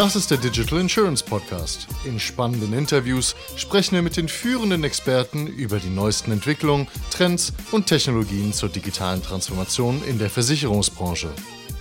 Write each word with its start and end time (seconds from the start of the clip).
Das 0.00 0.16
ist 0.16 0.30
der 0.30 0.38
Digital 0.38 0.80
Insurance 0.80 1.22
Podcast. 1.22 1.86
In 2.06 2.18
spannenden 2.18 2.72
Interviews 2.72 3.36
sprechen 3.56 3.96
wir 3.96 4.00
mit 4.00 4.16
den 4.16 4.28
führenden 4.28 4.82
Experten 4.82 5.46
über 5.46 5.78
die 5.78 5.90
neuesten 5.90 6.32
Entwicklungen, 6.32 6.88
Trends 7.10 7.52
und 7.70 7.86
Technologien 7.86 8.54
zur 8.54 8.70
digitalen 8.70 9.22
Transformation 9.22 10.02
in 10.04 10.18
der 10.18 10.30
Versicherungsbranche. 10.30 11.28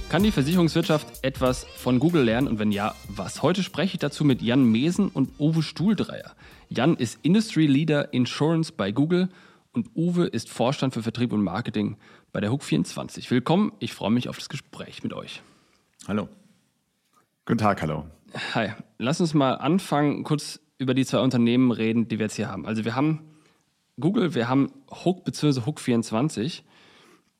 Kann 0.09 0.23
die 0.23 0.33
Versicherungswirtschaft 0.33 1.07
etwas 1.21 1.63
von 1.77 1.97
Google 1.99 2.25
lernen 2.25 2.49
und 2.49 2.59
wenn 2.59 2.73
ja, 2.73 2.93
was? 3.07 3.41
Heute 3.41 3.63
spreche 3.63 3.93
ich 3.93 3.99
dazu 3.99 4.25
mit 4.25 4.41
Jan 4.41 4.65
Mesen 4.65 5.07
und 5.07 5.39
Uwe 5.39 5.63
Stuhldreier. 5.63 6.35
Jan 6.67 6.97
ist 6.97 7.19
Industry 7.21 7.67
Leader 7.67 8.11
Insurance 8.13 8.73
bei 8.75 8.91
Google 8.91 9.29
und 9.71 9.91
Uwe 9.95 10.25
ist 10.25 10.49
Vorstand 10.49 10.93
für 10.93 11.03
Vertrieb 11.03 11.31
und 11.31 11.41
Marketing 11.41 11.95
bei 12.33 12.41
der 12.41 12.51
Hook24. 12.51 13.31
Willkommen, 13.31 13.71
ich 13.79 13.93
freue 13.93 14.11
mich 14.11 14.27
auf 14.27 14.37
das 14.37 14.49
Gespräch 14.49 15.03
mit 15.03 15.13
euch. 15.13 15.41
Hallo. 16.05 16.27
Guten 17.49 17.57
Tag, 17.57 17.81
hallo. 17.81 18.05
Hi, 18.53 18.73
lass 18.99 19.19
uns 19.19 19.33
mal 19.33 19.55
anfangen, 19.55 20.23
kurz 20.23 20.59
über 20.77 20.93
die 20.93 21.03
zwei 21.03 21.17
Unternehmen 21.17 21.71
reden, 21.71 22.07
die 22.07 22.19
wir 22.19 22.27
jetzt 22.27 22.35
hier 22.35 22.47
haben. 22.47 22.67
Also 22.67 22.85
wir 22.85 22.95
haben 22.95 23.21
Google, 23.99 24.35
wir 24.35 24.47
haben 24.47 24.71
Hook 25.03 25.25
bzw. 25.25 25.61
Hook24. 25.61 26.61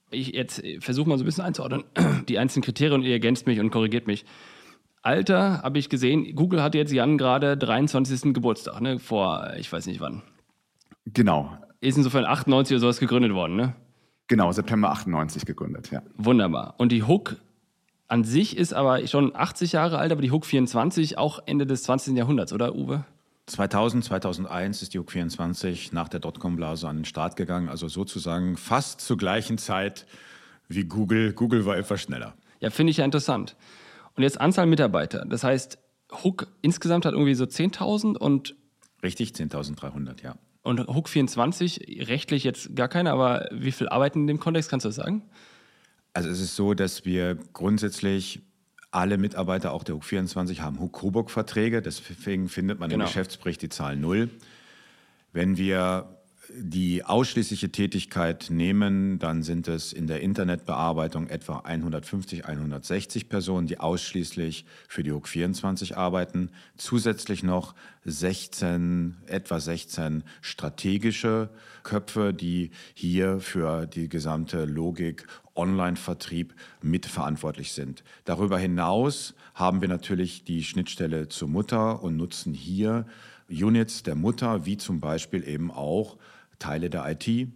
Ich 0.09 0.29
jetzt 0.29 0.63
versuche 0.79 1.07
mal 1.07 1.19
so 1.19 1.23
ein 1.23 1.25
bisschen 1.25 1.43
einzuordnen, 1.43 1.83
die 2.27 2.39
einzelnen 2.39 2.63
Kriterien, 2.63 3.03
ihr 3.03 3.11
ergänzt 3.11 3.45
mich 3.45 3.59
und 3.59 3.69
korrigiert 3.69 4.07
mich. 4.07 4.25
Alter, 5.03 5.61
habe 5.61 5.77
ich 5.77 5.89
gesehen, 5.89 6.35
Google 6.35 6.63
hat 6.63 6.73
jetzt 6.73 6.91
Jan 6.91 7.19
gerade 7.19 7.55
23. 7.55 8.33
Geburtstag, 8.33 8.81
ne? 8.81 8.97
vor 8.97 9.51
ich 9.59 9.71
weiß 9.71 9.85
nicht 9.85 9.99
wann. 9.99 10.23
Genau. 11.05 11.55
Ist 11.81 11.97
insofern 11.97 12.25
98 12.25 12.73
oder 12.73 12.79
sowas 12.79 12.99
gegründet 12.99 13.33
worden, 13.33 13.57
ne? 13.57 13.75
Genau, 14.25 14.51
September 14.51 14.89
98 14.89 15.45
gegründet, 15.45 15.91
ja. 15.91 16.01
Wunderbar. 16.17 16.73
Und 16.79 16.91
die 16.91 17.03
Hook 17.03 17.35
an 18.09 18.23
sich 18.23 18.57
ist 18.57 18.73
aber 18.73 19.05
schon 19.07 19.35
80 19.35 19.71
Jahre 19.73 19.99
alt, 19.99 20.11
aber 20.11 20.21
die 20.21 20.31
Hook 20.31 20.45
24 20.45 21.17
auch 21.17 21.39
Ende 21.45 21.65
des 21.65 21.83
20. 21.83 22.17
Jahrhunderts, 22.17 22.51
oder 22.51 22.75
Uwe? 22.75 23.05
2000, 23.45 24.03
2001 24.03 24.81
ist 24.81 24.93
die 24.93 24.99
Hook 24.99 25.11
24 25.11 25.93
nach 25.93 26.09
der 26.09 26.19
Dotcom-Blase 26.19 26.87
an 26.87 26.97
den 26.97 27.05
Start 27.05 27.35
gegangen, 27.35 27.69
also 27.69 27.87
sozusagen 27.87 28.57
fast 28.57 29.01
zur 29.01 29.17
gleichen 29.17 29.57
Zeit 29.57 30.05
wie 30.67 30.83
Google. 30.83 31.33
Google 31.33 31.65
war 31.65 31.77
etwas 31.77 32.01
schneller. 32.01 32.33
Ja, 32.59 32.69
finde 32.71 32.91
ich 32.91 32.97
ja 32.97 33.05
interessant. 33.05 33.55
Und 34.15 34.23
jetzt 34.23 34.41
Anzahl 34.41 34.65
Mitarbeiter. 34.65 35.25
Das 35.25 35.43
heißt, 35.43 35.77
Hook 36.23 36.47
insgesamt 36.61 37.05
hat 37.05 37.13
irgendwie 37.13 37.35
so 37.35 37.45
10.000 37.45 38.17
und. 38.17 38.55
Richtig, 39.01 39.31
10.300, 39.31 40.23
ja. 40.23 40.35
Und 40.61 40.87
Hook 40.87 41.09
24, 41.09 42.07
rechtlich 42.07 42.43
jetzt 42.43 42.75
gar 42.75 42.87
keine, 42.87 43.11
aber 43.11 43.47
wie 43.51 43.71
viel 43.71 43.87
arbeiten 43.87 44.21
in 44.21 44.27
dem 44.27 44.39
Kontext, 44.39 44.69
kannst 44.69 44.83
du 44.83 44.89
das 44.89 44.95
sagen? 44.95 45.23
Also 46.13 46.29
es 46.29 46.39
ist 46.39 46.55
so, 46.55 46.73
dass 46.73 47.05
wir 47.05 47.37
grundsätzlich 47.53 48.41
alle 48.91 49.17
Mitarbeiter, 49.17 49.71
auch 49.71 49.83
der 49.83 49.95
HUK 49.95 50.03
24, 50.03 50.61
haben 50.61 50.79
HUK-Coburg-Verträge. 50.79 51.81
Deswegen 51.81 52.49
findet 52.49 52.79
man 52.79 52.89
genau. 52.89 53.03
im 53.03 53.07
Geschäftsbericht 53.07 53.61
die 53.61 53.69
Zahl 53.69 53.95
null. 53.95 54.29
Wenn 55.31 55.57
wir 55.57 56.18
die 56.53 57.03
ausschließliche 57.03 57.71
Tätigkeit 57.71 58.47
nehmen, 58.49 59.19
dann 59.19 59.43
sind 59.43 59.67
es 59.67 59.93
in 59.93 60.07
der 60.07 60.21
Internetbearbeitung 60.21 61.27
etwa 61.27 61.59
150, 61.59 62.45
160 62.45 63.29
Personen, 63.29 63.67
die 63.67 63.79
ausschließlich 63.79 64.65
für 64.87 65.03
die 65.03 65.11
HUK 65.11 65.27
24 65.27 65.97
arbeiten. 65.97 66.49
Zusätzlich 66.75 67.43
noch 67.43 67.75
16, 68.05 69.17
etwa 69.27 69.59
16 69.59 70.23
strategische 70.41 71.49
Köpfe, 71.83 72.33
die 72.33 72.71
hier 72.93 73.39
für 73.39 73.85
die 73.85 74.09
gesamte 74.09 74.65
Logik 74.65 75.27
Online-Vertrieb 75.55 76.55
mitverantwortlich 76.81 77.73
sind. 77.73 78.03
Darüber 78.25 78.57
hinaus 78.57 79.35
haben 79.53 79.81
wir 79.81 79.89
natürlich 79.89 80.43
die 80.45 80.63
Schnittstelle 80.63 81.27
zur 81.27 81.49
Mutter 81.49 82.01
und 82.01 82.15
nutzen 82.17 82.53
hier 82.53 83.05
Units 83.49 84.03
der 84.03 84.15
Mutter, 84.15 84.65
wie 84.65 84.77
zum 84.77 84.99
Beispiel 84.99 85.47
eben 85.47 85.71
auch 85.71 86.17
Teile 86.59 86.89
der 86.89 87.09
IT, 87.09 87.49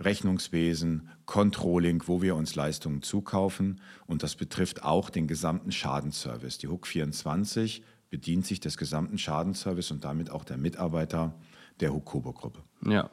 Rechnungswesen, 0.00 1.08
Controlling, 1.26 2.02
wo 2.06 2.22
wir 2.22 2.36
uns 2.36 2.54
Leistungen 2.54 3.02
zukaufen. 3.02 3.80
Und 4.06 4.22
das 4.22 4.36
betrifft 4.36 4.84
auch 4.84 5.10
den 5.10 5.26
gesamten 5.26 5.72
Schadenservice. 5.72 6.58
Die 6.58 6.68
HUK 6.68 6.86
24 6.86 7.82
bedient 8.10 8.46
sich 8.46 8.60
des 8.60 8.76
gesamten 8.76 9.18
Schadenservice 9.18 9.90
und 9.90 10.04
damit 10.04 10.30
auch 10.30 10.44
der 10.44 10.56
Mitarbeiter 10.56 11.34
der 11.80 11.92
HUK 11.92 12.04
Kobo-Gruppe. 12.04 12.62
Ja. 12.86 13.10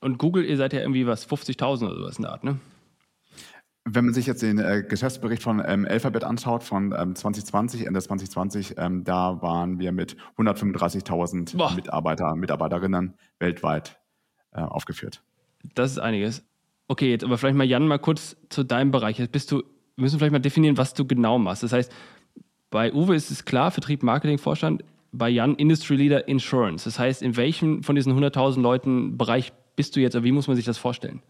Und 0.00 0.18
Google, 0.18 0.44
ihr 0.44 0.56
seid 0.56 0.72
ja 0.72 0.80
irgendwie 0.80 1.06
was, 1.06 1.26
50.000 1.26 1.86
oder 1.86 1.96
sowas 1.96 2.16
in 2.16 2.22
der 2.22 2.32
Art, 2.32 2.44
ne? 2.44 2.58
Wenn 3.86 4.06
man 4.06 4.14
sich 4.14 4.26
jetzt 4.26 4.40
den 4.40 4.58
äh, 4.58 4.82
Geschäftsbericht 4.82 5.42
von 5.42 5.62
ähm, 5.64 5.86
Alphabet 5.86 6.24
anschaut, 6.24 6.62
von 6.62 6.94
ähm, 6.98 7.14
2020, 7.14 7.86
Ende 7.86 8.00
2020, 8.00 8.76
ähm, 8.78 9.04
da 9.04 9.42
waren 9.42 9.78
wir 9.78 9.92
mit 9.92 10.16
135.000 10.38 11.74
Mitarbeiter, 11.74 12.34
Mitarbeiterinnen 12.34 13.14
weltweit 13.38 14.00
äh, 14.54 14.60
aufgeführt. 14.60 15.22
Das 15.74 15.90
ist 15.92 15.98
einiges. 15.98 16.44
Okay, 16.88 17.10
jetzt 17.10 17.24
aber 17.24 17.38
vielleicht 17.38 17.56
mal 17.56 17.64
Jan 17.64 17.86
mal 17.86 17.98
kurz 17.98 18.36
zu 18.50 18.62
deinem 18.62 18.90
Bereich. 18.90 19.18
Jetzt 19.18 19.32
bist 19.32 19.50
du, 19.50 19.58
wir 19.58 20.02
müssen 20.02 20.18
vielleicht 20.18 20.32
mal 20.32 20.38
definieren, 20.38 20.76
was 20.76 20.94
du 20.94 21.06
genau 21.06 21.38
machst. 21.38 21.62
Das 21.62 21.72
heißt, 21.72 21.92
bei 22.70 22.92
Uwe 22.92 23.14
ist 23.14 23.30
es 23.30 23.44
klar, 23.44 23.70
Vertrieb, 23.70 24.02
Marketing, 24.02 24.38
Vorstand, 24.38 24.84
bei 25.12 25.28
Jan 25.30 25.54
Industry 25.54 25.96
Leader 25.96 26.28
Insurance. 26.28 26.84
Das 26.84 26.98
heißt, 26.98 27.22
in 27.22 27.36
welchem 27.36 27.82
von 27.82 27.94
diesen 27.94 28.12
100.000 28.12 28.60
Leuten 28.60 29.16
Bereich 29.16 29.52
bist 29.76 29.96
du 29.96 30.00
jetzt 30.00 30.14
oder 30.14 30.24
wie 30.24 30.32
muss 30.32 30.48
man 30.48 30.56
sich 30.56 30.64
das 30.64 30.76
vorstellen? 30.76 31.22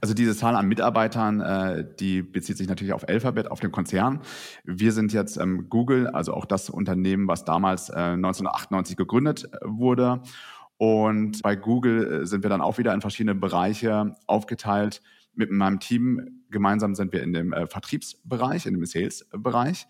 Also 0.00 0.14
diese 0.14 0.36
Zahl 0.36 0.54
an 0.54 0.68
Mitarbeitern, 0.68 1.40
äh, 1.40 1.84
die 1.98 2.22
bezieht 2.22 2.56
sich 2.56 2.68
natürlich 2.68 2.92
auf 2.92 3.08
Alphabet, 3.08 3.50
auf 3.50 3.60
den 3.60 3.72
Konzern. 3.72 4.20
Wir 4.64 4.92
sind 4.92 5.12
jetzt 5.12 5.36
ähm, 5.36 5.68
Google, 5.68 6.06
also 6.06 6.34
auch 6.34 6.44
das 6.44 6.70
Unternehmen, 6.70 7.26
was 7.26 7.44
damals 7.44 7.88
äh, 7.88 7.94
1998 7.94 8.96
gegründet 8.96 9.48
äh, 9.52 9.58
wurde. 9.64 10.20
Und 10.78 11.42
bei 11.42 11.56
Google 11.56 12.22
äh, 12.22 12.26
sind 12.26 12.44
wir 12.44 12.50
dann 12.50 12.60
auch 12.60 12.78
wieder 12.78 12.94
in 12.94 13.00
verschiedene 13.00 13.34
Bereiche 13.34 14.14
aufgeteilt. 14.26 15.02
Mit 15.34 15.50
meinem 15.50 15.80
Team 15.80 16.44
gemeinsam 16.50 16.94
sind 16.94 17.12
wir 17.12 17.22
in 17.22 17.32
dem 17.32 17.52
äh, 17.52 17.66
Vertriebsbereich, 17.66 18.64
in 18.64 18.74
dem 18.74 18.86
Sales-Bereich. 18.86 19.86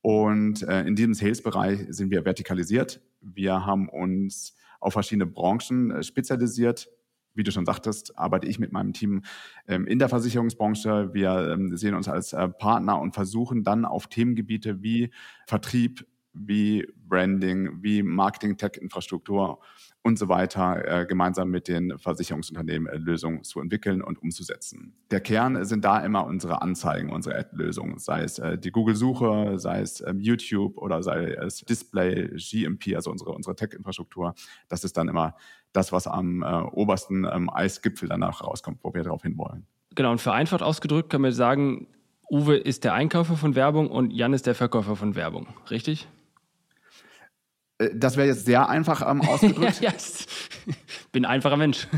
Und 0.00 0.62
äh, 0.62 0.84
in 0.84 0.96
diesem 0.96 1.14
Sales-Bereich 1.14 1.86
sind 1.90 2.10
wir 2.10 2.24
vertikalisiert. 2.24 3.02
Wir 3.20 3.64
haben 3.66 3.88
uns 3.88 4.56
auf 4.80 4.94
verschiedene 4.94 5.26
Branchen 5.26 6.02
spezialisiert 6.02 6.88
wie 7.34 7.44
du 7.44 7.50
schon 7.50 7.64
sagtest, 7.64 8.18
arbeite 8.18 8.46
ich 8.46 8.58
mit 8.58 8.72
meinem 8.72 8.92
Team 8.92 9.22
ähm, 9.66 9.86
in 9.86 9.98
der 9.98 10.10
Versicherungsbranche. 10.10 11.14
Wir 11.14 11.54
ähm, 11.54 11.74
sehen 11.78 11.94
uns 11.94 12.06
als 12.06 12.36
Partner 12.58 13.00
und 13.00 13.14
versuchen 13.14 13.64
dann 13.64 13.86
auf 13.86 14.06
Themengebiete 14.08 14.82
wie 14.82 15.10
Vertrieb, 15.46 16.06
wie 16.34 16.86
Branding, 16.94 17.82
wie 17.82 18.02
Marketing, 18.02 18.58
Tech-Infrastruktur 18.58 19.60
und 20.02 20.18
so 20.18 20.28
weiter 20.28 21.02
äh, 21.02 21.06
gemeinsam 21.06 21.50
mit 21.50 21.68
den 21.68 21.96
Versicherungsunternehmen 21.98 22.88
äh, 22.88 22.96
Lösungen 22.96 23.44
zu 23.44 23.60
entwickeln 23.60 24.02
und 24.02 24.20
umzusetzen. 24.20 24.94
Der 25.10 25.20
Kern 25.20 25.64
sind 25.64 25.84
da 25.84 26.00
immer 26.00 26.26
unsere 26.26 26.60
Anzeigen, 26.60 27.10
unsere 27.10 27.36
Ad-Lösungen, 27.38 27.98
sei 27.98 28.22
es 28.22 28.38
äh, 28.38 28.58
die 28.58 28.72
Google-Suche, 28.72 29.58
sei 29.58 29.80
es 29.80 30.04
ähm, 30.06 30.20
YouTube 30.20 30.76
oder 30.76 31.02
sei 31.02 31.32
es 31.32 31.60
Display, 31.60 32.28
GMP, 32.36 32.96
also 32.96 33.10
unsere, 33.10 33.30
unsere 33.30 33.54
Tech-Infrastruktur. 33.54 34.34
Das 34.68 34.82
ist 34.82 34.96
dann 34.96 35.08
immer 35.08 35.36
das, 35.72 35.92
was 35.92 36.06
am 36.06 36.42
äh, 36.42 36.46
obersten 36.46 37.24
ähm, 37.24 37.48
Eisgipfel 37.48 38.08
danach 38.08 38.42
rauskommt, 38.42 38.80
wo 38.82 38.92
wir 38.92 39.04
darauf 39.04 39.22
hinwollen. 39.22 39.66
Genau, 39.94 40.10
und 40.10 40.20
vereinfacht 40.20 40.62
ausgedrückt 40.62 41.10
können 41.10 41.24
wir 41.24 41.32
sagen, 41.32 41.86
Uwe 42.30 42.56
ist 42.56 42.84
der 42.84 42.94
Einkäufer 42.94 43.36
von 43.36 43.54
Werbung 43.54 43.90
und 43.90 44.10
Jan 44.10 44.32
ist 44.32 44.46
der 44.46 44.54
Verkäufer 44.54 44.96
von 44.96 45.14
Werbung, 45.14 45.48
richtig? 45.70 46.08
Äh, 47.82 47.90
das 47.94 48.16
wäre 48.16 48.26
jetzt 48.26 48.46
sehr 48.46 48.68
einfach 48.68 49.08
ähm, 49.08 49.20
ausgedrückt. 49.28 49.80
ja, 49.80 49.92
bin 51.12 51.24
ein 51.24 51.30
einfacher 51.30 51.56
Mensch. 51.56 51.88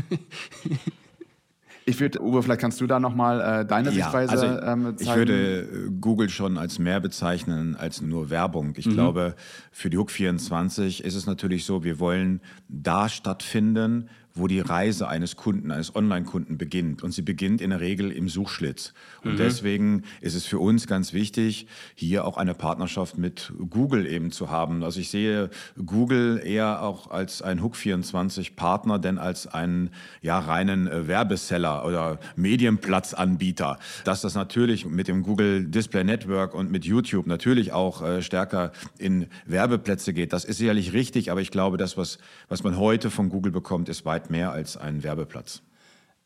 Ich 1.87 1.99
würde, 1.99 2.19
Uwe, 2.19 2.41
vielleicht 2.41 2.61
kannst 2.61 2.81
du 2.81 2.87
da 2.87 2.99
nochmal 2.99 3.61
äh, 3.61 3.65
deine 3.65 3.89
ja, 3.89 3.95
Sichtweise 3.95 4.31
also 4.31 4.45
ähm, 4.45 4.97
zeigen. 4.97 5.01
Ich 5.01 5.15
würde 5.15 5.59
äh, 5.61 5.91
Google 6.01 6.29
schon 6.29 6.57
als 6.57 6.79
mehr 6.79 6.99
bezeichnen 6.99 7.75
als 7.75 8.01
nur 8.01 8.31
Werbung. 8.31 8.73
Ich 8.75 8.87
mhm. 8.87 8.93
glaube, 8.93 9.35
für 9.71 9.91
die 9.91 9.97
Hook 9.97 10.09
24 10.09 11.03
ist 11.03 11.13
es 11.13 11.27
natürlich 11.27 11.63
so, 11.65 11.83
wir 11.83 11.99
wollen 11.99 12.41
da 12.67 13.07
stattfinden, 13.07 14.09
wo 14.35 14.47
die 14.47 14.59
Reise 14.59 15.07
eines 15.07 15.37
Kunden, 15.37 15.71
eines 15.71 15.95
Online-Kunden 15.95 16.57
beginnt. 16.57 17.01
Und 17.01 17.11
sie 17.11 17.21
beginnt 17.21 17.61
in 17.61 17.69
der 17.69 17.79
Regel 17.79 18.11
im 18.11 18.27
Suchschlitz. 18.27 18.93
Und 19.23 19.33
mhm. 19.33 19.37
deswegen 19.37 20.03
ist 20.19 20.35
es 20.35 20.45
für 20.45 20.59
uns 20.59 20.87
ganz 20.87 21.13
wichtig, 21.13 21.67
hier 21.95 22.25
auch 22.25 22.37
eine 22.37 22.53
Partnerschaft 22.53 23.17
mit 23.17 23.53
Google 23.69 24.05
eben 24.05 24.31
zu 24.31 24.49
haben. 24.49 24.83
Also 24.83 24.99
ich 24.99 25.09
sehe 25.09 25.49
Google 25.83 26.41
eher 26.43 26.81
auch 26.81 27.09
als 27.09 27.41
ein 27.41 27.61
Hook24-Partner, 27.61 28.99
denn 28.99 29.17
als 29.17 29.47
einen 29.47 29.89
ja, 30.21 30.37
reinen 30.37 30.87
äh, 30.87 31.07
Werbeseller 31.07 31.85
oder 31.85 32.19
Medienplatzanbieter. 32.35 33.79
Dass 34.03 34.21
das 34.21 34.35
natürlich 34.35 34.85
mit 34.85 35.07
dem 35.07 35.23
Google 35.23 35.65
Display 35.65 36.03
Network 36.03 36.53
und 36.53 36.71
mit 36.71 36.83
YouTube 36.83 37.25
natürlich 37.25 37.71
auch 37.71 38.01
äh, 38.01 38.21
stärker 38.21 38.73
in 38.97 39.27
Werbeplätze 39.45 40.13
geht, 40.13 40.33
das 40.33 40.43
ist 40.43 40.57
sicherlich 40.57 40.91
richtig, 40.91 41.31
aber 41.31 41.39
ich 41.39 41.51
glaube, 41.51 41.77
das, 41.77 41.95
was, 41.95 42.17
was 42.49 42.63
man 42.63 42.77
heute 42.77 43.09
von 43.09 43.29
Google 43.29 43.53
bekommt, 43.53 43.87
ist 43.87 44.03
weit 44.05 44.24
mehr 44.29 44.51
als 44.51 44.77
ein 44.77 45.03
Werbeplatz. 45.03 45.61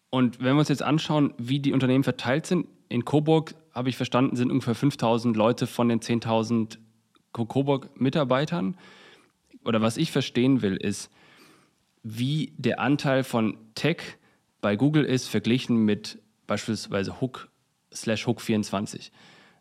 Und 0.10 0.40
wenn 0.40 0.56
wir 0.56 0.60
uns 0.60 0.69
jetzt 0.69 0.84
anschauen, 0.84 1.34
wie 1.38 1.60
die 1.60 1.74
Unternehmen 1.74 2.04
verteilt 2.04 2.46
sind, 2.46 2.68
in 2.90 3.06
Coburg, 3.06 3.54
habe 3.74 3.90
ich 3.90 3.98
verstanden, 3.98 4.36
sind 4.36 4.51
ungefähr 4.51 4.75
5000 4.75 5.38
Leute 5.38 5.68
von 5.68 5.90
den 5.90 6.00
10.000 6.00 6.78
Coburg-Mitarbeitern. 7.34 8.78
Oder 9.63 9.81
was 9.81 9.98
ich 9.98 10.12
verstehen 10.12 10.62
will, 10.62 10.75
ist, 10.75 11.12
wie 12.01 12.54
der 12.57 12.80
Anteil 12.80 13.24
von 13.24 13.57
Tech 13.75 14.18
bei 14.62 14.75
Google 14.75 15.04
ist, 15.04 15.28
verglichen 15.28 15.86
mit 15.86 16.19
beispielsweise 16.48 17.22
Hook 17.22 17.50
slash 17.94 18.25
Hook 18.25 18.42
24. 18.42 19.12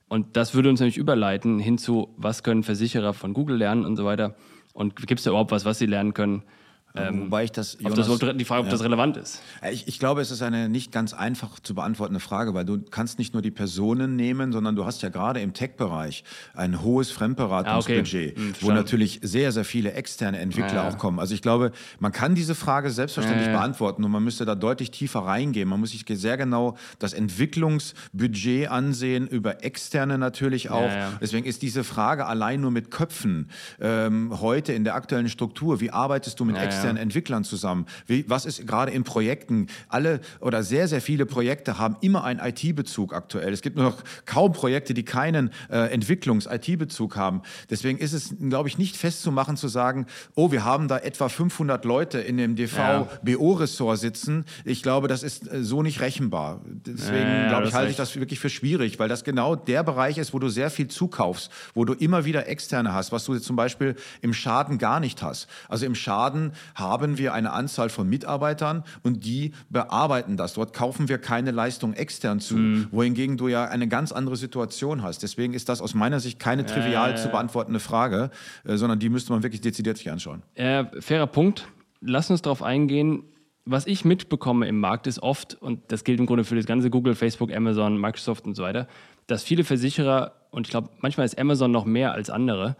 Und 0.08 0.36
das 0.36 0.54
würde 0.54 0.70
uns 0.70 0.80
nämlich 0.80 0.96
überleiten 0.96 1.58
hinzu, 1.58 2.14
was 2.16 2.42
können 2.42 2.62
Versicherer 2.62 3.12
von 3.12 3.34
Google 3.34 3.58
lernen 3.58 3.84
und 3.84 3.96
so 3.96 4.04
weiter. 4.04 4.36
Und 4.72 4.96
gibt 4.96 5.20
es 5.20 5.24
da 5.24 5.30
überhaupt 5.30 5.50
was, 5.50 5.64
was 5.64 5.78
sie 5.78 5.86
lernen 5.86 6.14
können? 6.14 6.42
Ähm, 6.94 7.26
Wobei 7.26 7.44
ich 7.44 7.52
das, 7.52 7.76
Jonas, 7.78 8.18
das, 8.18 8.36
die 8.36 8.44
Frage, 8.44 8.60
ob 8.60 8.66
ja. 8.66 8.72
das 8.72 8.82
relevant 8.82 9.16
ist. 9.16 9.42
Ich, 9.70 9.86
ich, 9.88 9.98
glaube, 9.98 10.20
es 10.20 10.30
ist 10.30 10.42
eine 10.42 10.68
nicht 10.68 10.90
ganz 10.90 11.12
einfach 11.12 11.60
zu 11.60 11.74
beantwortende 11.74 12.20
Frage, 12.20 12.54
weil 12.54 12.64
du 12.64 12.80
kannst 12.80 13.18
nicht 13.18 13.34
nur 13.34 13.42
die 13.42 13.50
Personen 13.50 14.16
nehmen, 14.16 14.52
sondern 14.52 14.74
du 14.74 14.86
hast 14.86 15.02
ja 15.02 15.10
gerade 15.10 15.40
im 15.40 15.52
Tech-Bereich 15.52 16.24
ein 16.54 16.82
hohes 16.82 17.10
Fremdberatungsbudget, 17.10 18.36
ah, 18.36 18.40
okay. 18.40 18.46
hm, 18.48 18.54
wo 18.60 18.72
natürlich 18.72 19.20
sehr, 19.22 19.52
sehr 19.52 19.64
viele 19.64 19.92
externe 19.92 20.38
Entwickler 20.38 20.68
ja, 20.74 20.84
ja. 20.84 20.88
auch 20.88 20.98
kommen. 20.98 21.18
Also 21.18 21.34
ich 21.34 21.42
glaube, 21.42 21.72
man 21.98 22.12
kann 22.12 22.34
diese 22.34 22.54
Frage 22.54 22.90
selbstverständlich 22.90 23.48
beantworten 23.48 24.02
und 24.04 24.10
man 24.10 24.24
müsste 24.24 24.44
da 24.44 24.54
deutlich 24.54 24.90
tiefer 24.90 25.20
reingehen. 25.20 25.68
Man 25.68 25.80
muss 25.80 25.90
sich 25.90 26.04
sehr 26.08 26.38
genau 26.38 26.76
das 26.98 27.12
Entwicklungsbudget 27.12 28.70
ansehen, 28.70 29.26
über 29.26 29.62
externe 29.62 30.16
natürlich 30.16 30.70
auch. 30.70 30.90
Deswegen 31.20 31.46
ist 31.46 31.60
diese 31.62 31.84
Frage 31.84 32.26
allein 32.26 32.62
nur 32.62 32.70
mit 32.70 32.90
Köpfen 32.90 33.50
ähm, 33.78 34.40
heute 34.40 34.72
in 34.72 34.84
der 34.84 34.94
aktuellen 34.94 35.28
Struktur, 35.28 35.80
wie 35.80 35.90
arbeitest 35.90 36.40
du 36.40 36.44
mit 36.44 36.56
externen 36.56 36.77
externen 36.78 37.02
Entwicklern 37.02 37.44
zusammen? 37.44 37.86
Wie, 38.06 38.24
was 38.28 38.46
ist 38.46 38.66
gerade 38.66 38.92
in 38.92 39.04
Projekten? 39.04 39.66
Alle 39.88 40.20
oder 40.40 40.62
sehr, 40.62 40.88
sehr 40.88 41.00
viele 41.00 41.26
Projekte 41.26 41.78
haben 41.78 41.96
immer 42.00 42.24
einen 42.24 42.40
IT-Bezug 42.40 43.12
aktuell. 43.12 43.52
Es 43.52 43.62
gibt 43.62 43.76
nur 43.76 43.86
noch 43.86 44.02
kaum 44.24 44.52
Projekte, 44.52 44.94
die 44.94 45.04
keinen 45.04 45.50
äh, 45.70 45.92
Entwicklungs-IT-Bezug 45.92 47.16
haben. 47.16 47.42
Deswegen 47.70 47.98
ist 47.98 48.12
es, 48.12 48.34
glaube 48.40 48.68
ich, 48.68 48.78
nicht 48.78 48.96
festzumachen 48.96 49.56
zu 49.56 49.68
sagen, 49.68 50.06
oh, 50.34 50.50
wir 50.50 50.64
haben 50.64 50.88
da 50.88 50.98
etwa 50.98 51.28
500 51.28 51.84
Leute 51.84 52.18
in 52.18 52.36
dem 52.36 52.56
DV-BO-Ressort 52.56 53.98
sitzen. 53.98 54.44
Ich 54.64 54.82
glaube, 54.82 55.08
das 55.08 55.22
ist 55.22 55.50
äh, 55.52 55.62
so 55.62 55.82
nicht 55.82 56.00
rechenbar. 56.00 56.60
Deswegen, 56.64 57.28
ja, 57.28 57.48
glaube 57.48 57.68
ich, 57.68 57.74
halte 57.74 57.90
ich 57.90 57.96
das 57.96 58.14
wirklich 58.16 58.40
für 58.40 58.50
schwierig, 58.50 58.98
weil 58.98 59.08
das 59.08 59.24
genau 59.24 59.56
der 59.56 59.82
Bereich 59.82 60.18
ist, 60.18 60.32
wo 60.32 60.38
du 60.38 60.48
sehr 60.48 60.70
viel 60.70 60.88
zukaufst, 60.88 61.50
wo 61.74 61.84
du 61.84 61.94
immer 61.94 62.24
wieder 62.24 62.48
externe 62.48 62.92
hast, 62.92 63.12
was 63.12 63.24
du 63.24 63.38
zum 63.38 63.56
Beispiel 63.56 63.96
im 64.20 64.32
Schaden 64.32 64.78
gar 64.78 65.00
nicht 65.00 65.22
hast. 65.22 65.48
Also 65.68 65.86
im 65.86 65.94
Schaden 65.94 66.52
haben 66.74 67.18
wir 67.18 67.34
eine 67.34 67.52
Anzahl 67.52 67.88
von 67.88 68.08
Mitarbeitern 68.08 68.84
und 69.02 69.24
die 69.24 69.52
bearbeiten 69.70 70.36
das. 70.36 70.54
Dort 70.54 70.72
kaufen 70.72 71.08
wir 71.08 71.18
keine 71.18 71.50
Leistung 71.50 71.94
extern 71.94 72.40
zu, 72.40 72.56
mhm. 72.56 72.86
wohingegen 72.90 73.36
du 73.36 73.48
ja 73.48 73.64
eine 73.64 73.88
ganz 73.88 74.12
andere 74.12 74.36
Situation 74.36 75.02
hast. 75.02 75.22
Deswegen 75.22 75.54
ist 75.54 75.68
das 75.68 75.80
aus 75.80 75.94
meiner 75.94 76.20
Sicht 76.20 76.38
keine 76.38 76.66
trivial 76.66 77.12
äh. 77.12 77.16
zu 77.16 77.28
beantwortende 77.28 77.80
Frage, 77.80 78.30
äh, 78.64 78.76
sondern 78.76 78.98
die 78.98 79.08
müsste 79.08 79.32
man 79.32 79.42
wirklich 79.42 79.60
dezidiert 79.60 79.96
sich 79.96 80.10
anschauen. 80.10 80.42
Äh, 80.54 80.84
fairer 81.00 81.26
Punkt. 81.26 81.68
Lass 82.00 82.30
uns 82.30 82.42
darauf 82.42 82.62
eingehen. 82.62 83.24
Was 83.70 83.86
ich 83.86 84.04
mitbekomme 84.04 84.66
im 84.66 84.80
Markt 84.80 85.06
ist 85.06 85.22
oft, 85.22 85.54
und 85.60 85.92
das 85.92 86.02
gilt 86.04 86.20
im 86.20 86.24
Grunde 86.26 86.44
für 86.44 86.56
das 86.56 86.64
ganze 86.64 86.88
Google, 86.88 87.14
Facebook, 87.14 87.52
Amazon, 87.54 88.00
Microsoft 88.00 88.46
und 88.46 88.54
so 88.54 88.62
weiter, 88.62 88.88
dass 89.26 89.42
viele 89.42 89.62
Versicherer, 89.62 90.32
und 90.50 90.66
ich 90.66 90.70
glaube, 90.70 90.88
manchmal 91.00 91.26
ist 91.26 91.38
Amazon 91.38 91.70
noch 91.70 91.84
mehr 91.84 92.12
als 92.12 92.30
andere, 92.30 92.76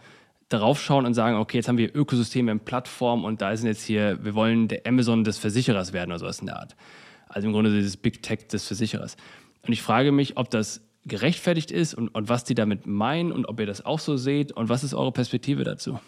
darauf 0.49 0.81
schauen 0.81 1.05
und 1.05 1.13
sagen, 1.13 1.37
okay, 1.37 1.57
jetzt 1.57 1.67
haben 1.67 1.77
wir 1.77 1.95
Ökosysteme 1.95 2.51
in 2.51 2.59
Plattform 2.59 3.23
und 3.23 3.41
da 3.41 3.55
sind 3.55 3.67
jetzt 3.67 3.83
hier, 3.83 4.23
wir 4.23 4.33
wollen 4.33 4.67
der 4.67 4.85
Amazon 4.85 5.23
des 5.23 5.37
Versicherers 5.37 5.93
werden 5.93 6.11
oder 6.11 6.19
sowas 6.19 6.39
in 6.39 6.47
der 6.47 6.59
Art. 6.59 6.75
Also 7.27 7.47
im 7.47 7.53
Grunde 7.53 7.71
dieses 7.71 7.97
Big 7.97 8.23
Tech 8.23 8.47
des 8.47 8.65
Versicherers. 8.65 9.15
Und 9.65 9.73
ich 9.73 9.83
frage 9.83 10.11
mich, 10.11 10.37
ob 10.37 10.49
das 10.49 10.81
gerechtfertigt 11.05 11.71
ist 11.71 11.93
und, 11.93 12.09
und 12.09 12.29
was 12.29 12.43
die 12.43 12.55
damit 12.55 12.87
meinen 12.87 13.31
und 13.31 13.45
ob 13.45 13.59
ihr 13.59 13.65
das 13.65 13.85
auch 13.85 13.99
so 13.99 14.17
seht 14.17 14.51
und 14.51 14.69
was 14.69 14.83
ist 14.83 14.93
eure 14.93 15.11
Perspektive 15.11 15.63
dazu? 15.63 15.99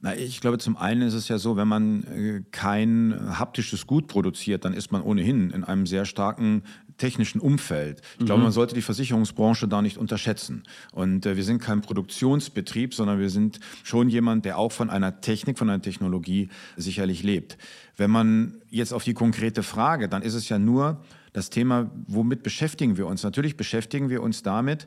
Na, 0.00 0.14
ich 0.14 0.40
glaube, 0.40 0.58
zum 0.58 0.76
einen 0.76 1.00
ist 1.00 1.14
es 1.14 1.28
ja 1.28 1.38
so, 1.38 1.56
wenn 1.56 1.66
man 1.66 2.02
äh, 2.04 2.42
kein 2.50 3.18
haptisches 3.38 3.86
Gut 3.86 4.06
produziert, 4.06 4.66
dann 4.66 4.74
ist 4.74 4.92
man 4.92 5.00
ohnehin 5.00 5.50
in 5.50 5.64
einem 5.64 5.86
sehr 5.86 6.04
starken 6.04 6.62
technischen 6.96 7.40
Umfeld. 7.40 8.00
Ich 8.14 8.20
mhm. 8.20 8.26
glaube, 8.26 8.42
man 8.42 8.52
sollte 8.52 8.74
die 8.74 8.82
Versicherungsbranche 8.82 9.68
da 9.68 9.82
nicht 9.82 9.98
unterschätzen. 9.98 10.62
Und 10.92 11.26
äh, 11.26 11.36
wir 11.36 11.44
sind 11.44 11.60
kein 11.60 11.80
Produktionsbetrieb, 11.80 12.94
sondern 12.94 13.18
wir 13.18 13.30
sind 13.30 13.60
schon 13.82 14.08
jemand, 14.08 14.44
der 14.44 14.58
auch 14.58 14.72
von 14.72 14.90
einer 14.90 15.20
Technik, 15.20 15.58
von 15.58 15.70
einer 15.70 15.82
Technologie 15.82 16.48
sicherlich 16.76 17.22
lebt. 17.22 17.58
Wenn 17.96 18.10
man 18.10 18.56
jetzt 18.70 18.92
auf 18.92 19.04
die 19.04 19.14
konkrete 19.14 19.62
Frage, 19.62 20.08
dann 20.08 20.22
ist 20.22 20.34
es 20.34 20.48
ja 20.48 20.58
nur 20.58 21.00
das 21.32 21.50
Thema, 21.50 21.90
womit 22.06 22.44
beschäftigen 22.44 22.96
wir 22.96 23.06
uns? 23.06 23.24
Natürlich 23.24 23.56
beschäftigen 23.56 24.08
wir 24.08 24.22
uns 24.22 24.42
damit, 24.42 24.86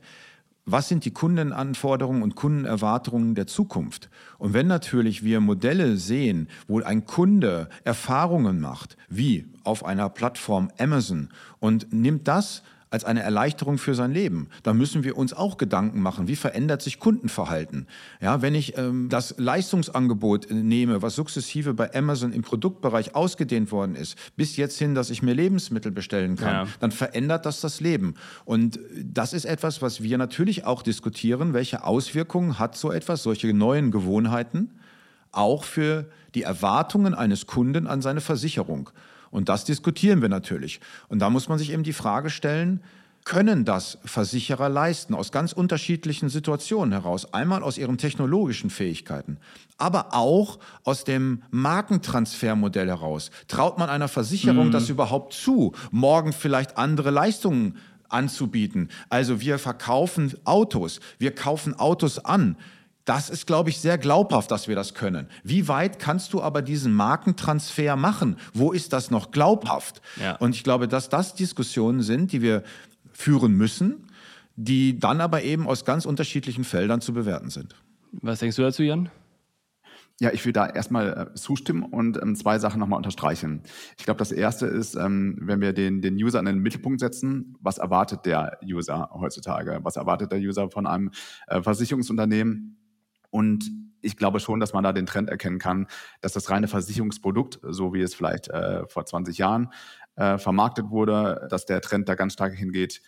was 0.68 0.90
sind 0.90 1.06
die 1.06 1.12
Kundenanforderungen 1.12 2.22
und 2.22 2.36
Kundenerwartungen 2.36 3.36
der 3.36 3.48
Zukunft? 3.48 4.10
Und 4.38 4.54
wenn 4.54 4.68
natürlich 4.68 5.24
wir 5.24 5.40
Modelle 5.40 5.96
sehen, 5.96 6.50
wo 6.68 6.81
ein 6.81 7.06
Kunde 7.06 7.69
Erfahrungen 7.86 8.60
macht, 8.60 8.98
wie 9.08 9.48
auf 9.64 9.86
einer 9.86 10.10
Plattform 10.10 10.69
Amazon 10.78 11.30
und 11.60 11.92
nimmt 11.94 12.28
das 12.28 12.64
als 12.89 13.04
eine 13.04 13.22
Erleichterung 13.22 13.78
für 13.78 13.95
sein 13.95 14.12
Leben. 14.12 14.48
Da 14.63 14.74
müssen 14.74 15.04
wir 15.04 15.18
uns 15.18 15.34
auch 15.34 15.57
Gedanken 15.57 16.01
machen, 16.01 16.28
wie 16.28 16.36
verändert 16.36 16.81
sich 16.81 17.00
Kundenverhalten. 17.00 17.88
Ja, 18.22 18.42
wenn 18.42 18.56
ich 18.56 18.78
ähm, 18.78 19.10
das 19.10 19.36
Leistungsangebot 19.38 20.50
nehme, 20.51 21.01
was 21.01 21.16
sukzessive 21.16 21.74
bei 21.74 21.94
Amazon 21.94 22.31
im 22.31 22.44
Produktbereich 22.44 23.16
ausgedehnt 23.16 23.72
worden 23.72 23.95
ist, 23.95 24.18
bis 24.36 24.56
jetzt 24.56 24.78
hin, 24.78 24.95
dass 24.95 25.10
ich 25.10 25.22
mir 25.22 25.34
Lebensmittel 25.34 25.92
bestellen 25.92 26.38
kann, 26.38 26.68
ja. 26.68 26.68
dann 26.80 26.92
verändert 26.92 27.45
das 27.45 27.60
das 27.60 27.81
Leben. 27.81 28.16
Und 28.45 28.80
das 29.04 29.33
ist 29.33 29.45
etwas, 29.45 29.81
was 29.81 30.01
wir 30.01 30.18
natürlich 30.18 30.66
auch 30.66 30.81
diskutieren. 30.81 31.54
Welche 31.54 31.83
Auswirkungen 31.83 32.60
hat 32.60 32.78
so 32.78 32.92
etwas, 32.92 33.24
solche 33.24 33.54
neuen 33.54 33.92
Gewohnheiten, 33.92 34.72
auch 35.31 35.66
für 35.66 36.10
die 36.36 36.44
Erwartungen 36.44 37.13
eines 37.13 37.48
Kunden 37.48 37.86
an 37.88 38.01
seine 38.01 38.22
Versicherung? 38.22 38.90
Und 39.38 39.50
das 39.50 39.66
diskutieren 39.66 40.24
wir 40.24 40.30
natürlich. 40.30 40.80
Und 41.10 41.19
da 41.19 41.30
muss 41.30 41.48
man 41.48 41.60
sich 41.60 41.72
eben 41.72 41.84
die 41.84 41.94
Frage 41.94 42.31
stellen, 42.31 42.81
können 43.24 43.66
das 43.66 44.00
Versicherer 44.04 44.68
leisten, 44.68 45.13
aus 45.13 45.31
ganz 45.31 45.54
unterschiedlichen 45.54 46.28
Situationen 46.28 46.92
heraus. 46.92 47.36
Einmal 47.36 47.62
aus 47.62 47.78
ihren 47.78 48.00
technologischen 48.00 48.72
Fähigkeiten, 48.72 49.38
aber 49.78 50.16
auch 50.16 50.57
aus 50.84 51.04
dem 51.04 51.44
Markentransfermodell 51.51 52.88
heraus. 52.88 53.30
Traut 53.48 53.78
man 53.78 53.92
einer 53.92 54.07
Versicherung 54.07 54.69
mhm. 54.69 54.72
das 54.72 54.89
überhaupt 54.89 55.34
zu, 55.34 55.74
morgen 55.92 56.33
vielleicht 56.33 56.75
andere 56.75 57.12
Leistungen 57.12 57.78
anzubieten? 58.10 58.90
Also 59.10 59.40
wir 59.40 59.60
verkaufen 59.60 60.33
Autos, 60.45 61.00
wir 61.19 61.35
kaufen 61.35 61.76
Autos 61.76 62.18
an. 62.18 62.57
Das 63.07 63.30
ist, 63.30 63.47
glaube 63.47 63.69
ich, 63.69 63.80
sehr 63.80 63.97
glaubhaft, 63.97 64.52
dass 64.52 64.68
wir 64.68 64.76
das 64.76 64.94
können. 64.94 65.30
Wie 65.42 65.69
weit 65.69 65.97
kannst 65.97 66.33
du 66.33 66.42
aber 66.42 66.61
diesen 66.61 66.94
Markentransfer 66.94 67.95
machen? 67.95 68.35
Wo 68.54 68.73
ist 68.73 68.92
das 68.92 69.11
noch 69.11 69.31
glaubhaft? 69.31 70.02
Ja. 70.21 70.35
Und 70.35 70.54
ich 70.56 70.64
glaube, 70.66 70.90
dass 70.90 71.07
das 71.07 71.33
Diskussionen 71.33 72.02
sind, 72.02 72.33
die 72.33 72.42
wir 72.42 72.64
führen 73.14 73.54
müssen, 73.54 74.09
die 74.57 74.99
dann 74.99 75.21
aber 75.21 75.44
eben 75.44 75.68
aus 75.68 75.85
ganz 75.85 76.06
unterschiedlichen 76.06 76.66
Feldern 76.66 76.99
zu 76.99 77.14
bewerten 77.14 77.49
sind. 77.49 77.76
Was 78.11 78.40
denkst 78.40 78.57
du 78.57 78.64
dazu, 78.64 78.83
Jan? 78.83 79.09
Ja, 80.19 80.33
ich 80.33 80.44
will 80.45 80.52
da 80.52 80.68
erstmal 80.68 81.30
äh, 81.31 81.35
zustimmen 81.35 81.83
und 81.83 82.21
ähm, 82.21 82.35
zwei 82.35 82.59
Sachen 82.59 82.81
nochmal 82.81 82.97
unterstreichen. 82.97 83.61
Ich 83.97 84.04
glaube, 84.04 84.18
das 84.18 84.33
erste 84.33 84.66
ist, 84.66 84.95
ähm, 84.95 85.37
wenn 85.40 85.61
wir 85.61 85.71
den, 85.71 86.02
den 86.02 86.16
User 86.16 86.40
in 86.40 86.45
den 86.45 86.59
Mittelpunkt 86.59 86.99
setzen, 86.99 87.56
was 87.61 87.78
erwartet 87.78 88.26
der 88.26 88.59
User 88.66 89.11
heutzutage? 89.14 89.80
Was 89.83 89.95
erwartet 89.95 90.33
der 90.33 90.40
User 90.40 90.69
von 90.69 90.85
einem 90.85 91.11
äh, 91.47 91.61
Versicherungsunternehmen? 91.61 92.78
Und 93.30 93.69
ich 94.02 94.16
glaube 94.16 94.40
schon, 94.40 94.60
dass 94.60 94.74
man 94.74 94.84
da 94.84 94.94
den 94.94 95.06
Trend 95.06 95.30
erkennen 95.30 95.60
kann, 95.60 95.88
dass 96.22 96.34
das 96.34 96.50
reine 96.50 96.68
Versicherungsprodukt, 96.68 97.60
so 97.64 97.94
wie 97.94 98.02
es 98.02 98.16
vielleicht 98.16 98.48
äh, 98.48 98.88
vor 98.88 99.06
20 99.06 99.38
Jahren 99.38 99.72
äh, 100.16 100.38
vermarktet 100.38 100.90
wurde, 100.90 101.48
dass 101.50 101.66
der 101.66 101.81
Trend 101.81 102.07
da 102.10 102.16
ganz 102.16 102.34
stark 102.34 102.54
hingeht 102.54 103.02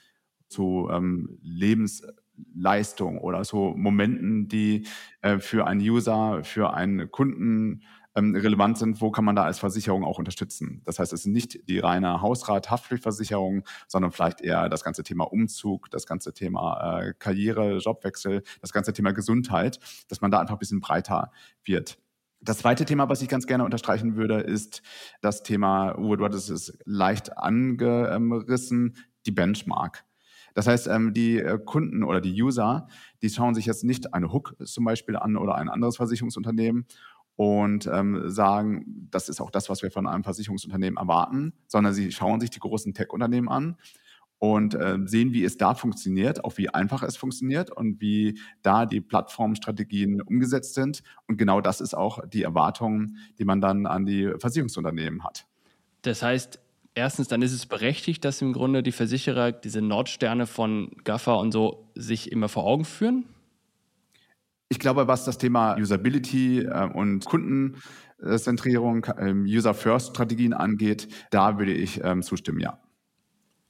zu 0.47 0.89
ähm, 0.91 1.37
Lebensleistung 1.41 3.19
oder 3.19 3.43
so 3.43 3.73
Momenten, 3.75 4.47
die 4.47 4.87
äh, 5.21 5.39
für 5.39 5.67
einen 5.67 5.81
User, 5.81 6.43
für 6.43 6.73
einen 6.73 7.11
Kunden 7.11 7.83
ähm, 8.19 8.35
relevant 8.35 8.77
sind, 8.77 9.01
wo 9.01 9.11
kann 9.11 9.25
man 9.25 9.35
da 9.35 9.43
als 9.43 9.59
Versicherung 9.59 10.03
auch 10.03 10.19
unterstützen. 10.19 10.81
Das 10.85 10.99
heißt, 10.99 11.13
es 11.13 11.21
ist 11.21 11.27
nicht 11.27 11.67
die 11.67 11.79
reine 11.79 12.21
Hausrat-Haftpflichtversicherung, 12.21 13.63
sondern 13.87 14.11
vielleicht 14.11 14.41
eher 14.41 14.69
das 14.69 14.83
ganze 14.83 15.03
Thema 15.03 15.23
Umzug, 15.23 15.89
das 15.89 16.05
ganze 16.05 16.33
Thema 16.33 17.01
äh, 17.01 17.13
Karriere, 17.17 17.77
Jobwechsel, 17.77 18.43
das 18.61 18.73
ganze 18.73 18.93
Thema 18.93 19.11
Gesundheit, 19.11 19.79
dass 20.09 20.21
man 20.21 20.31
da 20.31 20.39
einfach 20.39 20.55
ein 20.55 20.59
bisschen 20.59 20.81
breiter 20.81 21.31
wird. 21.63 21.97
Das 22.41 22.59
zweite 22.59 22.85
Thema, 22.85 23.09
was 23.09 23.21
ich 23.21 23.27
ganz 23.27 23.47
gerne 23.47 23.65
unterstreichen 23.65 24.15
würde, 24.15 24.39
ist 24.39 24.81
das 25.21 25.43
Thema, 25.43 25.95
wo 25.97 26.15
du 26.15 26.23
hattest 26.23 26.49
es 26.49 26.77
leicht 26.85 27.37
angerissen, 27.37 28.95
die 29.25 29.31
Benchmark. 29.31 30.05
Das 30.53 30.67
heißt, 30.67 30.87
ähm, 30.87 31.13
die 31.13 31.39
äh, 31.39 31.59
Kunden 31.63 32.03
oder 32.03 32.21
die 32.21 32.41
User, 32.41 32.87
die 33.21 33.29
schauen 33.29 33.55
sich 33.55 33.65
jetzt 33.65 33.83
nicht 33.83 34.13
eine 34.13 34.31
Hook 34.31 34.55
zum 34.63 34.85
Beispiel 34.85 35.15
an 35.15 35.37
oder 35.37 35.55
ein 35.55 35.69
anderes 35.69 35.97
Versicherungsunternehmen 35.97 36.85
und 37.39 37.87
ähm, 37.87 38.29
sagen, 38.29 39.07
das 39.11 39.29
ist 39.29 39.39
auch 39.39 39.49
das, 39.49 39.69
was 39.69 39.81
wir 39.81 39.91
von 39.91 40.05
einem 40.07 40.25
Versicherungsunternehmen 40.25 40.97
erwarten, 40.97 41.53
sondern 41.67 41.93
sie 41.93 42.11
schauen 42.11 42.41
sich 42.41 42.49
die 42.49 42.59
großen 42.59 42.93
Tech-Unternehmen 42.93 43.47
an 43.47 43.77
und 44.39 44.73
äh, 44.73 44.97
sehen, 45.05 45.31
wie 45.31 45.45
es 45.45 45.55
da 45.55 45.73
funktioniert, 45.73 46.43
auch 46.43 46.57
wie 46.57 46.67
einfach 46.67 47.01
es 47.01 47.15
funktioniert 47.15 47.71
und 47.71 48.01
wie 48.01 48.37
da 48.61 48.85
die 48.85 48.99
Plattformstrategien 48.99 50.21
umgesetzt 50.21 50.73
sind. 50.73 51.01
Und 51.27 51.37
genau 51.37 51.61
das 51.61 51.79
ist 51.79 51.93
auch 51.93 52.19
die 52.27 52.43
Erwartung, 52.43 53.15
die 53.37 53.45
man 53.45 53.61
dann 53.61 53.85
an 53.85 54.05
die 54.05 54.33
Versicherungsunternehmen 54.37 55.23
hat. 55.23 55.45
Das 56.01 56.21
heißt, 56.21 56.59
erstens, 56.93 57.29
dann 57.29 57.41
ist 57.41 57.53
es 57.53 57.67
berechtigt, 57.67 58.25
dass 58.25 58.41
im 58.41 58.51
Grunde 58.51 58.83
die 58.83 58.91
Versicherer 58.91 59.53
diese 59.53 59.81
Nordsterne 59.81 60.45
von 60.45 60.91
GAFA 61.05 61.35
und 61.35 61.53
so 61.53 61.87
sich 61.95 62.33
immer 62.33 62.49
vor 62.49 62.65
Augen 62.65 62.83
führen? 62.83 63.23
Ich 64.69 64.79
glaube, 64.79 65.07
was 65.07 65.25
das 65.25 65.37
Thema 65.39 65.75
Usability 65.77 66.59
äh, 66.59 66.89
und 66.93 67.25
Kundenzentrierung, 67.25 69.05
äh, 69.05 69.33
User-First-Strategien 69.33 70.53
angeht, 70.53 71.07
da 71.31 71.57
würde 71.57 71.73
ich 71.73 72.01
ähm, 72.03 72.21
zustimmen, 72.21 72.59
ja. 72.59 72.79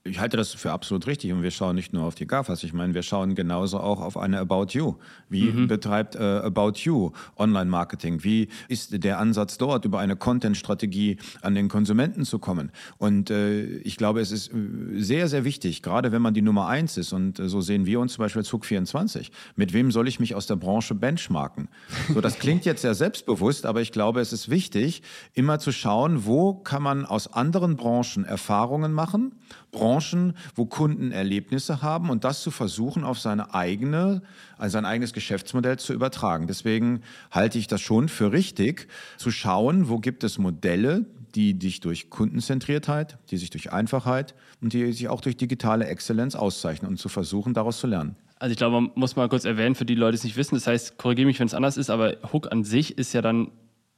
Ich 0.10 0.20
halte 0.20 0.38
das 0.38 0.54
für 0.54 0.72
absolut 0.72 1.08
richtig 1.08 1.32
und 1.32 1.44
wir 1.44 1.52
schauen 1.52 1.76
nicht 1.76 1.94
nur 1.94 2.04
auf 2.04 2.16
die 2.16 2.26
GAFAs. 2.26 2.64
Ich 2.64 2.74
meine, 2.74 2.94
wir 2.94 3.04
schauen 3.04 3.36
genauso 3.36 3.80
auch 3.80 4.02
auf 4.02 4.18
eine 4.18 4.40
About 4.40 4.68
You. 4.70 4.96
Wie 5.30 5.52
mhm. 5.52 5.68
betreibt 5.68 6.16
äh, 6.16 6.20
About 6.20 6.74
You 6.76 7.12
Online-Marketing? 7.38 8.24
Wie 8.24 8.50
ist 8.68 9.04
der 9.04 9.20
Ansatz 9.20 9.58
dort, 9.58 9.86
über 9.86 10.00
eine 10.00 10.16
Content-Strategie 10.16 11.18
an 11.42 11.56
den 11.56 11.70
Konsumenten 11.70 12.26
zu 12.26 12.40
kommen? 12.40 12.72
Und 12.98 13.30
äh, 13.30 13.66
ich 13.80 13.98
glaube, 13.98 14.22
es 14.22 14.32
ist 14.32 14.52
äh, 14.52 15.00
sehr, 15.00 15.28
sehr 15.28 15.44
wichtig, 15.44 15.82
gerade 15.82 16.12
wenn 16.12 16.22
man 16.22 16.34
die 16.34 16.42
Nummer 16.42 16.68
eins 16.68 16.98
ist 16.98 17.14
und 17.14 17.40
äh, 17.40 17.48
so 17.48 17.62
sehen 17.62 17.86
wir 17.86 18.00
uns 18.00 18.14
zum 18.14 18.24
Beispiel 18.24 18.42
als 18.42 18.52
Hook24. 18.52 19.30
Mit 19.56 19.74
wem 19.74 19.92
soll 19.92 20.08
ich 20.08 20.20
mich 20.20 20.34
aus 20.34 20.48
der 20.48 20.56
Branche 20.56 20.96
benchmarken? 20.96 21.70
So, 22.14 22.22
das 22.22 22.40
klingt 22.40 22.66
jetzt 22.66 22.82
sehr 22.82 22.96
selbstbewusst, 22.96 23.66
aber 23.66 23.82
ich 23.82 23.92
glaube, 23.92 24.22
es 24.22 24.34
ist 24.34 24.50
wichtig, 24.50 25.04
immer 25.34 25.60
zu 25.60 25.72
schauen, 25.72 26.26
wo 26.26 26.54
kann 26.54 26.82
man 26.82 27.06
aus 27.06 27.32
anderen 27.32 27.76
Branchen 27.76 28.26
Erfahrungen 28.26 28.94
machen, 28.94 29.34
Branchen, 29.72 30.34
wo 30.56 30.66
Kunden 30.66 31.12
Erlebnisse 31.12 31.82
haben 31.82 32.10
und 32.10 32.24
das 32.24 32.42
zu 32.42 32.52
versuchen, 32.52 33.04
auf 33.04 33.20
seine 33.20 33.54
eigene, 33.54 34.22
also 34.58 34.74
sein 34.74 34.86
eigenes 34.86 35.14
Geschäftsmodell 35.14 35.78
zu 35.78 35.94
übertragen. 35.94 36.48
Deswegen 36.48 37.02
halte 37.32 37.58
ich 37.58 37.68
das 37.68 37.82
schon 37.82 38.10
für 38.10 38.32
richtig, 38.32 38.88
zu 39.18 39.32
schauen, 39.32 39.90
wo 39.90 40.00
gibt 40.00 40.24
es 40.24 40.38
Modelle, 40.38 41.06
die 41.36 41.58
sich 41.62 41.80
durch 41.80 42.10
Kundenzentriertheit, 42.10 43.18
die 43.30 43.38
sich 43.38 43.50
durch 43.50 43.72
Einfachheit 43.72 44.34
und 44.62 44.74
die 44.74 44.92
sich 44.92 45.10
auch 45.10 45.22
durch 45.22 45.38
digitale 45.38 45.86
Exzellenz 45.86 46.36
auszeichnen 46.36 46.90
und 46.90 46.98
zu 46.98 47.10
versuchen, 47.10 47.54
daraus 47.54 47.80
zu 47.80 47.88
lernen. 47.88 48.16
Also 48.40 48.52
ich 48.52 48.58
glaube, 48.58 48.80
man 48.80 48.92
muss 48.96 49.16
mal 49.16 49.30
kurz 49.30 49.46
erwähnen, 49.46 49.76
für 49.76 49.86
die 49.86 49.96
Leute, 49.96 50.12
die 50.12 50.18
es 50.18 50.24
nicht 50.24 50.38
wissen, 50.38 50.56
das 50.56 50.66
heißt, 50.66 50.98
korrigiere 50.98 51.28
mich, 51.28 51.40
wenn 51.40 51.48
es 51.48 51.54
anders 51.54 51.78
ist, 51.78 51.90
aber 51.90 52.16
Hook 52.32 52.52
an 52.52 52.64
sich 52.64 52.98
ist 52.98 53.14
ja 53.14 53.22
dann 53.22 53.52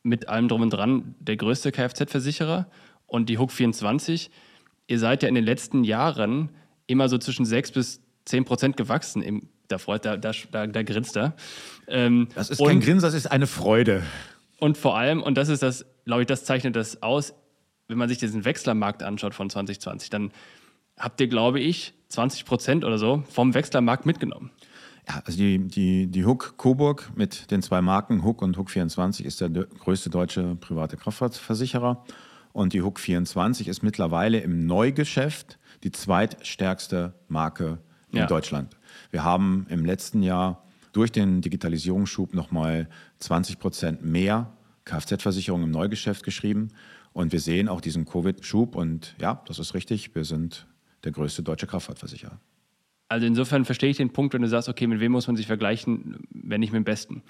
mit 0.03 0.29
allem 0.29 0.47
drum 0.47 0.63
und 0.63 0.71
dran 0.71 1.15
der 1.19 1.37
größte 1.37 1.71
Kfz-Versicherer 1.71 2.67
und 3.05 3.29
die 3.29 3.37
Hook 3.37 3.51
24 3.51 4.31
ihr 4.91 4.99
seid 4.99 5.23
ja 5.23 5.29
in 5.29 5.35
den 5.35 5.45
letzten 5.45 5.85
Jahren 5.85 6.49
immer 6.85 7.07
so 7.07 7.17
zwischen 7.17 7.45
6 7.45 7.71
bis 7.71 8.01
10 8.25 8.43
Prozent 8.43 8.77
gewachsen. 8.77 9.21
Im, 9.23 9.47
da 9.69 9.77
freut, 9.77 10.03
da, 10.03 10.17
da, 10.17 10.33
da, 10.51 10.83
grinst 10.83 11.15
er. 11.15 11.33
Ähm, 11.87 12.27
das 12.35 12.49
ist 12.49 12.63
kein 12.63 12.81
Grinsen, 12.81 13.01
das 13.01 13.13
ist 13.13 13.27
eine 13.27 13.47
Freude. 13.47 14.03
Und 14.59 14.77
vor 14.77 14.97
allem, 14.97 15.23
und 15.23 15.37
das 15.37 15.47
ist 15.47 15.63
das, 15.63 15.85
glaube 16.05 16.23
ich, 16.23 16.27
das 16.27 16.43
zeichnet 16.43 16.75
das 16.75 17.01
aus, 17.01 17.33
wenn 17.87 17.97
man 17.97 18.09
sich 18.09 18.17
diesen 18.17 18.43
Wechslermarkt 18.43 19.01
anschaut 19.01 19.33
von 19.33 19.49
2020, 19.49 20.09
dann 20.09 20.31
habt 20.97 21.21
ihr, 21.21 21.27
glaube 21.27 21.61
ich, 21.61 21.93
20 22.09 22.43
Prozent 22.45 22.83
oder 22.83 22.97
so 22.97 23.23
vom 23.29 23.53
Wechslermarkt 23.53 24.05
mitgenommen. 24.05 24.51
Ja, 25.07 25.21
also 25.25 25.37
die, 25.37 25.57
die, 25.57 26.07
die 26.07 26.25
Hook 26.25 26.55
Coburg 26.57 27.11
mit 27.15 27.49
den 27.49 27.61
zwei 27.61 27.81
Marken 27.81 28.23
Hook 28.23 28.41
und 28.41 28.57
Hook 28.57 28.69
24 28.69 29.25
ist 29.25 29.39
der 29.39 29.49
größte 29.49 30.09
deutsche 30.09 30.55
private 30.57 30.97
Kraftfahrtversicherer. 30.97 32.03
Und 32.53 32.73
die 32.73 32.81
Hook 32.81 32.99
24 32.99 33.67
ist 33.67 33.83
mittlerweile 33.83 34.39
im 34.39 34.65
Neugeschäft 34.65 35.57
die 35.83 35.91
zweitstärkste 35.91 37.13
Marke 37.27 37.79
in 38.11 38.19
ja. 38.19 38.27
Deutschland. 38.27 38.75
Wir 39.09 39.23
haben 39.23 39.65
im 39.69 39.85
letzten 39.85 40.21
Jahr 40.21 40.63
durch 40.93 41.11
den 41.11 41.41
Digitalisierungsschub 41.41 42.33
nochmal 42.33 42.87
20 43.19 43.59
Prozent 43.59 44.05
mehr 44.05 44.51
Kfz-Versicherungen 44.85 45.65
im 45.65 45.71
Neugeschäft 45.71 46.23
geschrieben. 46.23 46.69
Und 47.13 47.31
wir 47.31 47.39
sehen 47.39 47.67
auch 47.67 47.81
diesen 47.81 48.05
Covid-Schub. 48.05 48.75
Und 48.75 49.15
ja, 49.19 49.41
das 49.47 49.59
ist 49.59 49.73
richtig, 49.73 50.13
wir 50.15 50.25
sind 50.25 50.67
der 51.03 51.11
größte 51.11 51.43
deutsche 51.43 51.67
Kraftfahrtversicherer. 51.67 52.39
Also 53.09 53.25
insofern 53.25 53.65
verstehe 53.65 53.89
ich 53.89 53.97
den 53.97 54.13
Punkt, 54.13 54.33
wenn 54.33 54.41
du 54.41 54.47
sagst, 54.47 54.69
okay, 54.69 54.87
mit 54.87 55.01
wem 55.01 55.11
muss 55.11 55.27
man 55.27 55.35
sich 55.35 55.47
vergleichen, 55.47 56.19
wenn 56.29 56.61
nicht 56.61 56.71
mit 56.71 56.79
dem 56.79 56.85
Besten? 56.85 57.21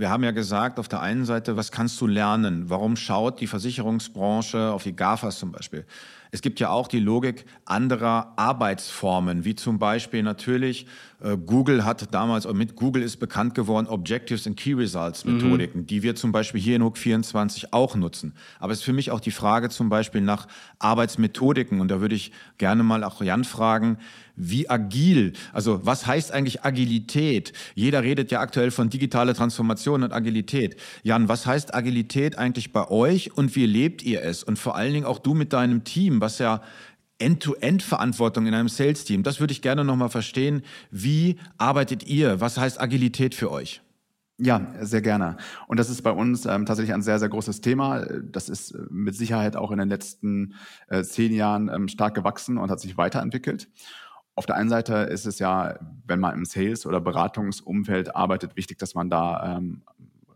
Wir 0.00 0.10
haben 0.10 0.24
ja 0.24 0.30
gesagt, 0.30 0.78
auf 0.78 0.88
der 0.88 1.00
einen 1.00 1.24
Seite, 1.24 1.56
was 1.56 1.70
kannst 1.70 2.00
du 2.00 2.06
lernen? 2.06 2.70
Warum 2.70 2.96
schaut 2.96 3.40
die 3.40 3.46
Versicherungsbranche 3.46 4.72
auf 4.72 4.82
die 4.82 4.96
GAFAs 4.96 5.38
zum 5.38 5.52
Beispiel? 5.52 5.84
Es 6.30 6.42
gibt 6.42 6.60
ja 6.60 6.70
auch 6.70 6.88
die 6.88 7.00
Logik 7.00 7.44
anderer 7.64 8.32
Arbeitsformen, 8.36 9.44
wie 9.44 9.54
zum 9.54 9.78
Beispiel 9.78 10.22
natürlich 10.22 10.86
äh, 11.22 11.36
Google 11.36 11.84
hat 11.84 12.14
damals, 12.14 12.46
und 12.46 12.56
mit 12.56 12.76
Google 12.76 13.02
ist 13.02 13.18
bekannt 13.18 13.54
geworden, 13.54 13.86
Objectives 13.86 14.46
and 14.46 14.56
Key 14.56 14.74
Results 14.74 15.24
Methodiken, 15.24 15.82
mhm. 15.82 15.86
die 15.86 16.02
wir 16.02 16.14
zum 16.14 16.32
Beispiel 16.32 16.60
hier 16.60 16.76
in 16.76 16.82
Hook 16.82 16.98
24 16.98 17.72
auch 17.72 17.94
nutzen. 17.96 18.34
Aber 18.58 18.72
es 18.72 18.80
ist 18.80 18.84
für 18.84 18.92
mich 18.92 19.10
auch 19.10 19.20
die 19.20 19.30
Frage 19.30 19.68
zum 19.68 19.88
Beispiel 19.88 20.20
nach 20.20 20.46
Arbeitsmethodiken. 20.78 21.80
Und 21.80 21.90
da 21.90 22.00
würde 22.00 22.14
ich 22.14 22.32
gerne 22.58 22.82
mal 22.82 23.04
auch 23.04 23.20
Jan 23.22 23.44
fragen, 23.44 23.98
wie 24.36 24.70
agil, 24.70 25.34
also 25.52 25.84
was 25.84 26.06
heißt 26.06 26.32
eigentlich 26.32 26.64
Agilität? 26.64 27.52
Jeder 27.74 28.02
redet 28.02 28.30
ja 28.30 28.40
aktuell 28.40 28.70
von 28.70 28.88
digitaler 28.88 29.34
Transformation 29.34 30.02
und 30.02 30.12
Agilität. 30.12 30.76
Jan, 31.02 31.28
was 31.28 31.44
heißt 31.44 31.74
Agilität 31.74 32.38
eigentlich 32.38 32.72
bei 32.72 32.88
euch 32.88 33.36
und 33.36 33.54
wie 33.54 33.66
lebt 33.66 34.02
ihr 34.02 34.22
es? 34.22 34.42
Und 34.42 34.58
vor 34.58 34.76
allen 34.76 34.94
Dingen 34.94 35.04
auch 35.04 35.18
du 35.18 35.34
mit 35.34 35.52
deinem 35.52 35.84
Team, 35.84 36.19
was 36.20 36.38
ja 36.38 36.62
End-to-End-Verantwortung 37.18 38.46
in 38.46 38.54
einem 38.54 38.68
Sales-Team. 38.68 39.22
Das 39.22 39.40
würde 39.40 39.52
ich 39.52 39.62
gerne 39.62 39.84
nochmal 39.84 40.08
verstehen. 40.08 40.62
Wie 40.90 41.38
arbeitet 41.58 42.06
ihr? 42.06 42.40
Was 42.40 42.58
heißt 42.58 42.80
Agilität 42.80 43.34
für 43.34 43.50
euch? 43.50 43.82
Ja, 44.42 44.72
sehr 44.80 45.02
gerne. 45.02 45.36
Und 45.66 45.78
das 45.78 45.90
ist 45.90 46.00
bei 46.00 46.12
uns 46.12 46.46
ähm, 46.46 46.64
tatsächlich 46.64 46.94
ein 46.94 47.02
sehr, 47.02 47.18
sehr 47.18 47.28
großes 47.28 47.60
Thema. 47.60 48.06
Das 48.22 48.48
ist 48.48 48.70
äh, 48.70 48.78
mit 48.88 49.14
Sicherheit 49.14 49.54
auch 49.54 49.70
in 49.70 49.78
den 49.78 49.90
letzten 49.90 50.54
äh, 50.88 51.02
zehn 51.02 51.34
Jahren 51.34 51.68
ähm, 51.68 51.88
stark 51.88 52.14
gewachsen 52.14 52.56
und 52.56 52.70
hat 52.70 52.80
sich 52.80 52.96
weiterentwickelt. 52.96 53.68
Auf 54.34 54.46
der 54.46 54.56
einen 54.56 54.70
Seite 54.70 54.94
ist 54.94 55.26
es 55.26 55.40
ja, 55.40 55.78
wenn 56.06 56.20
man 56.20 56.34
im 56.34 56.46
Sales- 56.46 56.86
oder 56.86 57.02
Beratungsumfeld 57.02 58.16
arbeitet, 58.16 58.56
wichtig, 58.56 58.78
dass 58.78 58.94
man 58.94 59.10
da 59.10 59.58
ähm, 59.58 59.82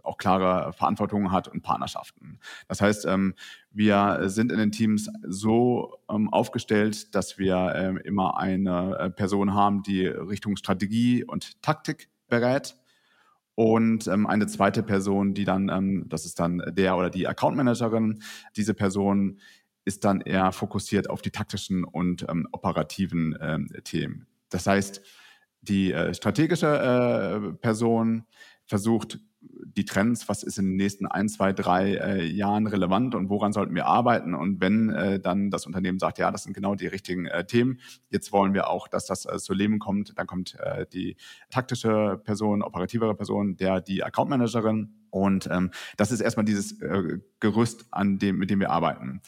auch 0.04 0.18
klare 0.18 0.72
Verantwortungen 0.72 1.32
hat 1.32 1.48
und 1.48 1.62
Partnerschaften. 1.62 2.38
Das 2.68 2.80
heißt, 2.80 3.06
ähm, 3.06 3.34
wir 3.70 4.20
sind 4.24 4.52
in 4.52 4.58
den 4.58 4.72
Teams 4.72 5.10
so 5.26 5.98
ähm, 6.10 6.32
aufgestellt, 6.32 7.14
dass 7.14 7.38
wir 7.38 7.72
ähm, 7.74 7.96
immer 7.98 8.38
eine 8.38 8.96
äh, 8.98 9.10
Person 9.10 9.54
haben, 9.54 9.82
die 9.82 10.06
Richtung 10.06 10.56
Strategie 10.56 11.24
und 11.24 11.60
Taktik 11.62 12.08
berät 12.28 12.76
und 13.54 14.08
ähm, 14.08 14.26
eine 14.26 14.46
zweite 14.46 14.82
Person, 14.82 15.34
die 15.34 15.44
dann, 15.44 15.68
ähm, 15.68 16.06
das 16.08 16.24
ist 16.24 16.40
dann 16.40 16.62
der 16.72 16.96
oder 16.96 17.10
die 17.10 17.28
Account 17.28 17.56
Managerin, 17.56 18.22
diese 18.56 18.74
Person 18.74 19.38
ist 19.84 20.04
dann 20.04 20.20
eher 20.22 20.50
fokussiert 20.52 21.10
auf 21.10 21.22
die 21.22 21.30
taktischen 21.30 21.84
und 21.84 22.26
ähm, 22.28 22.48
operativen 22.52 23.36
ähm, 23.40 23.68
Themen. 23.84 24.26
Das 24.48 24.66
heißt, 24.66 25.02
die 25.60 25.92
äh, 25.92 26.14
strategische 26.14 26.66
äh, 26.66 27.52
Person 27.54 28.24
versucht 28.66 29.18
die 29.76 29.84
Trends, 29.84 30.28
was 30.28 30.42
ist 30.42 30.58
in 30.58 30.66
den 30.66 30.76
nächsten 30.76 31.06
ein, 31.06 31.28
zwei, 31.28 31.52
drei 31.52 31.94
äh, 31.94 32.24
Jahren 32.24 32.66
relevant 32.66 33.14
und 33.14 33.28
woran 33.28 33.52
sollten 33.52 33.74
wir 33.74 33.86
arbeiten? 33.86 34.34
Und 34.34 34.60
wenn 34.60 34.90
äh, 34.90 35.20
dann 35.20 35.50
das 35.50 35.66
Unternehmen 35.66 35.98
sagt, 35.98 36.18
ja, 36.18 36.30
das 36.30 36.44
sind 36.44 36.54
genau 36.54 36.74
die 36.74 36.86
richtigen 36.86 37.26
äh, 37.26 37.44
Themen, 37.44 37.80
jetzt 38.10 38.32
wollen 38.32 38.54
wir 38.54 38.68
auch, 38.68 38.88
dass 38.88 39.06
das 39.06 39.26
äh, 39.26 39.38
zu 39.38 39.52
Leben 39.52 39.78
kommt, 39.78 40.18
dann 40.18 40.26
kommt 40.26 40.56
äh, 40.60 40.86
die 40.92 41.16
taktische 41.50 42.20
Person, 42.24 42.62
operativere 42.62 43.14
Person, 43.14 43.56
der 43.56 43.80
die 43.80 44.04
Account 44.04 44.30
Managerin. 44.30 44.94
Und 45.10 45.48
ähm, 45.50 45.70
das 45.96 46.10
ist 46.12 46.20
erstmal 46.20 46.44
dieses 46.44 46.80
äh, 46.80 47.18
Gerüst, 47.40 47.86
an 47.90 48.18
dem, 48.18 48.38
mit 48.38 48.50
dem 48.50 48.60
wir 48.60 48.70
arbeiten. 48.70 49.22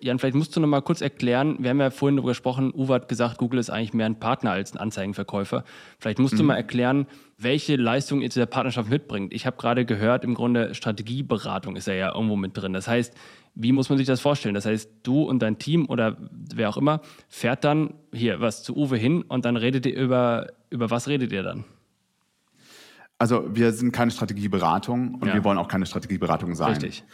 Jan, 0.00 0.18
vielleicht 0.18 0.36
musst 0.36 0.56
du 0.56 0.60
noch 0.60 0.68
mal 0.68 0.80
kurz 0.80 1.00
erklären, 1.00 1.56
wir 1.58 1.70
haben 1.70 1.80
ja 1.80 1.90
vorhin 1.90 2.16
darüber 2.16 2.30
gesprochen, 2.30 2.72
Uwe 2.74 2.94
hat 2.94 3.08
gesagt, 3.08 3.38
Google 3.38 3.60
ist 3.60 3.70
eigentlich 3.70 3.92
mehr 3.92 4.06
ein 4.06 4.18
Partner 4.18 4.52
als 4.52 4.72
ein 4.72 4.78
Anzeigenverkäufer. 4.78 5.64
Vielleicht 5.98 6.18
musst 6.18 6.34
mhm. 6.34 6.38
du 6.38 6.44
mal 6.44 6.56
erklären, 6.56 7.06
welche 7.38 7.76
Leistung 7.76 8.22
ihr 8.22 8.30
zu 8.30 8.38
der 8.38 8.46
Partnerschaft 8.46 8.90
mitbringt. 8.90 9.32
Ich 9.32 9.46
habe 9.46 9.56
gerade 9.56 9.84
gehört, 9.84 10.24
im 10.24 10.34
Grunde 10.34 10.74
Strategieberatung 10.74 11.76
ist 11.76 11.86
ja 11.86 11.94
ja 11.94 12.14
irgendwo 12.14 12.36
mit 12.36 12.56
drin. 12.56 12.72
Das 12.72 12.88
heißt, 12.88 13.14
wie 13.54 13.72
muss 13.72 13.88
man 13.88 13.98
sich 13.98 14.06
das 14.06 14.20
vorstellen? 14.20 14.54
Das 14.54 14.66
heißt, 14.66 14.90
du 15.02 15.22
und 15.22 15.40
dein 15.40 15.58
Team 15.58 15.86
oder 15.88 16.16
wer 16.54 16.68
auch 16.68 16.76
immer 16.76 17.00
fährt 17.28 17.64
dann 17.64 17.94
hier 18.12 18.40
was 18.40 18.62
zu 18.62 18.76
Uwe 18.76 18.96
hin 18.96 19.22
und 19.22 19.44
dann 19.44 19.56
redet 19.56 19.86
ihr 19.86 19.96
über, 19.96 20.48
über 20.70 20.90
was 20.90 21.08
redet 21.08 21.32
ihr 21.32 21.42
dann? 21.42 21.64
Also 23.18 23.44
wir 23.54 23.72
sind 23.72 23.92
keine 23.92 24.10
Strategieberatung 24.10 25.16
und 25.16 25.28
ja. 25.28 25.34
wir 25.34 25.44
wollen 25.44 25.58
auch 25.58 25.68
keine 25.68 25.84
Strategieberatung 25.84 26.54
sein. 26.54 26.70
Richtig. 26.70 27.04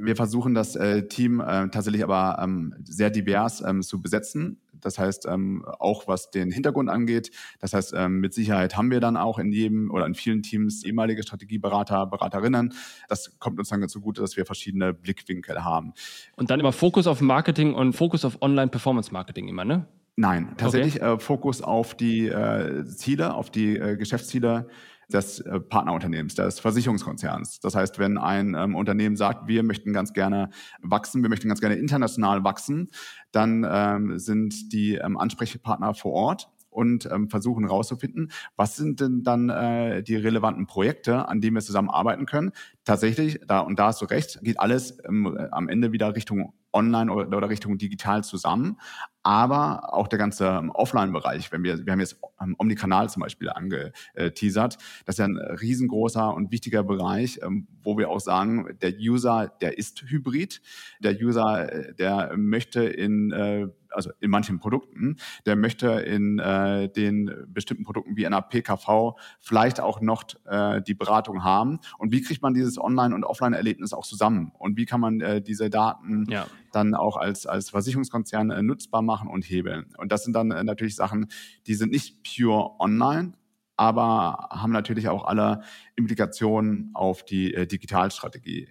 Wir 0.00 0.16
versuchen 0.16 0.54
das 0.54 0.76
äh, 0.76 1.06
Team 1.08 1.40
äh, 1.40 1.68
tatsächlich 1.68 2.02
aber 2.04 2.40
ähm, 2.42 2.74
sehr 2.84 3.10
divers 3.10 3.62
ähm, 3.66 3.82
zu 3.82 4.00
besetzen. 4.00 4.60
Das 4.80 4.98
heißt, 4.98 5.26
ähm, 5.26 5.64
auch 5.78 6.08
was 6.08 6.30
den 6.30 6.50
Hintergrund 6.50 6.90
angeht. 6.90 7.30
Das 7.60 7.72
heißt, 7.72 7.94
ähm, 7.96 8.20
mit 8.20 8.34
Sicherheit 8.34 8.76
haben 8.76 8.90
wir 8.90 9.00
dann 9.00 9.16
auch 9.16 9.38
in 9.38 9.52
jedem 9.52 9.90
oder 9.90 10.06
in 10.06 10.14
vielen 10.14 10.42
Teams 10.42 10.84
ehemalige 10.84 11.22
Strategieberater, 11.22 12.06
Beraterinnen. 12.06 12.74
Das 13.08 13.38
kommt 13.38 13.58
uns 13.58 13.68
dann 13.68 13.88
zugute, 13.88 14.20
dass 14.20 14.36
wir 14.36 14.44
verschiedene 14.44 14.92
Blickwinkel 14.92 15.64
haben. 15.64 15.92
Und 16.36 16.50
dann 16.50 16.60
immer 16.60 16.72
Fokus 16.72 17.06
auf 17.06 17.20
Marketing 17.20 17.74
und 17.74 17.94
Fokus 17.94 18.24
auf 18.24 18.42
Online-Performance-Marketing 18.42 19.48
immer, 19.48 19.64
ne? 19.64 19.86
Nein, 20.14 20.52
tatsächlich 20.58 20.96
okay. 20.96 21.14
äh, 21.14 21.18
Fokus 21.18 21.62
auf 21.62 21.94
die 21.94 22.28
äh, 22.28 22.84
Ziele, 22.84 23.34
auf 23.34 23.50
die 23.50 23.78
äh, 23.78 23.96
Geschäftsziele 23.96 24.68
des 25.08 25.40
äh, 25.40 25.60
Partnerunternehmens, 25.60 26.34
des 26.34 26.60
Versicherungskonzerns. 26.60 27.60
Das 27.60 27.74
heißt, 27.74 27.98
wenn 27.98 28.18
ein 28.18 28.54
ähm, 28.54 28.74
Unternehmen 28.74 29.16
sagt, 29.16 29.48
wir 29.48 29.62
möchten 29.62 29.92
ganz 29.92 30.12
gerne 30.12 30.50
wachsen, 30.80 31.22
wir 31.22 31.28
möchten 31.28 31.48
ganz 31.48 31.60
gerne 31.60 31.76
international 31.76 32.44
wachsen, 32.44 32.90
dann 33.30 33.66
ähm, 33.68 34.18
sind 34.18 34.72
die 34.72 34.94
ähm, 34.94 35.18
Ansprechpartner 35.18 35.94
vor 35.94 36.12
Ort 36.12 36.48
und 36.72 37.06
ähm, 37.06 37.28
versuchen 37.28 37.64
herauszufinden, 37.64 38.32
was 38.56 38.76
sind 38.76 39.00
denn 39.00 39.22
dann 39.22 39.50
äh, 39.50 40.02
die 40.02 40.16
relevanten 40.16 40.66
Projekte, 40.66 41.28
an 41.28 41.40
denen 41.40 41.54
wir 41.54 41.60
zusammenarbeiten 41.60 42.26
können. 42.26 42.52
Tatsächlich, 42.84 43.40
da 43.46 43.60
und 43.60 43.78
da 43.78 43.88
hast 43.88 44.00
du 44.00 44.06
recht, 44.06 44.40
geht 44.42 44.58
alles 44.58 44.98
ähm, 45.06 45.36
am 45.50 45.68
Ende 45.68 45.92
wieder 45.92 46.16
Richtung 46.16 46.52
Online 46.72 47.12
oder, 47.12 47.36
oder 47.36 47.48
Richtung 47.48 47.78
digital 47.78 48.24
zusammen. 48.24 48.78
Aber 49.22 49.94
auch 49.94 50.08
der 50.08 50.18
ganze 50.18 50.46
ähm, 50.46 50.70
Offline-Bereich, 50.70 51.52
wenn 51.52 51.62
wir, 51.62 51.86
wir 51.86 51.92
haben 51.92 52.00
jetzt 52.00 52.18
ähm, 52.40 52.56
Omnikanal 52.58 53.08
zum 53.08 53.20
Beispiel 53.20 53.50
angeteasert, 53.50 54.78
das 55.04 55.14
ist 55.14 55.18
ja 55.18 55.26
ein 55.26 55.36
riesengroßer 55.36 56.34
und 56.34 56.50
wichtiger 56.50 56.82
Bereich, 56.82 57.38
ähm, 57.42 57.68
wo 57.82 57.96
wir 57.98 58.10
auch 58.10 58.20
sagen, 58.20 58.76
der 58.82 58.94
User, 58.98 59.52
der 59.60 59.78
ist 59.78 60.02
hybrid. 60.02 60.60
Der 61.00 61.14
User, 61.20 61.72
äh, 61.72 61.94
der 61.94 62.36
möchte 62.36 62.82
in 62.82 63.30
äh, 63.30 63.68
also 63.92 64.10
in 64.20 64.30
manchen 64.30 64.58
Produkten, 64.58 65.16
der 65.46 65.56
möchte 65.56 65.88
in 65.88 66.38
äh, 66.38 66.88
den 66.88 67.30
bestimmten 67.48 67.84
Produkten 67.84 68.16
wie 68.16 68.26
einer 68.26 68.42
PKV 68.42 69.16
vielleicht 69.40 69.80
auch 69.80 70.00
noch 70.00 70.24
äh, 70.46 70.82
die 70.82 70.94
Beratung 70.94 71.44
haben. 71.44 71.80
Und 71.98 72.12
wie 72.12 72.22
kriegt 72.22 72.42
man 72.42 72.54
dieses 72.54 72.78
Online- 72.78 73.14
und 73.14 73.24
Offline-Erlebnis 73.24 73.92
auch 73.92 74.04
zusammen? 74.04 74.52
Und 74.58 74.76
wie 74.76 74.86
kann 74.86 75.00
man 75.00 75.20
äh, 75.20 75.40
diese 75.42 75.70
Daten 75.70 76.26
ja 76.28 76.46
dann 76.74 76.94
auch 76.94 77.16
als, 77.16 77.46
als 77.46 77.70
Versicherungskonzern 77.70 78.50
äh, 78.50 78.62
nutzbar 78.62 79.02
machen 79.02 79.28
und 79.28 79.44
hebeln. 79.44 79.86
Und 79.98 80.12
das 80.12 80.24
sind 80.24 80.34
dann 80.34 80.50
äh, 80.50 80.64
natürlich 80.64 80.96
Sachen, 80.96 81.26
die 81.66 81.74
sind 81.74 81.92
nicht 81.92 82.22
pure 82.22 82.80
online, 82.80 83.34
aber 83.76 84.48
haben 84.50 84.72
natürlich 84.72 85.08
auch 85.08 85.24
alle 85.24 85.62
Implikationen 85.96 86.90
auf 86.94 87.24
die 87.24 87.54
äh, 87.54 87.66
Digitalstrategie. 87.66 88.68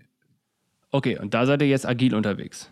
Okay, 0.91 1.17
und 1.17 1.33
da 1.33 1.45
seid 1.45 1.61
ihr 1.61 1.67
jetzt 1.67 1.87
agil 1.87 2.15
unterwegs. 2.15 2.71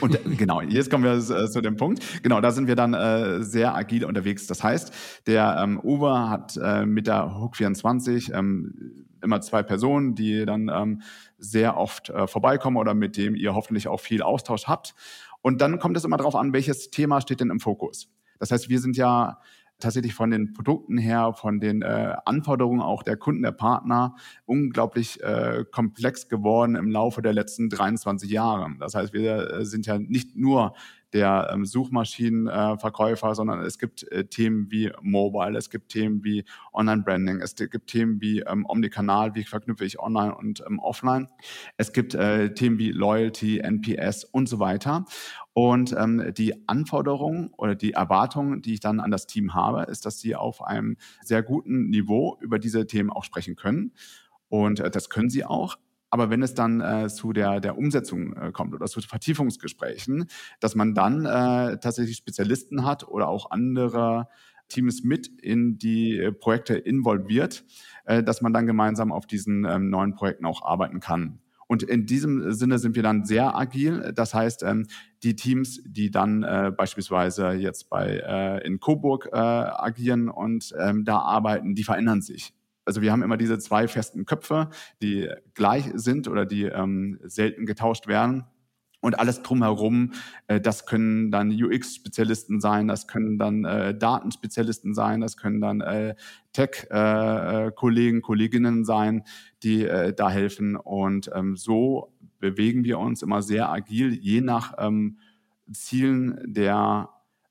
Und 0.00 0.14
äh, 0.14 0.34
genau, 0.36 0.60
jetzt 0.60 0.90
kommen 0.90 1.04
wir 1.04 1.14
äh, 1.14 1.50
zu 1.50 1.60
dem 1.60 1.76
Punkt. 1.76 2.22
Genau, 2.22 2.40
da 2.40 2.50
sind 2.50 2.66
wir 2.66 2.76
dann 2.76 2.94
äh, 2.94 3.42
sehr 3.42 3.74
agil 3.74 4.04
unterwegs. 4.04 4.46
Das 4.46 4.62
heißt, 4.62 4.92
der 5.26 5.58
ähm, 5.62 5.80
Uwe 5.82 6.28
hat 6.28 6.58
äh, 6.62 6.86
mit 6.86 7.06
der 7.06 7.40
Hook 7.40 7.56
24 7.56 8.32
ähm, 8.34 9.06
immer 9.22 9.40
zwei 9.40 9.62
Personen, 9.62 10.14
die 10.14 10.44
dann 10.44 10.70
ähm, 10.72 11.02
sehr 11.38 11.76
oft 11.76 12.10
äh, 12.10 12.26
vorbeikommen 12.26 12.76
oder 12.76 12.94
mit 12.94 13.16
dem 13.16 13.34
ihr 13.34 13.54
hoffentlich 13.54 13.88
auch 13.88 14.00
viel 14.00 14.22
Austausch 14.22 14.66
habt. 14.66 14.94
Und 15.42 15.60
dann 15.60 15.78
kommt 15.78 15.96
es 15.96 16.04
immer 16.04 16.16
darauf 16.16 16.36
an, 16.36 16.52
welches 16.52 16.90
Thema 16.90 17.20
steht 17.20 17.40
denn 17.40 17.50
im 17.50 17.60
Fokus. 17.60 18.08
Das 18.38 18.50
heißt, 18.50 18.68
wir 18.68 18.80
sind 18.80 18.96
ja 18.96 19.38
tatsächlich 19.78 20.14
von 20.14 20.30
den 20.30 20.52
Produkten 20.52 20.98
her, 20.98 21.32
von 21.32 21.60
den 21.60 21.82
äh, 21.82 22.14
Anforderungen 22.24 22.80
auch 22.80 23.02
der 23.02 23.16
Kunden, 23.16 23.42
der 23.42 23.52
Partner 23.52 24.16
unglaublich 24.44 25.22
äh, 25.22 25.64
komplex 25.70 26.28
geworden 26.28 26.74
im 26.74 26.90
Laufe 26.90 27.22
der 27.22 27.32
letzten 27.32 27.68
23 27.68 28.30
Jahre. 28.30 28.70
Das 28.80 28.94
heißt, 28.94 29.12
wir 29.12 29.50
äh, 29.50 29.64
sind 29.64 29.86
ja 29.86 29.98
nicht 29.98 30.36
nur 30.36 30.74
der 31.12 31.50
ähm, 31.52 31.64
Suchmaschinenverkäufer, 31.64 33.30
äh, 33.30 33.34
sondern 33.34 33.60
es 33.60 33.78
gibt 33.78 34.10
äh, 34.12 34.26
Themen 34.26 34.70
wie 34.70 34.90
Mobile, 35.00 35.56
es 35.56 35.70
gibt 35.70 35.90
Themen 35.90 36.22
wie 36.22 36.44
Online-Branding, 36.72 37.40
es 37.40 37.54
gibt 37.54 37.88
Themen 37.88 38.20
wie 38.20 38.40
ähm, 38.40 38.66
Omnikanal, 38.68 39.34
wie 39.34 39.44
verknüpfe 39.44 39.84
ich 39.84 39.98
Online 39.98 40.34
und 40.34 40.62
ähm, 40.66 40.78
Offline. 40.78 41.28
Es 41.76 41.92
gibt 41.92 42.14
äh, 42.14 42.52
Themen 42.52 42.78
wie 42.78 42.90
Loyalty, 42.90 43.58
NPS 43.58 44.24
und 44.24 44.48
so 44.48 44.58
weiter. 44.58 45.06
Und 45.54 45.92
ähm, 45.98 46.32
die 46.36 46.68
Anforderungen 46.68 47.52
oder 47.56 47.74
die 47.74 47.92
Erwartungen, 47.92 48.62
die 48.62 48.74
ich 48.74 48.80
dann 48.80 49.00
an 49.00 49.10
das 49.10 49.26
Team 49.26 49.54
habe, 49.54 49.82
ist, 49.84 50.06
dass 50.06 50.20
sie 50.20 50.36
auf 50.36 50.62
einem 50.62 50.96
sehr 51.22 51.42
guten 51.42 51.88
Niveau 51.88 52.38
über 52.40 52.58
diese 52.58 52.86
Themen 52.86 53.10
auch 53.10 53.24
sprechen 53.24 53.56
können. 53.56 53.92
Und 54.48 54.80
äh, 54.80 54.90
das 54.90 55.10
können 55.10 55.30
sie 55.30 55.44
auch. 55.44 55.76
Aber 56.10 56.30
wenn 56.30 56.42
es 56.42 56.54
dann 56.54 56.80
äh, 56.80 57.08
zu 57.08 57.32
der, 57.32 57.60
der 57.60 57.76
Umsetzung 57.76 58.34
äh, 58.34 58.52
kommt 58.52 58.74
oder 58.74 58.86
zu 58.86 59.00
Vertiefungsgesprächen, 59.00 60.26
dass 60.60 60.74
man 60.74 60.94
dann 60.94 61.26
äh, 61.26 61.78
tatsächlich 61.78 62.16
Spezialisten 62.16 62.84
hat 62.84 63.06
oder 63.06 63.28
auch 63.28 63.50
andere 63.50 64.28
Teams 64.68 65.02
mit 65.02 65.26
in 65.26 65.78
die 65.78 66.18
äh, 66.18 66.32
Projekte 66.32 66.76
involviert, 66.76 67.64
äh, 68.04 68.22
dass 68.22 68.40
man 68.40 68.52
dann 68.52 68.66
gemeinsam 68.66 69.12
auf 69.12 69.26
diesen 69.26 69.64
ähm, 69.64 69.90
neuen 69.90 70.14
Projekten 70.14 70.46
auch 70.46 70.62
arbeiten 70.62 71.00
kann. 71.00 71.40
Und 71.66 71.82
in 71.82 72.06
diesem 72.06 72.52
Sinne 72.52 72.78
sind 72.78 72.96
wir 72.96 73.02
dann 73.02 73.26
sehr 73.26 73.54
agil. 73.54 74.12
Das 74.14 74.32
heißt, 74.32 74.62
ähm, 74.62 74.86
die 75.22 75.36
Teams, 75.36 75.82
die 75.84 76.10
dann 76.10 76.42
äh, 76.42 76.72
beispielsweise 76.74 77.50
jetzt 77.50 77.90
bei 77.90 78.22
äh, 78.26 78.66
in 78.66 78.80
Coburg 78.80 79.28
agieren 79.32 80.30
und 80.30 80.72
ähm, 80.78 81.04
da 81.04 81.18
arbeiten, 81.18 81.74
die 81.74 81.84
verändern 81.84 82.22
sich. 82.22 82.54
Also 82.88 83.02
wir 83.02 83.12
haben 83.12 83.22
immer 83.22 83.36
diese 83.36 83.58
zwei 83.58 83.86
festen 83.86 84.24
Köpfe, 84.24 84.70
die 85.02 85.28
gleich 85.52 85.90
sind 85.94 86.26
oder 86.26 86.46
die 86.46 86.64
ähm, 86.64 87.20
selten 87.22 87.66
getauscht 87.66 88.06
werden. 88.06 88.44
Und 89.00 89.18
alles 89.18 89.42
drumherum, 89.42 90.12
äh, 90.46 90.58
das 90.58 90.86
können 90.86 91.30
dann 91.30 91.52
UX-Spezialisten 91.52 92.60
sein, 92.60 92.88
das 92.88 93.06
können 93.06 93.38
dann 93.38 93.66
äh, 93.66 93.94
Datenspezialisten 93.96 94.94
sein, 94.94 95.20
das 95.20 95.36
können 95.36 95.60
dann 95.60 95.82
äh, 95.82 96.14
Tech-Kollegen, 96.54 98.18
äh, 98.18 98.20
Kolleginnen 98.22 98.84
sein, 98.86 99.22
die 99.62 99.84
äh, 99.84 100.14
da 100.14 100.30
helfen. 100.30 100.76
Und 100.76 101.30
ähm, 101.34 101.56
so 101.56 102.12
bewegen 102.40 102.84
wir 102.84 102.98
uns 102.98 103.22
immer 103.22 103.42
sehr 103.42 103.70
agil, 103.70 104.14
je 104.14 104.40
nach 104.40 104.74
ähm, 104.78 105.18
Zielen 105.72 106.40
der 106.46 107.10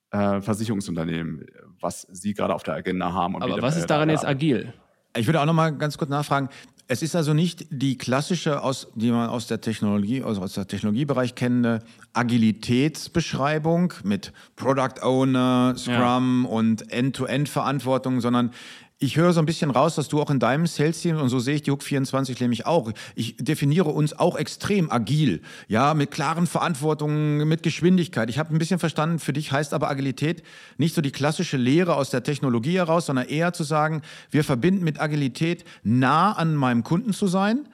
äh, 0.10 0.42
Versicherungsunternehmen, 0.42 1.46
was 1.80 2.02
sie 2.12 2.34
gerade 2.34 2.56
auf 2.56 2.64
der 2.64 2.74
Agenda 2.74 3.14
haben. 3.14 3.36
Aber 3.36 3.62
was 3.62 3.78
ist 3.78 3.88
daran 3.88 4.10
jetzt 4.10 4.26
agil? 4.26 4.74
Ich 5.16 5.26
würde 5.26 5.42
auch 5.42 5.46
noch 5.46 5.54
mal 5.54 5.72
ganz 5.72 5.98
kurz 5.98 6.10
nachfragen. 6.10 6.50
Es 6.90 7.02
ist 7.02 7.16
also 7.16 7.34
nicht 7.34 7.66
die 7.70 7.98
klassische, 7.98 8.64
aus, 8.64 8.88
die 8.96 9.12
man 9.12 9.30
aus 9.30 9.48
der 9.48 9.60
Technologie, 9.60 10.24
also 10.24 10.42
aus 10.42 10.54
der 10.54 10.68
Technologiebereich 10.68 11.36
kennende 11.36 11.80
Agilitätsbeschreibung 12.14 13.94
mit 14.04 14.32
Product 14.56 15.02
Owner, 15.02 15.74
Scrum 15.76 16.46
ja. 16.46 16.50
und 16.50 16.90
End-to-End-Verantwortung, 16.92 18.22
sondern 18.22 18.52
ich 19.00 19.16
höre 19.16 19.32
so 19.32 19.40
ein 19.40 19.46
bisschen 19.46 19.70
raus, 19.70 19.96
dass 19.96 20.08
du 20.08 20.20
auch 20.20 20.32
in 20.32 20.40
deinem 20.40 20.66
Sales-Team, 20.66 21.18
und 21.18 21.30
so 21.30 21.38
sehe 21.38 21.56
ich 21.56 21.62
die 21.62 21.70
Hook 21.70 21.84
24 21.84 22.40
nämlich 22.40 22.66
auch, 22.66 22.92
ich 23.14 23.36
definiere 23.38 23.90
uns 23.90 24.18
auch 24.18 24.36
extrem 24.36 24.92
agil, 24.92 25.42
ja, 25.68 25.94
mit 25.94 26.10
klaren 26.10 26.48
Verantwortungen, 26.48 27.48
mit 27.48 27.62
Geschwindigkeit. 27.62 28.30
Ich 28.30 28.40
habe 28.40 28.54
ein 28.54 28.58
bisschen 28.58 28.80
verstanden, 28.80 29.20
für 29.20 29.34
dich 29.34 29.52
heißt 29.52 29.76
aber 29.76 29.90
Agilität 29.90 30.42
nicht 30.78 30.96
so 30.96 31.02
die 31.02 31.12
klassische 31.12 31.58
Lehre 31.58 31.96
aus 31.96 32.10
der 32.10 32.24
Technologie 32.24 32.78
heraus, 32.78 33.06
sondern 33.06 33.28
eher 33.28 33.54
zu 33.54 33.64
sagen, 33.64 34.02
wir 34.32 34.44
verbinden 34.44 34.84
mit 34.84 35.00
Agilität 35.00 35.64
nah 35.84 36.32
an 36.32 36.56
meinem 36.56 36.84
Kunden 36.84 37.14
zu 37.14 37.28
sein, 37.28 37.68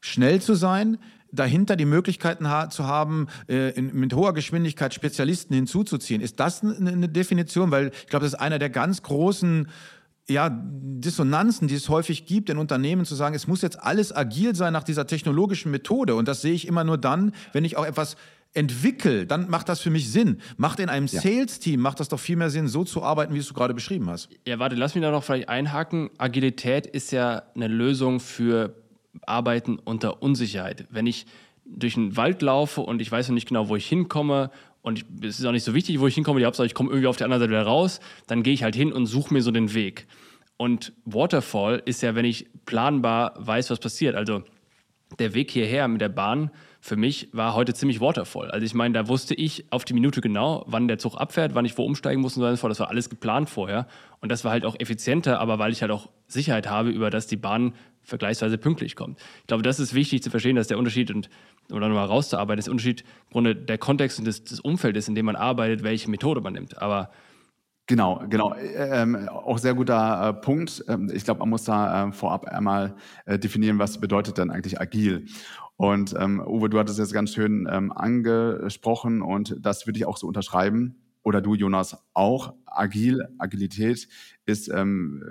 schnell 0.00 0.42
zu 0.42 0.54
sein, 0.54 0.98
dahinter 1.32 1.76
die 1.76 1.84
Möglichkeiten 1.84 2.46
zu 2.70 2.86
haben, 2.86 3.28
äh, 3.48 3.80
mit 3.80 4.14
hoher 4.14 4.34
Geschwindigkeit 4.34 4.94
Spezialisten 4.94 5.54
hinzuzuziehen. 5.54 6.20
Ist 6.20 6.38
das 6.38 6.62
eine 6.62 7.08
Definition? 7.08 7.70
Weil 7.70 7.92
ich 8.02 8.06
glaube, 8.08 8.24
das 8.24 8.34
ist 8.34 8.40
einer 8.40 8.58
der 8.58 8.70
ganz 8.70 9.02
großen 9.02 9.68
ja, 10.28 10.50
Dissonanzen, 10.50 11.68
die 11.68 11.74
es 11.74 11.88
häufig 11.88 12.26
gibt 12.26 12.50
in 12.50 12.58
Unternehmen, 12.58 13.04
zu 13.04 13.14
sagen, 13.14 13.34
es 13.34 13.46
muss 13.46 13.62
jetzt 13.62 13.80
alles 13.82 14.14
agil 14.14 14.54
sein 14.56 14.72
nach 14.72 14.82
dieser 14.82 15.06
technologischen 15.06 15.70
Methode. 15.70 16.14
Und 16.14 16.26
das 16.26 16.42
sehe 16.42 16.52
ich 16.52 16.66
immer 16.66 16.84
nur 16.84 16.98
dann, 16.98 17.32
wenn 17.52 17.64
ich 17.64 17.76
auch 17.76 17.86
etwas 17.86 18.16
entwickle, 18.52 19.26
dann 19.26 19.50
macht 19.50 19.68
das 19.68 19.80
für 19.80 19.90
mich 19.90 20.10
Sinn. 20.10 20.40
Macht 20.56 20.80
in 20.80 20.88
einem 20.88 21.06
ja. 21.06 21.20
Sales-Team, 21.20 21.78
macht 21.80 22.00
das 22.00 22.08
doch 22.08 22.18
viel 22.18 22.36
mehr 22.36 22.50
Sinn, 22.50 22.68
so 22.68 22.84
zu 22.84 23.02
arbeiten, 23.02 23.34
wie 23.34 23.38
es 23.38 23.46
du 23.46 23.54
gerade 23.54 23.74
beschrieben 23.74 24.08
hast. 24.08 24.30
Ja, 24.46 24.58
warte, 24.58 24.74
lass 24.76 24.94
mich 24.94 25.02
da 25.02 25.10
noch 25.10 25.22
vielleicht 25.22 25.48
einhaken. 25.48 26.10
Agilität 26.18 26.86
ist 26.86 27.12
ja 27.12 27.42
eine 27.54 27.68
Lösung 27.68 28.18
für 28.18 28.74
Arbeiten 29.26 29.78
unter 29.78 30.22
Unsicherheit. 30.22 30.86
Wenn 30.90 31.06
ich 31.06 31.26
durch 31.66 31.96
einen 31.96 32.16
Wald 32.16 32.42
laufe 32.42 32.80
und 32.80 33.02
ich 33.02 33.10
weiß 33.10 33.28
noch 33.28 33.34
nicht 33.34 33.48
genau, 33.48 33.68
wo 33.68 33.76
ich 33.76 33.86
hinkomme 33.86 34.50
und 34.86 35.04
es 35.20 35.40
ist 35.40 35.44
auch 35.44 35.50
nicht 35.50 35.64
so 35.64 35.74
wichtig, 35.74 35.98
wo 35.98 36.06
ich 36.06 36.14
hinkomme, 36.14 36.38
die 36.38 36.46
Hauptsache 36.46 36.64
ich 36.64 36.72
komme 36.72 36.90
irgendwie 36.90 37.08
auf 37.08 37.16
der 37.16 37.24
anderen 37.24 37.40
Seite 37.40 37.50
wieder 37.50 37.64
raus, 37.64 37.98
dann 38.28 38.44
gehe 38.44 38.54
ich 38.54 38.62
halt 38.62 38.76
hin 38.76 38.92
und 38.92 39.06
suche 39.06 39.34
mir 39.34 39.42
so 39.42 39.50
den 39.50 39.74
Weg. 39.74 40.06
Und 40.58 40.92
Waterfall 41.04 41.82
ist 41.84 42.02
ja, 42.02 42.14
wenn 42.14 42.24
ich 42.24 42.46
planbar 42.66 43.34
weiß, 43.36 43.70
was 43.70 43.80
passiert. 43.80 44.14
Also 44.14 44.44
der 45.18 45.34
Weg 45.34 45.50
hierher 45.50 45.88
mit 45.88 46.00
der 46.00 46.08
Bahn 46.08 46.52
für 46.80 46.94
mich 46.94 47.30
war 47.32 47.54
heute 47.54 47.74
ziemlich 47.74 48.00
Waterfall. 48.00 48.52
Also 48.52 48.64
ich 48.64 48.74
meine, 48.74 48.94
da 48.94 49.08
wusste 49.08 49.34
ich 49.34 49.64
auf 49.72 49.84
die 49.84 49.92
Minute 49.92 50.20
genau, 50.20 50.62
wann 50.68 50.86
der 50.86 50.98
Zug 50.98 51.16
abfährt, 51.16 51.56
wann 51.56 51.64
ich 51.64 51.76
wo 51.76 51.82
umsteigen 51.82 52.22
muss 52.22 52.36
und 52.36 52.42
so 52.42 52.48
weiter. 52.48 52.68
Das 52.68 52.78
war 52.78 52.88
alles 52.88 53.10
geplant 53.10 53.50
vorher. 53.50 53.88
Und 54.20 54.30
das 54.30 54.44
war 54.44 54.52
halt 54.52 54.64
auch 54.64 54.78
effizienter, 54.78 55.40
aber 55.40 55.58
weil 55.58 55.72
ich 55.72 55.82
halt 55.82 55.90
auch 55.90 56.10
Sicherheit 56.28 56.70
habe, 56.70 56.90
über 56.90 57.10
dass 57.10 57.26
die 57.26 57.36
Bahn 57.36 57.74
vergleichsweise 58.04 58.56
pünktlich 58.56 58.94
kommt. 58.94 59.18
Ich 59.40 59.48
glaube, 59.48 59.64
das 59.64 59.80
ist 59.80 59.94
wichtig 59.94 60.22
zu 60.22 60.30
verstehen, 60.30 60.54
dass 60.54 60.68
der 60.68 60.78
Unterschied 60.78 61.10
und 61.10 61.28
oder 61.72 61.88
nochmal 61.88 62.06
rauszuarbeiten, 62.06 62.58
ist 62.58 62.66
der 62.66 62.72
Unterschied 62.72 63.02
im 63.02 63.32
Grunde 63.32 63.56
der 63.56 63.78
Kontext 63.78 64.18
und 64.18 64.24
des, 64.24 64.44
des 64.44 64.60
Umfeldes, 64.60 65.08
in 65.08 65.14
dem 65.14 65.26
man 65.26 65.36
arbeitet, 65.36 65.82
welche 65.82 66.10
Methode 66.10 66.40
man 66.40 66.52
nimmt. 66.52 66.80
Aber 66.80 67.10
Genau, 67.88 68.20
genau. 68.28 68.52
Ähm, 68.56 69.28
auch 69.28 69.58
sehr 69.58 69.74
guter 69.74 70.28
äh, 70.28 70.32
Punkt. 70.32 70.84
Ähm, 70.88 71.08
ich 71.14 71.22
glaube, 71.22 71.38
man 71.38 71.50
muss 71.50 71.64
da 71.64 72.08
äh, 72.08 72.12
vorab 72.12 72.46
einmal 72.46 72.96
äh, 73.26 73.38
definieren, 73.38 73.78
was 73.78 74.00
bedeutet 74.00 74.38
denn 74.38 74.50
eigentlich 74.50 74.80
agil. 74.80 75.26
Und 75.76 76.14
ähm, 76.18 76.40
Uwe, 76.44 76.68
du 76.68 76.80
hattest 76.80 76.98
es 76.98 77.06
jetzt 77.06 77.14
ganz 77.14 77.32
schön 77.32 77.68
ähm, 77.70 77.92
angesprochen 77.92 79.22
und 79.22 79.54
das 79.60 79.86
würde 79.86 79.98
ich 79.98 80.06
auch 80.06 80.16
so 80.16 80.26
unterschreiben. 80.26 80.96
oder 81.22 81.40
du, 81.40 81.54
Jonas, 81.54 81.96
auch. 82.12 82.54
Agil, 82.78 83.26
Agilität 83.38 84.08
ist 84.44 84.68
ähm, 84.68 85.22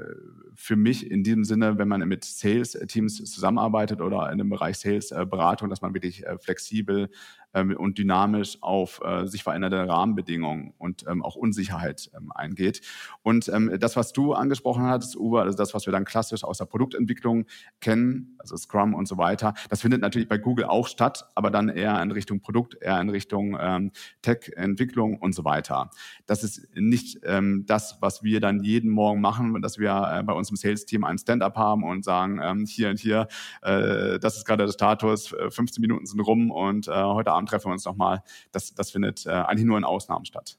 für 0.55 0.75
mich 0.75 1.10
in 1.10 1.23
diesem 1.23 1.43
Sinne, 1.43 1.77
wenn 1.77 1.88
man 1.88 2.05
mit 2.08 2.23
Sales-Teams 2.23 3.23
zusammenarbeitet 3.23 4.01
oder 4.01 4.31
in 4.31 4.38
dem 4.38 4.49
Bereich 4.49 4.77
Sales-Beratung, 4.77 5.69
dass 5.69 5.81
man 5.81 5.93
wirklich 5.93 6.25
äh, 6.25 6.38
flexibel 6.38 7.10
ähm, 7.53 7.75
und 7.75 7.97
dynamisch 7.97 8.58
auf 8.62 9.01
äh, 9.03 9.25
sich 9.25 9.43
veränderte 9.43 9.88
Rahmenbedingungen 9.88 10.73
und 10.77 11.05
ähm, 11.08 11.23
auch 11.23 11.36
Unsicherheit 11.36 12.12
ähm, 12.15 12.31
eingeht. 12.34 12.81
Und 13.23 13.47
ähm, 13.49 13.77
das, 13.79 13.95
was 13.95 14.12
du 14.13 14.34
angesprochen 14.34 14.84
hattest, 14.84 15.15
Uwe, 15.15 15.41
also 15.41 15.58
das, 15.58 15.73
was 15.73 15.86
wir 15.86 15.93
dann 15.93 16.05
klassisch 16.05 16.43
aus 16.43 16.58
der 16.58 16.65
Produktentwicklung 16.65 17.45
kennen, 17.79 18.36
also 18.38 18.58
Scrum 18.58 18.93
und 18.93 19.08
so 19.08 19.17
weiter, 19.17 19.53
das 19.69 19.81
findet 19.81 20.01
natürlich 20.01 20.27
bei 20.27 20.38
Google 20.38 20.65
auch 20.65 20.88
statt, 20.88 21.29
aber 21.36 21.49
dann 21.49 21.69
eher 21.69 22.01
in 22.01 22.12
Richtung 22.12 22.41
Produkt, 22.41 22.75
eher 22.81 22.99
in 22.99 23.10
Richtung 23.10 23.58
ähm, 23.60 23.91
Tech-Entwicklung 24.21 25.17
und 25.17 25.34
so 25.34 25.45
weiter. 25.45 25.89
Das 26.25 26.43
ist 26.43 26.67
nicht 26.75 27.19
ähm, 27.36 27.65
das, 27.65 27.98
was 28.02 28.24
wir 28.24 28.39
dann 28.39 28.63
jeden 28.63 28.89
Morgen 28.89 29.21
machen, 29.21 29.62
dass 29.62 29.78
wir 29.78 29.91
äh, 29.91 30.24
bei 30.24 30.34
uns 30.34 30.50
im 30.50 30.56
Sales-Team 30.56 31.04
ein 31.04 31.17
Stand-up 31.17 31.56
haben 31.56 31.84
und 31.84 32.04
sagen, 32.04 32.39
ähm, 32.41 32.65
hier 32.65 32.89
und 32.89 33.00
hier, 33.00 33.28
äh, 33.62 34.19
das 34.19 34.38
ist 34.38 34.45
gerade 34.45 34.65
der 34.65 34.71
Status, 34.71 35.36
15 35.50 35.65
äh, 35.65 35.88
Minuten 35.88 36.06
sind 36.06 36.19
rum 36.19 36.52
und 36.52 36.88
äh, 36.88 36.91
heute 36.91 37.32
Abend 37.32 37.50
treffen 37.50 37.67
wir 37.67 37.74
uns 37.74 37.86
nochmal. 37.86 38.24
Das, 38.52 38.74
das 38.74 38.91
findet 38.91 39.26
äh, 39.26 39.32
eigentlich 39.32 39.65
nur 39.65 39.78
in 39.78 39.84
Ausnahmen 39.84 40.26
statt. 40.26 40.58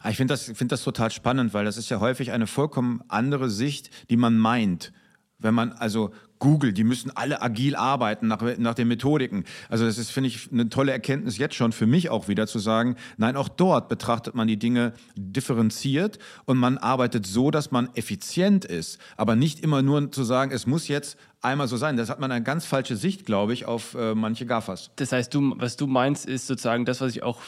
Ah, 0.00 0.10
ich 0.10 0.16
finde 0.16 0.34
das, 0.34 0.44
find 0.44 0.70
das 0.70 0.84
total 0.84 1.10
spannend, 1.10 1.54
weil 1.54 1.64
das 1.64 1.76
ist 1.76 1.88
ja 1.88 1.98
häufig 1.98 2.30
eine 2.30 2.46
vollkommen 2.46 3.02
andere 3.08 3.50
Sicht, 3.50 3.90
die 4.10 4.16
man 4.16 4.38
meint. 4.38 4.92
Wenn 5.38 5.54
man 5.54 5.72
also 5.72 6.12
Google, 6.38 6.72
die 6.72 6.84
müssen 6.84 7.10
alle 7.16 7.42
agil 7.42 7.76
arbeiten 7.76 8.26
nach, 8.28 8.42
nach 8.58 8.74
den 8.74 8.88
Methodiken. 8.88 9.44
Also 9.68 9.84
das 9.84 9.98
ist, 9.98 10.10
finde 10.10 10.28
ich, 10.28 10.50
eine 10.52 10.68
tolle 10.68 10.92
Erkenntnis 10.92 11.38
jetzt 11.38 11.54
schon 11.54 11.72
für 11.72 11.86
mich 11.86 12.10
auch 12.10 12.28
wieder 12.28 12.46
zu 12.46 12.58
sagen, 12.58 12.96
nein, 13.16 13.36
auch 13.36 13.48
dort 13.48 13.88
betrachtet 13.88 14.34
man 14.34 14.48
die 14.48 14.58
Dinge 14.58 14.92
differenziert 15.16 16.18
und 16.44 16.58
man 16.58 16.78
arbeitet 16.78 17.26
so, 17.26 17.50
dass 17.50 17.70
man 17.70 17.88
effizient 17.94 18.64
ist, 18.64 18.98
aber 19.16 19.36
nicht 19.36 19.60
immer 19.60 19.82
nur 19.82 20.10
zu 20.12 20.24
sagen, 20.24 20.50
es 20.50 20.66
muss 20.66 20.88
jetzt 20.88 21.18
einmal 21.40 21.68
so 21.68 21.76
sein. 21.76 21.96
Das 21.96 22.10
hat 22.10 22.20
man 22.20 22.30
eine 22.32 22.44
ganz 22.44 22.66
falsche 22.66 22.96
Sicht, 22.96 23.24
glaube 23.26 23.52
ich, 23.52 23.66
auf 23.66 23.94
äh, 23.94 24.14
manche 24.14 24.46
GAFAs. 24.46 24.90
Das 24.96 25.12
heißt, 25.12 25.32
du, 25.34 25.54
was 25.58 25.76
du 25.76 25.86
meinst, 25.86 26.26
ist 26.26 26.46
sozusagen 26.46 26.84
das, 26.84 27.00
was 27.00 27.14
ich 27.14 27.22
auch 27.22 27.40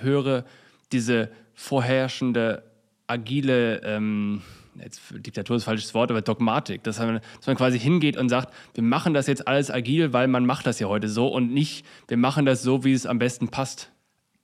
höre, 0.00 0.44
diese 0.92 1.30
vorherrschende 1.54 2.62
agile 3.06 3.82
ähm 3.84 4.42
jetzt 4.82 5.00
Diktatur 5.10 5.56
ist 5.56 5.62
ein 5.62 5.66
falsches 5.66 5.94
Wort, 5.94 6.10
aber 6.10 6.22
Dogmatik, 6.22 6.82
dass 6.82 6.98
man, 6.98 7.20
dass 7.36 7.46
man 7.46 7.54
quasi 7.56 7.78
hingeht 7.78 8.16
und 8.16 8.28
sagt, 8.28 8.52
wir 8.74 8.82
machen 8.82 9.14
das 9.14 9.26
jetzt 9.26 9.48
alles 9.48 9.70
agil, 9.70 10.12
weil 10.12 10.28
man 10.28 10.44
macht 10.46 10.66
das 10.66 10.80
ja 10.80 10.88
heute 10.88 11.08
so 11.08 11.28
und 11.28 11.52
nicht, 11.52 11.86
wir 12.08 12.16
machen 12.16 12.46
das 12.46 12.62
so, 12.62 12.84
wie 12.84 12.92
es 12.92 13.06
am 13.06 13.18
besten 13.18 13.48
passt. 13.48 13.90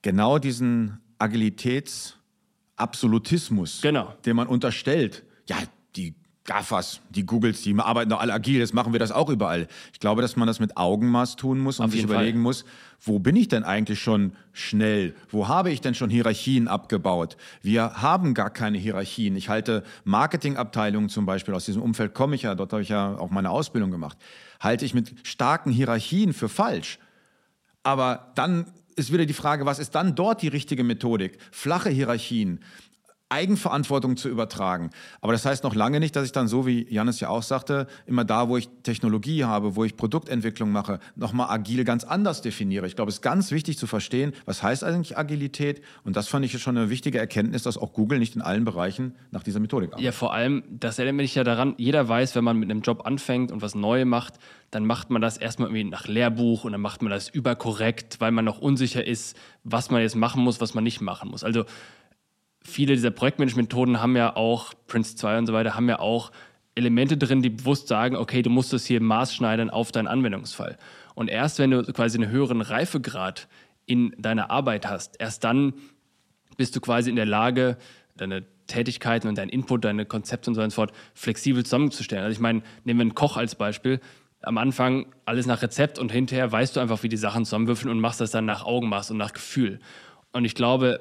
Genau 0.01 0.39
diesen 0.39 0.99
Agilitätsabsolutismus, 1.19 3.81
genau. 3.81 4.13
den 4.25 4.35
man 4.35 4.47
unterstellt. 4.47 5.23
Ja, 5.47 5.57
die 5.95 6.15
GAFAs, 6.45 7.01
die 7.09 7.25
Googles, 7.25 7.61
die 7.61 7.77
arbeiten 7.77 8.09
doch 8.09 8.19
alle 8.19 8.33
agil, 8.33 8.59
jetzt 8.59 8.73
machen 8.73 8.93
wir 8.93 8.99
das 8.99 9.11
auch 9.11 9.29
überall. 9.29 9.67
Ich 9.93 9.99
glaube, 9.99 10.23
dass 10.23 10.35
man 10.35 10.47
das 10.47 10.59
mit 10.59 10.75
Augenmaß 10.75 11.35
tun 11.35 11.59
muss 11.59 11.79
und 11.79 11.91
sich 11.91 12.03
überlegen 12.03 12.37
Fall. 12.37 12.43
muss, 12.43 12.65
wo 12.99 13.19
bin 13.19 13.35
ich 13.35 13.47
denn 13.47 13.63
eigentlich 13.63 14.01
schon 14.01 14.33
schnell? 14.51 15.15
Wo 15.29 15.47
habe 15.47 15.71
ich 15.71 15.81
denn 15.81 15.93
schon 15.93 16.09
Hierarchien 16.09 16.67
abgebaut? 16.67 17.37
Wir 17.61 18.01
haben 18.01 18.33
gar 18.33 18.49
keine 18.49 18.79
Hierarchien. 18.79 19.35
Ich 19.35 19.49
halte 19.49 19.83
Marketingabteilungen 20.03 21.09
zum 21.09 21.27
Beispiel, 21.27 21.53
aus 21.53 21.65
diesem 21.65 21.83
Umfeld 21.83 22.15
komme 22.15 22.35
ich 22.35 22.41
ja, 22.41 22.55
dort 22.55 22.73
habe 22.73 22.81
ich 22.81 22.89
ja 22.89 23.17
auch 23.17 23.29
meine 23.29 23.51
Ausbildung 23.51 23.91
gemacht, 23.91 24.17
halte 24.59 24.83
ich 24.83 24.95
mit 24.95 25.13
starken 25.23 25.71
Hierarchien 25.71 26.33
für 26.33 26.49
falsch. 26.49 26.97
Aber 27.83 28.31
dann 28.33 28.65
ist 28.95 29.13
wieder 29.13 29.25
die 29.25 29.33
Frage, 29.33 29.65
was 29.65 29.79
ist 29.79 29.93
dann 29.93 30.15
dort 30.15 30.41
die 30.41 30.47
richtige 30.47 30.83
Methodik? 30.83 31.37
Flache 31.51 31.89
Hierarchien, 31.89 32.59
Eigenverantwortung 33.31 34.17
zu 34.17 34.29
übertragen. 34.29 34.89
Aber 35.21 35.33
das 35.33 35.45
heißt 35.45 35.63
noch 35.63 35.73
lange 35.73 35.99
nicht, 35.99 36.15
dass 36.15 36.25
ich 36.25 36.31
dann 36.31 36.47
so, 36.47 36.65
wie 36.67 36.85
Janis 36.93 37.19
ja 37.19 37.29
auch 37.29 37.43
sagte, 37.43 37.87
immer 38.05 38.25
da, 38.25 38.49
wo 38.49 38.57
ich 38.57 38.69
Technologie 38.83 39.45
habe, 39.45 39.75
wo 39.75 39.85
ich 39.85 39.95
Produktentwicklung 39.95 40.71
mache, 40.71 40.99
nochmal 41.15 41.49
agil 41.49 41.83
ganz 41.83 42.03
anders 42.03 42.41
definiere. 42.41 42.87
Ich 42.87 42.95
glaube, 42.95 43.09
es 43.09 43.15
ist 43.15 43.21
ganz 43.21 43.51
wichtig 43.51 43.77
zu 43.77 43.87
verstehen, 43.87 44.33
was 44.45 44.61
heißt 44.61 44.83
eigentlich 44.83 45.17
Agilität? 45.17 45.81
Und 46.03 46.15
das 46.15 46.27
fand 46.27 46.45
ich 46.45 46.61
schon 46.61 46.77
eine 46.77 46.89
wichtige 46.89 47.19
Erkenntnis, 47.19 47.63
dass 47.63 47.77
auch 47.77 47.93
Google 47.93 48.19
nicht 48.19 48.35
in 48.35 48.41
allen 48.41 48.65
Bereichen 48.65 49.15
nach 49.31 49.43
dieser 49.43 49.59
Methodik 49.59 49.89
arbeitet. 49.89 50.05
Ja, 50.05 50.11
vor 50.11 50.33
allem, 50.33 50.63
das 50.69 50.99
erinnert 50.99 51.15
mich 51.15 51.35
ja 51.35 51.43
daran, 51.43 51.75
jeder 51.77 52.07
weiß, 52.07 52.35
wenn 52.35 52.43
man 52.43 52.57
mit 52.57 52.69
einem 52.69 52.81
Job 52.81 53.05
anfängt 53.05 53.51
und 53.51 53.61
was 53.61 53.75
Neues 53.75 54.05
macht, 54.05 54.35
dann 54.71 54.85
macht 54.85 55.09
man 55.09 55.21
das 55.21 55.37
erstmal 55.37 55.69
irgendwie 55.69 55.83
nach 55.83 56.07
Lehrbuch 56.07 56.63
und 56.63 56.71
dann 56.71 56.81
macht 56.81 57.01
man 57.01 57.11
das 57.11 57.29
überkorrekt, 57.29 58.19
weil 58.19 58.31
man 58.31 58.45
noch 58.45 58.59
unsicher 58.59 59.05
ist, 59.05 59.37
was 59.63 59.91
man 59.91 60.01
jetzt 60.01 60.15
machen 60.15 60.43
muss, 60.43 60.61
was 60.61 60.73
man 60.73 60.83
nicht 60.83 61.01
machen 61.01 61.29
muss. 61.29 61.43
Also 61.43 61.65
viele 62.63 62.93
dieser 62.93 63.11
Projektmanagement-Methoden 63.11 64.01
haben 64.01 64.15
ja 64.15 64.35
auch, 64.35 64.73
Prince 64.87 65.15
2 65.15 65.39
und 65.39 65.47
so 65.47 65.53
weiter, 65.53 65.75
haben 65.75 65.89
ja 65.89 65.99
auch 65.99 66.31
Elemente 66.75 67.17
drin, 67.17 67.41
die 67.41 67.49
bewusst 67.49 67.87
sagen, 67.87 68.15
okay, 68.15 68.41
du 68.41 68.49
musst 68.49 68.71
das 68.73 68.85
hier 68.85 69.01
maßschneidern 69.01 69.69
auf 69.69 69.91
deinen 69.91 70.07
Anwendungsfall. 70.07 70.77
Und 71.15 71.29
erst 71.29 71.59
wenn 71.59 71.71
du 71.71 71.83
quasi 71.83 72.17
einen 72.17 72.31
höheren 72.31 72.61
Reifegrad 72.61 73.47
in 73.85 74.13
deiner 74.17 74.49
Arbeit 74.49 74.87
hast, 74.87 75.19
erst 75.19 75.43
dann 75.43 75.73
bist 76.57 76.75
du 76.75 76.81
quasi 76.81 77.09
in 77.09 77.15
der 77.15 77.25
Lage, 77.25 77.77
deine 78.15 78.45
Tätigkeiten 78.67 79.27
und 79.27 79.37
dein 79.37 79.49
Input, 79.49 79.83
deine 79.83 80.05
Konzepte 80.05 80.49
und 80.49 80.55
so 80.55 80.69
fort 80.69 80.93
flexibel 81.13 81.63
zusammenzustellen. 81.63 82.23
Also 82.23 82.33
ich 82.33 82.39
meine, 82.39 82.61
nehmen 82.83 82.99
wir 82.99 83.03
einen 83.03 83.15
Koch 83.15 83.35
als 83.35 83.55
Beispiel. 83.55 83.99
Am 84.41 84.57
Anfang 84.57 85.07
alles 85.25 85.45
nach 85.45 85.61
Rezept 85.61 85.99
und 85.99 86.11
hinterher 86.11 86.51
weißt 86.51 86.75
du 86.75 86.79
einfach, 86.79 87.03
wie 87.03 87.09
die 87.09 87.17
Sachen 87.17 87.45
zusammenwürfeln 87.45 87.91
und 87.91 87.99
machst 87.99 88.21
das 88.21 88.31
dann 88.31 88.45
nach 88.45 88.63
Augenmaß 88.63 89.11
und 89.11 89.17
nach 89.17 89.33
Gefühl. 89.33 89.79
Und 90.31 90.45
ich 90.45 90.55
glaube, 90.55 90.99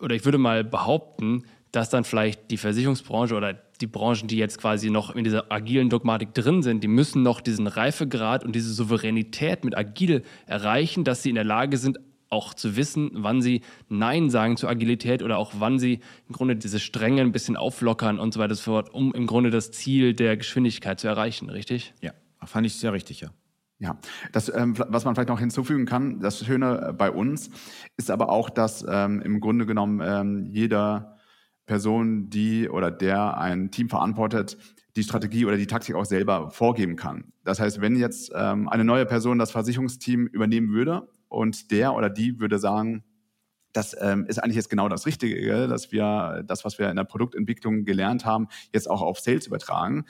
oder 0.00 0.14
ich 0.14 0.24
würde 0.24 0.38
mal 0.38 0.64
behaupten, 0.64 1.44
dass 1.72 1.90
dann 1.90 2.04
vielleicht 2.04 2.50
die 2.50 2.56
Versicherungsbranche 2.56 3.34
oder 3.34 3.54
die 3.80 3.86
Branchen, 3.86 4.26
die 4.26 4.36
jetzt 4.36 4.58
quasi 4.58 4.90
noch 4.90 5.14
in 5.14 5.24
dieser 5.24 5.52
agilen 5.52 5.90
Dogmatik 5.90 6.34
drin 6.34 6.62
sind, 6.62 6.82
die 6.82 6.88
müssen 6.88 7.22
noch 7.22 7.40
diesen 7.40 7.66
Reifegrad 7.66 8.44
und 8.44 8.54
diese 8.54 8.72
Souveränität 8.72 9.64
mit 9.64 9.76
agil 9.76 10.22
erreichen, 10.46 11.04
dass 11.04 11.22
sie 11.22 11.28
in 11.28 11.34
der 11.34 11.44
Lage 11.44 11.76
sind, 11.76 11.98
auch 12.30 12.52
zu 12.52 12.76
wissen, 12.76 13.10
wann 13.14 13.40
sie 13.40 13.62
Nein 13.88 14.28
sagen 14.28 14.56
zur 14.56 14.68
Agilität 14.68 15.22
oder 15.22 15.38
auch 15.38 15.52
wann 15.58 15.78
sie 15.78 16.00
im 16.28 16.34
Grunde 16.34 16.56
diese 16.56 16.78
Stränge 16.78 17.22
ein 17.22 17.32
bisschen 17.32 17.56
auflockern 17.56 18.18
und 18.18 18.34
so 18.34 18.40
weiter 18.40 18.50
und 18.50 18.56
so 18.56 18.64
fort, 18.64 18.92
um 18.92 19.14
im 19.14 19.26
Grunde 19.26 19.50
das 19.50 19.70
Ziel 19.70 20.14
der 20.14 20.36
Geschwindigkeit 20.36 21.00
zu 21.00 21.08
erreichen, 21.08 21.48
richtig? 21.48 21.94
Ja, 22.02 22.12
fand 22.44 22.66
ich 22.66 22.74
sehr 22.74 22.92
richtig, 22.92 23.20
ja. 23.20 23.30
Ja, 23.80 23.96
das, 24.32 24.52
ähm, 24.52 24.76
was 24.76 25.04
man 25.04 25.14
vielleicht 25.14 25.28
noch 25.28 25.38
hinzufügen 25.38 25.86
kann, 25.86 26.18
das 26.18 26.44
Schöne 26.44 26.88
äh, 26.88 26.92
bei 26.92 27.12
uns 27.12 27.50
ist 27.96 28.10
aber 28.10 28.28
auch, 28.28 28.50
dass 28.50 28.84
ähm, 28.88 29.22
im 29.22 29.40
Grunde 29.40 29.66
genommen 29.66 30.00
ähm, 30.04 30.46
jeder 30.46 31.16
Person, 31.64 32.28
die 32.28 32.68
oder 32.68 32.90
der 32.90 33.38
ein 33.38 33.70
Team 33.70 33.88
verantwortet, 33.88 34.58
die 34.96 35.04
Strategie 35.04 35.44
oder 35.44 35.56
die 35.56 35.68
Taktik 35.68 35.94
auch 35.94 36.06
selber 36.06 36.50
vorgeben 36.50 36.96
kann. 36.96 37.32
Das 37.44 37.60
heißt, 37.60 37.80
wenn 37.80 37.94
jetzt 37.94 38.32
ähm, 38.34 38.68
eine 38.68 38.84
neue 38.84 39.06
Person 39.06 39.38
das 39.38 39.52
Versicherungsteam 39.52 40.26
übernehmen 40.26 40.72
würde 40.72 41.08
und 41.28 41.70
der 41.70 41.94
oder 41.94 42.10
die 42.10 42.40
würde 42.40 42.58
sagen, 42.58 43.04
das 43.72 43.94
ähm, 44.00 44.24
ist 44.26 44.42
eigentlich 44.42 44.56
jetzt 44.56 44.70
genau 44.70 44.88
das 44.88 45.06
Richtige, 45.06 45.68
dass 45.68 45.92
wir 45.92 46.42
das, 46.46 46.64
was 46.64 46.80
wir 46.80 46.90
in 46.90 46.96
der 46.96 47.04
Produktentwicklung 47.04 47.84
gelernt 47.84 48.24
haben, 48.24 48.48
jetzt 48.72 48.90
auch 48.90 49.02
auf 49.02 49.20
Sales 49.20 49.46
übertragen, 49.46 50.04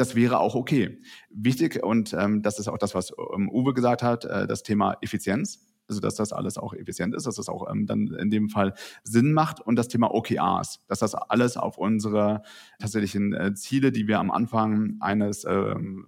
das 0.00 0.14
wäre 0.14 0.40
auch 0.40 0.54
okay. 0.54 0.98
Wichtig, 1.28 1.82
und 1.82 2.14
ähm, 2.14 2.42
das 2.42 2.58
ist 2.58 2.68
auch 2.68 2.78
das, 2.78 2.94
was 2.94 3.12
ähm, 3.34 3.50
Uwe 3.50 3.74
gesagt 3.74 4.02
hat, 4.02 4.24
äh, 4.24 4.46
das 4.46 4.62
Thema 4.62 4.96
Effizienz. 5.02 5.66
Also, 5.88 6.00
dass 6.00 6.14
das 6.14 6.32
alles 6.32 6.56
auch 6.56 6.72
effizient 6.72 7.14
ist, 7.16 7.26
dass 7.26 7.34
das 7.34 7.48
auch 7.48 7.68
ähm, 7.68 7.84
dann 7.84 8.14
in 8.14 8.30
dem 8.30 8.48
Fall 8.48 8.74
Sinn 9.02 9.32
macht 9.32 9.60
und 9.60 9.74
das 9.74 9.88
Thema 9.88 10.14
OKRs, 10.14 10.84
dass 10.86 11.00
das 11.00 11.14
alles 11.16 11.56
auf 11.56 11.78
unsere 11.78 12.42
tatsächlichen 12.78 13.34
äh, 13.34 13.54
Ziele, 13.54 13.90
die 13.90 14.06
wir 14.06 14.20
am 14.20 14.30
Anfang 14.30 14.96
eines 15.00 15.44
ähm, 15.44 16.06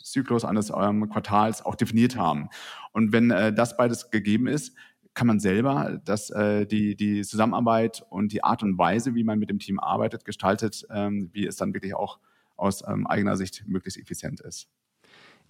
Zyklus, 0.00 0.44
eines 0.44 0.70
ähm, 0.70 1.08
Quartals 1.08 1.64
auch 1.64 1.74
definiert 1.74 2.16
haben. 2.16 2.50
Und 2.92 3.12
wenn 3.12 3.30
äh, 3.30 3.52
das 3.52 3.78
beides 3.78 4.10
gegeben 4.10 4.46
ist, 4.46 4.76
kann 5.14 5.26
man 5.26 5.40
selber 5.40 6.00
das, 6.04 6.30
äh, 6.30 6.66
die, 6.66 6.94
die 6.94 7.22
Zusammenarbeit 7.22 8.04
und 8.10 8.30
die 8.32 8.44
Art 8.44 8.62
und 8.62 8.76
Weise, 8.76 9.14
wie 9.14 9.24
man 9.24 9.38
mit 9.38 9.48
dem 9.48 9.58
Team 9.58 9.80
arbeitet, 9.80 10.24
gestaltet, 10.24 10.86
ähm, 10.90 11.30
wie 11.32 11.46
es 11.46 11.56
dann 11.56 11.72
wirklich 11.72 11.94
auch 11.94 12.18
aus 12.56 12.82
ähm, 12.86 13.06
eigener 13.06 13.36
Sicht 13.36 13.64
möglichst 13.66 13.98
effizient 13.98 14.40
ist. 14.40 14.68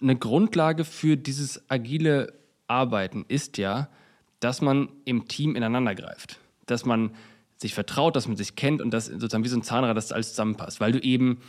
Eine 0.01 0.17
Grundlage 0.17 0.83
für 0.83 1.15
dieses 1.17 1.69
agile 1.69 2.33
Arbeiten 2.67 3.25
ist 3.27 3.57
ja, 3.57 3.89
dass 4.39 4.61
man 4.61 4.89
im 5.05 5.27
Team 5.27 5.55
ineinander 5.55 5.95
greift. 5.95 6.39
Dass 6.65 6.85
man 6.85 7.11
sich 7.57 7.73
vertraut, 7.73 8.15
dass 8.15 8.27
man 8.27 8.37
sich 8.37 8.55
kennt 8.55 8.81
und 8.81 8.91
dass 8.91 9.05
sozusagen 9.05 9.43
wie 9.43 9.49
so 9.49 9.57
ein 9.57 9.63
Zahnrad 9.63 9.95
das 9.95 10.11
alles 10.11 10.29
zusammenpasst. 10.29 10.79
Weil 10.79 10.91
du 10.91 10.99
eben, 10.99 11.39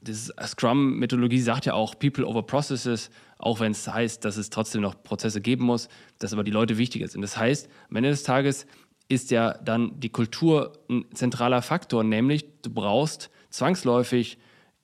das 0.00 0.32
Scrum-Methodologie 0.42 1.40
sagt 1.40 1.66
ja 1.66 1.74
auch 1.74 1.98
People 1.98 2.24
over 2.24 2.44
Processes, 2.44 3.10
auch 3.38 3.58
wenn 3.58 3.72
es 3.72 3.88
heißt, 3.88 4.24
dass 4.24 4.36
es 4.36 4.50
trotzdem 4.50 4.82
noch 4.82 5.02
Prozesse 5.02 5.40
geben 5.40 5.64
muss, 5.64 5.88
dass 6.18 6.32
aber 6.32 6.44
die 6.44 6.52
Leute 6.52 6.78
wichtiger 6.78 7.08
sind. 7.08 7.22
Das 7.22 7.36
heißt, 7.36 7.68
am 7.90 7.96
Ende 7.96 8.10
des 8.10 8.22
Tages 8.22 8.66
ist 9.08 9.30
ja 9.30 9.54
dann 9.54 9.98
die 9.98 10.10
Kultur 10.10 10.72
ein 10.88 11.06
zentraler 11.14 11.62
Faktor, 11.62 12.04
nämlich 12.04 12.46
du 12.62 12.70
brauchst 12.70 13.30
zwangsläufig 13.50 14.38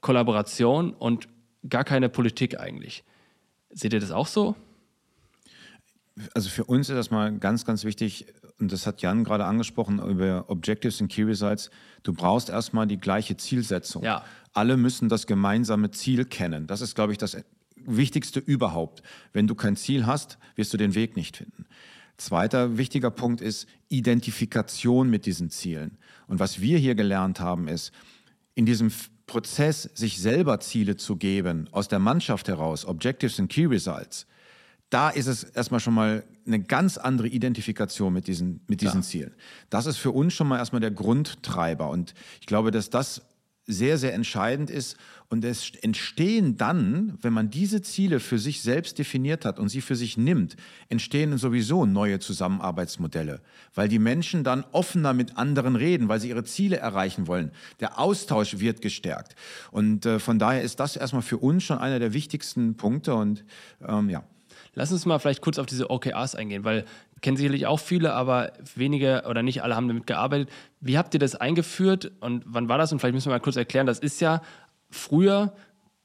Kollaboration 0.04 0.92
und 0.92 1.28
gar 1.68 1.82
keine 1.82 2.10
Politik 2.10 2.60
eigentlich. 2.60 3.04
Seht 3.70 3.94
ihr 3.94 4.00
das 4.00 4.10
auch 4.10 4.26
so? 4.26 4.54
Also 6.34 6.50
für 6.50 6.64
uns 6.64 6.90
ist 6.90 6.94
das 6.94 7.10
mal 7.10 7.36
ganz, 7.38 7.64
ganz 7.64 7.84
wichtig, 7.84 8.26
und 8.60 8.70
das 8.70 8.86
hat 8.86 9.00
Jan 9.00 9.24
gerade 9.24 9.46
angesprochen, 9.46 9.98
über 9.98 10.44
Objectives 10.48 11.00
und 11.00 11.08
Key 11.08 11.22
Results. 11.22 11.70
Du 12.02 12.12
brauchst 12.12 12.50
erstmal 12.50 12.86
die 12.86 12.98
gleiche 12.98 13.38
Zielsetzung. 13.38 14.04
Ja. 14.04 14.24
Alle 14.52 14.76
müssen 14.76 15.08
das 15.08 15.26
gemeinsame 15.26 15.90
Ziel 15.90 16.26
kennen. 16.26 16.66
Das 16.66 16.82
ist, 16.82 16.94
glaube 16.94 17.12
ich, 17.12 17.18
das 17.18 17.38
Wichtigste 17.74 18.40
überhaupt. 18.40 19.02
Wenn 19.32 19.46
du 19.46 19.54
kein 19.54 19.74
Ziel 19.74 20.04
hast, 20.04 20.38
wirst 20.54 20.72
du 20.74 20.76
den 20.76 20.94
Weg 20.94 21.16
nicht 21.16 21.38
finden. 21.38 21.64
Zweiter 22.18 22.76
wichtiger 22.76 23.10
Punkt 23.10 23.40
ist 23.40 23.66
Identifikation 23.88 25.08
mit 25.08 25.24
diesen 25.24 25.48
Zielen. 25.48 25.96
Und 26.26 26.40
was 26.40 26.60
wir 26.60 26.76
hier 26.76 26.94
gelernt 26.94 27.40
haben, 27.40 27.68
ist, 27.68 27.90
in 28.54 28.66
diesem 28.66 28.92
Prozess, 29.26 29.82
sich 29.94 30.20
selber 30.20 30.60
Ziele 30.60 30.96
zu 30.96 31.16
geben, 31.16 31.68
aus 31.72 31.88
der 31.88 31.98
Mannschaft 31.98 32.48
heraus, 32.48 32.84
Objectives 32.84 33.40
and 33.40 33.50
Key 33.50 33.66
Results, 33.66 34.26
da 34.90 35.10
ist 35.10 35.26
es 35.26 35.42
erstmal 35.42 35.80
schon 35.80 35.94
mal 35.94 36.24
eine 36.46 36.60
ganz 36.60 36.98
andere 36.98 37.26
Identifikation 37.26 38.12
mit 38.12 38.28
diesen, 38.28 38.60
mit 38.68 38.80
diesen 38.80 39.00
ja. 39.00 39.06
Zielen. 39.06 39.34
Das 39.70 39.86
ist 39.86 39.96
für 39.96 40.12
uns 40.12 40.34
schon 40.34 40.46
mal 40.46 40.58
erstmal 40.58 40.80
der 40.80 40.90
Grundtreiber. 40.90 41.88
Und 41.90 42.14
ich 42.40 42.46
glaube, 42.46 42.70
dass 42.70 42.90
das 42.90 43.22
sehr, 43.66 43.98
sehr 43.98 44.14
entscheidend 44.14 44.70
ist. 44.70 44.96
Und 45.28 45.44
es 45.44 45.72
entstehen 45.82 46.56
dann, 46.56 47.18
wenn 47.22 47.32
man 47.32 47.50
diese 47.50 47.82
Ziele 47.82 48.20
für 48.20 48.38
sich 48.38 48.62
selbst 48.62 48.98
definiert 48.98 49.44
hat 49.44 49.58
und 49.58 49.68
sie 49.68 49.80
für 49.80 49.96
sich 49.96 50.16
nimmt, 50.16 50.56
entstehen 50.88 51.36
sowieso 51.38 51.86
neue 51.86 52.20
Zusammenarbeitsmodelle, 52.20 53.40
weil 53.74 53.88
die 53.88 53.98
Menschen 53.98 54.44
dann 54.44 54.64
offener 54.72 55.12
mit 55.12 55.36
anderen 55.36 55.76
reden, 55.76 56.08
weil 56.08 56.20
sie 56.20 56.28
ihre 56.28 56.44
Ziele 56.44 56.76
erreichen 56.76 57.26
wollen. 57.26 57.50
Der 57.80 57.98
Austausch 57.98 58.58
wird 58.60 58.82
gestärkt. 58.82 59.34
Und 59.70 60.06
äh, 60.06 60.18
von 60.18 60.38
daher 60.38 60.62
ist 60.62 60.78
das 60.78 60.96
erstmal 60.96 61.22
für 61.22 61.38
uns 61.38 61.64
schon 61.64 61.78
einer 61.78 61.98
der 61.98 62.12
wichtigsten 62.12 62.76
Punkte. 62.76 63.14
Und 63.14 63.44
ähm, 63.86 64.10
ja. 64.10 64.24
Lass 64.74 64.92
uns 64.92 65.06
mal 65.06 65.18
vielleicht 65.18 65.40
kurz 65.40 65.58
auf 65.58 65.66
diese 65.66 65.90
OKRs 65.90 66.34
eingehen, 66.34 66.64
weil 66.64 66.84
kennen 67.20 67.36
sicherlich 67.36 67.66
auch 67.66 67.80
viele, 67.80 68.12
aber 68.12 68.52
wenige 68.74 69.24
oder 69.28 69.42
nicht 69.42 69.62
alle 69.62 69.74
haben 69.74 69.88
damit 69.88 70.06
gearbeitet. 70.06 70.50
Wie 70.80 70.98
habt 70.98 71.14
ihr 71.14 71.20
das 71.20 71.34
eingeführt 71.34 72.12
und 72.20 72.44
wann 72.46 72.68
war 72.68 72.76
das? 72.76 72.92
Und 72.92 72.98
vielleicht 72.98 73.14
müssen 73.14 73.28
wir 73.28 73.34
mal 73.34 73.40
kurz 73.40 73.56
erklären, 73.56 73.86
das 73.86 73.98
ist 73.98 74.20
ja 74.20 74.42
früher, 74.90 75.54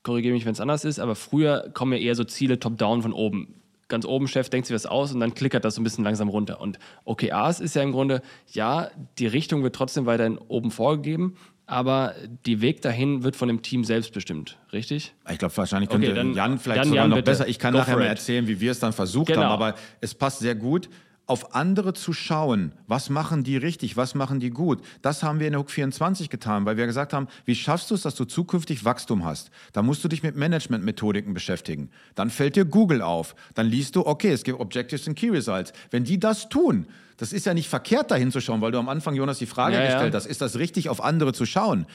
korrigiere 0.03 0.34
mich, 0.34 0.45
wenn 0.45 0.53
es 0.53 0.62
anders 0.62 0.86
ist, 0.86 0.99
aber 0.99 1.15
früher 1.15 1.71
kommen 1.73 1.93
ja 1.93 1.99
eher 1.99 2.15
so 2.15 2.23
Ziele 2.23 2.60
top-down 2.60 3.01
von 3.01 3.13
oben. 3.13 3.55
Ganz 3.89 4.05
oben, 4.05 4.27
Chef 4.27 4.49
denkt 4.49 4.67
sich 4.67 4.75
was 4.75 4.86
aus 4.86 5.12
und 5.12 5.19
dann 5.19 5.34
klickert 5.34 5.65
das 5.65 5.75
so 5.75 5.82
ein 5.82 5.84
bisschen 5.84 6.03
langsam 6.03 6.29
runter. 6.29 6.62
Und 6.62 6.77
OKRs 7.05 7.60
ist 7.60 7.75
ja 7.75 7.82
im 7.82 7.91
Grunde, 7.91 8.21
ja, 8.47 8.89
die 9.17 9.27
Richtung 9.27 9.63
wird 9.63 9.75
trotzdem 9.75 10.05
weiterhin 10.05 10.38
oben 10.38 10.69
vorgegeben, 10.71 11.36
aber 11.69 12.15
die 12.47 12.62
Weg 12.62 12.82
dahin 12.82 13.23
wird 13.23 13.36
von 13.36 13.47
dem 13.47 13.62
Team 13.62 13.84
selbst 13.84 14.12
bestimmt, 14.12 14.58
richtig? 14.73 15.13
Ich 15.29 15.38
glaube, 15.38 15.55
wahrscheinlich 15.55 15.89
könnte 15.89 16.08
okay, 16.08 16.15
dann, 16.15 16.34
Jan 16.34 16.58
vielleicht 16.58 16.86
sogar 16.86 17.03
Jan, 17.03 17.10
noch 17.12 17.17
bitte. 17.17 17.32
besser. 17.32 17.47
Ich 17.47 17.60
kann 17.60 17.73
Go 17.73 17.79
nachher 17.79 17.95
mal 17.95 18.05
erzählen, 18.05 18.47
wie 18.47 18.60
wir 18.60 18.71
es 18.71 18.79
dann 18.79 18.91
versucht 18.91 19.27
genau. 19.27 19.43
haben, 19.43 19.51
aber 19.51 19.75
es 20.01 20.15
passt 20.15 20.39
sehr 20.39 20.55
gut 20.55 20.89
auf 21.30 21.54
andere 21.54 21.94
zu 21.94 22.12
schauen, 22.12 22.72
was 22.88 23.10
machen 23.10 23.44
die 23.44 23.56
richtig, 23.56 23.96
was 23.96 24.15
machen 24.15 24.39
die 24.39 24.50
gut. 24.50 24.82
Das 25.02 25.22
haben 25.22 25.39
wir 25.39 25.48
in 25.48 25.54
der 25.54 25.62
Hook 25.62 25.70
24 25.70 26.30
getan, 26.30 26.65
weil 26.65 26.76
wir 26.76 26.88
gesagt 26.88 27.13
haben, 27.13 27.28
wie 27.46 27.56
schaffst 27.56 27.92
du 27.92 27.96
es, 27.96 28.02
dass 28.02 28.15
du 28.15 28.26
zukünftig 28.26 28.84
Wachstum 28.84 29.24
hast? 29.24 29.52
Da 29.74 29.84
musst 29.84 30.04
du 30.04 30.08
dich 30.08 30.24
mit 30.24 30.36
Managementmethodiken 30.36 31.34
beschäftigen. 31.34 31.92
Dann 32.15 32.30
fällt 32.30 32.56
dir 32.56 32.65
Google 32.65 33.02
auf. 33.02 33.36
Dann 33.54 33.68
liest 33.68 33.96
du, 33.96 34.06
okay, 34.08 34.32
es 34.32 34.44
gibt 34.44 34.60
Objectives 34.60 35.08
und 35.08 35.15
Key 35.15 35.30
Results. 35.30 35.72
Wenn 35.92 36.04
die 36.04 36.20
das 36.20 36.50
tun, 36.50 36.88
das 37.18 37.34
ist 37.34 37.46
ja 37.46 37.54
nicht 37.54 37.70
verkehrt, 37.70 38.12
da 38.12 38.15
hinzuschauen, 38.15 38.62
weil 38.62 38.72
du 38.72 38.80
am 38.80 38.89
Anfang, 38.89 39.13
Jonas, 39.13 39.38
die 39.38 39.46
Frage 39.46 39.76
ja, 39.76 39.86
gestellt 39.86 40.13
ja. 40.13 40.20
hast, 40.20 40.26
ist 40.26 40.42
das 40.42 40.58
richtig, 40.58 40.89
auf 40.89 41.04
andere 41.04 41.34
zu 41.34 41.46
schauen? 41.46 41.86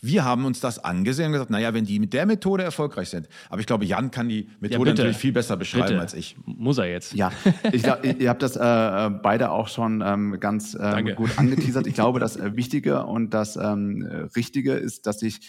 Wir 0.00 0.24
haben 0.24 0.44
uns 0.44 0.60
das 0.60 0.78
angesehen 0.78 1.26
und 1.26 1.32
gesagt, 1.32 1.50
naja, 1.50 1.72
wenn 1.72 1.84
die 1.84 1.98
mit 1.98 2.12
der 2.12 2.26
Methode 2.26 2.62
erfolgreich 2.62 3.08
sind. 3.08 3.28
Aber 3.48 3.60
ich 3.60 3.66
glaube, 3.66 3.84
Jan 3.84 4.10
kann 4.10 4.28
die 4.28 4.48
Methode 4.60 4.90
ja, 4.90 4.96
natürlich 4.96 5.16
viel 5.16 5.32
besser 5.32 5.56
beschreiben 5.56 5.88
bitte. 5.88 6.00
als 6.00 6.14
ich. 6.14 6.36
Muss 6.44 6.78
er 6.78 6.86
jetzt. 6.86 7.14
Ja, 7.14 7.32
ich 7.72 7.82
glaub, 7.82 8.04
ihr 8.20 8.28
habt 8.28 8.42
das 8.42 8.56
äh, 8.56 9.10
beide 9.22 9.50
auch 9.50 9.68
schon 9.68 10.02
ähm, 10.04 10.38
ganz 10.40 10.74
äh, 10.74 11.14
gut 11.14 11.38
angeteasert. 11.38 11.86
Ich 11.86 11.94
glaube, 11.94 12.20
das 12.20 12.36
äh, 12.36 12.56
Wichtige 12.56 13.06
und 13.06 13.32
das 13.32 13.56
ähm, 13.56 14.28
Richtige 14.36 14.74
ist, 14.74 15.06
dass 15.06 15.20
sich 15.20 15.40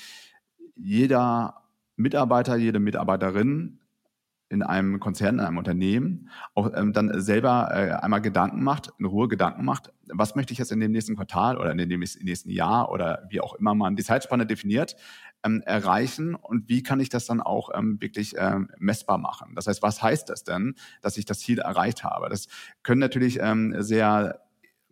jeder 0.75 1.61
Mitarbeiter, 1.95 2.55
jede 2.55 2.79
Mitarbeiterin 2.79 3.79
in 4.49 4.61
einem 4.61 4.99
Konzern, 4.99 5.39
in 5.39 5.45
einem 5.45 5.57
Unternehmen 5.57 6.29
auch 6.53 6.71
ähm, 6.75 6.93
dann 6.93 7.19
selber 7.19 7.69
äh, 7.71 7.91
einmal 7.91 8.21
Gedanken 8.21 8.63
macht, 8.63 8.93
in 8.99 9.05
Ruhe 9.05 9.27
Gedanken 9.27 9.65
macht, 9.65 9.91
was 10.07 10.35
möchte 10.35 10.53
ich 10.53 10.59
jetzt 10.59 10.71
in 10.71 10.79
dem 10.79 10.91
nächsten 10.91 11.15
Quartal 11.15 11.57
oder 11.57 11.71
in 11.71 11.77
dem 11.77 11.99
nächsten 11.99 12.49
Jahr 12.49 12.91
oder 12.91 13.25
wie 13.29 13.41
auch 13.41 13.55
immer 13.55 13.73
man 13.73 13.95
die 13.95 14.03
Zeitspanne 14.03 14.45
definiert, 14.45 14.95
ähm, 15.43 15.61
erreichen 15.65 16.35
und 16.35 16.69
wie 16.69 16.83
kann 16.83 16.99
ich 16.99 17.09
das 17.09 17.25
dann 17.25 17.41
auch 17.41 17.69
ähm, 17.73 17.99
wirklich 18.01 18.35
ähm, 18.37 18.69
messbar 18.77 19.17
machen. 19.17 19.53
Das 19.55 19.67
heißt, 19.67 19.81
was 19.81 20.01
heißt 20.01 20.29
das 20.29 20.43
denn, 20.43 20.75
dass 21.01 21.17
ich 21.17 21.25
das 21.25 21.39
Ziel 21.39 21.59
erreicht 21.59 22.03
habe? 22.03 22.29
Das 22.29 22.47
können 22.83 22.99
natürlich 22.99 23.39
ähm, 23.41 23.75
sehr 23.79 24.41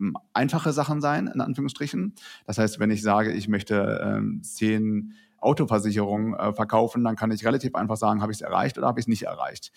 ähm, 0.00 0.16
einfache 0.32 0.72
Sachen 0.72 1.00
sein, 1.00 1.28
in 1.32 1.40
Anführungsstrichen. 1.40 2.14
Das 2.46 2.58
heißt, 2.58 2.80
wenn 2.80 2.90
ich 2.90 3.02
sage, 3.02 3.32
ich 3.32 3.48
möchte 3.48 4.00
ähm, 4.04 4.42
zehn 4.42 5.14
Autoversicherung 5.44 6.34
äh, 6.34 6.52
verkaufen, 6.52 7.04
dann 7.04 7.16
kann 7.16 7.30
ich 7.30 7.44
relativ 7.44 7.74
einfach 7.74 7.96
sagen, 7.96 8.22
habe 8.22 8.32
ich 8.32 8.38
es 8.38 8.42
erreicht 8.42 8.78
oder 8.78 8.86
habe 8.86 8.98
ich 8.98 9.04
es 9.04 9.08
nicht 9.08 9.24
erreicht. 9.24 9.72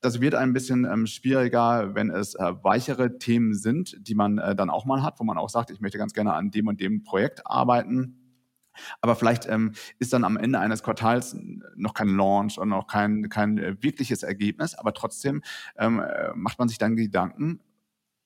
Das 0.00 0.20
wird 0.20 0.34
ein 0.34 0.52
bisschen 0.52 0.84
ähm, 0.84 1.06
schwieriger, 1.06 1.94
wenn 1.94 2.10
es 2.10 2.34
äh, 2.34 2.52
weichere 2.62 3.18
Themen 3.18 3.54
sind, 3.54 3.96
die 4.06 4.14
man 4.14 4.38
äh, 4.38 4.54
dann 4.54 4.70
auch 4.70 4.84
mal 4.84 5.02
hat, 5.02 5.20
wo 5.20 5.24
man 5.24 5.38
auch 5.38 5.48
sagt, 5.48 5.70
ich 5.70 5.80
möchte 5.80 5.98
ganz 5.98 6.12
gerne 6.12 6.34
an 6.34 6.50
dem 6.50 6.68
und 6.68 6.80
dem 6.80 7.02
Projekt 7.02 7.46
arbeiten. 7.46 8.20
Aber 9.00 9.14
vielleicht 9.14 9.48
ähm, 9.48 9.72
ist 9.98 10.12
dann 10.12 10.24
am 10.24 10.36
Ende 10.36 10.58
eines 10.58 10.82
Quartals 10.82 11.36
noch 11.76 11.94
kein 11.94 12.08
Launch 12.08 12.58
und 12.58 12.68
noch 12.70 12.86
kein, 12.86 13.28
kein 13.28 13.58
äh, 13.58 13.76
wirkliches 13.80 14.22
Ergebnis, 14.22 14.74
aber 14.74 14.92
trotzdem 14.92 15.42
ähm, 15.78 16.00
äh, 16.00 16.32
macht 16.34 16.58
man 16.58 16.68
sich 16.68 16.78
dann 16.78 16.96
Gedanken, 16.96 17.60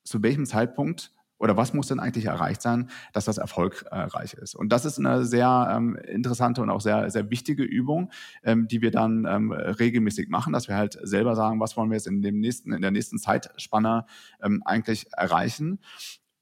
zu 0.04 0.22
welchem 0.22 0.46
Zeitpunkt 0.46 1.12
oder 1.38 1.56
was 1.56 1.72
muss 1.72 1.88
denn 1.88 2.00
eigentlich 2.00 2.26
erreicht 2.26 2.62
sein, 2.62 2.90
dass 3.12 3.24
das 3.24 3.38
erfolgreich 3.38 4.34
ist? 4.34 4.54
Und 4.54 4.70
das 4.70 4.84
ist 4.84 4.98
eine 4.98 5.24
sehr 5.24 5.68
ähm, 5.70 5.96
interessante 5.96 6.62
und 6.62 6.70
auch 6.70 6.80
sehr, 6.80 7.10
sehr 7.10 7.30
wichtige 7.30 7.62
Übung, 7.62 8.10
ähm, 8.42 8.68
die 8.68 8.82
wir 8.82 8.90
dann 8.90 9.26
ähm, 9.28 9.52
regelmäßig 9.52 10.28
machen, 10.28 10.52
dass 10.52 10.68
wir 10.68 10.76
halt 10.76 10.98
selber 11.02 11.36
sagen, 11.36 11.60
was 11.60 11.76
wollen 11.76 11.90
wir 11.90 11.96
jetzt 11.96 12.06
in 12.06 12.22
dem 12.22 12.40
nächsten, 12.40 12.72
in 12.72 12.82
der 12.82 12.90
nächsten 12.90 13.18
Zeitspanne 13.18 14.06
ähm, 14.42 14.62
eigentlich 14.64 15.06
erreichen. 15.12 15.78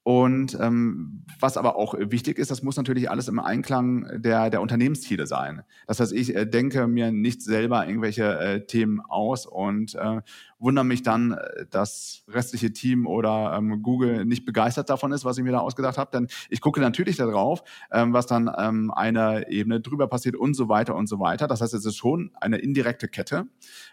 Und 0.07 0.57
ähm, 0.61 1.25
was 1.37 1.57
aber 1.57 1.75
auch 1.75 1.93
wichtig 1.99 2.39
ist, 2.39 2.49
das 2.49 2.63
muss 2.63 2.77
natürlich 2.77 3.11
alles 3.11 3.27
im 3.27 3.39
Einklang 3.39 4.21
der, 4.21 4.49
der 4.49 4.61
Unternehmensziele 4.61 5.27
sein. 5.27 5.63
Das 5.85 5.99
heißt, 5.99 6.13
ich 6.13 6.33
äh, 6.33 6.45
denke 6.45 6.87
mir 6.87 7.11
nicht 7.11 7.41
selber 7.41 7.85
irgendwelche 7.85 8.39
äh, 8.39 8.65
Themen 8.65 9.01
aus 9.01 9.45
und 9.45 9.95
äh, 9.95 10.21
wundere 10.59 10.85
mich 10.85 11.03
dann, 11.03 11.33
äh, 11.33 11.65
dass 11.69 12.23
restliche 12.27 12.73
Team 12.73 13.07
oder 13.07 13.53
ähm, 13.57 13.81
Google 13.81 14.25
nicht 14.25 14.45
begeistert 14.45 14.89
davon 14.89 15.11
ist, 15.11 15.25
was 15.25 15.37
ich 15.37 15.43
mir 15.43 15.51
da 15.51 15.59
ausgedacht 15.59 15.97
habe. 15.97 16.11
Denn 16.11 16.27
ich 16.49 16.61
gucke 16.61 16.79
natürlich 16.79 17.17
darauf, 17.17 17.63
ähm, 17.91 18.13
was 18.13 18.25
dann 18.25 18.51
ähm, 18.57 18.91
eine 18.91 19.49
Ebene 19.49 19.81
drüber 19.81 20.07
passiert 20.07 20.35
und 20.35 20.53
so 20.53 20.69
weiter 20.69 20.95
und 20.95 21.07
so 21.07 21.19
weiter. 21.19 21.47
Das 21.47 21.61
heißt, 21.61 21.73
es 21.73 21.85
ist 21.85 21.97
schon 21.97 22.31
eine 22.39 22.57
indirekte 22.57 23.07
Kette, 23.07 23.47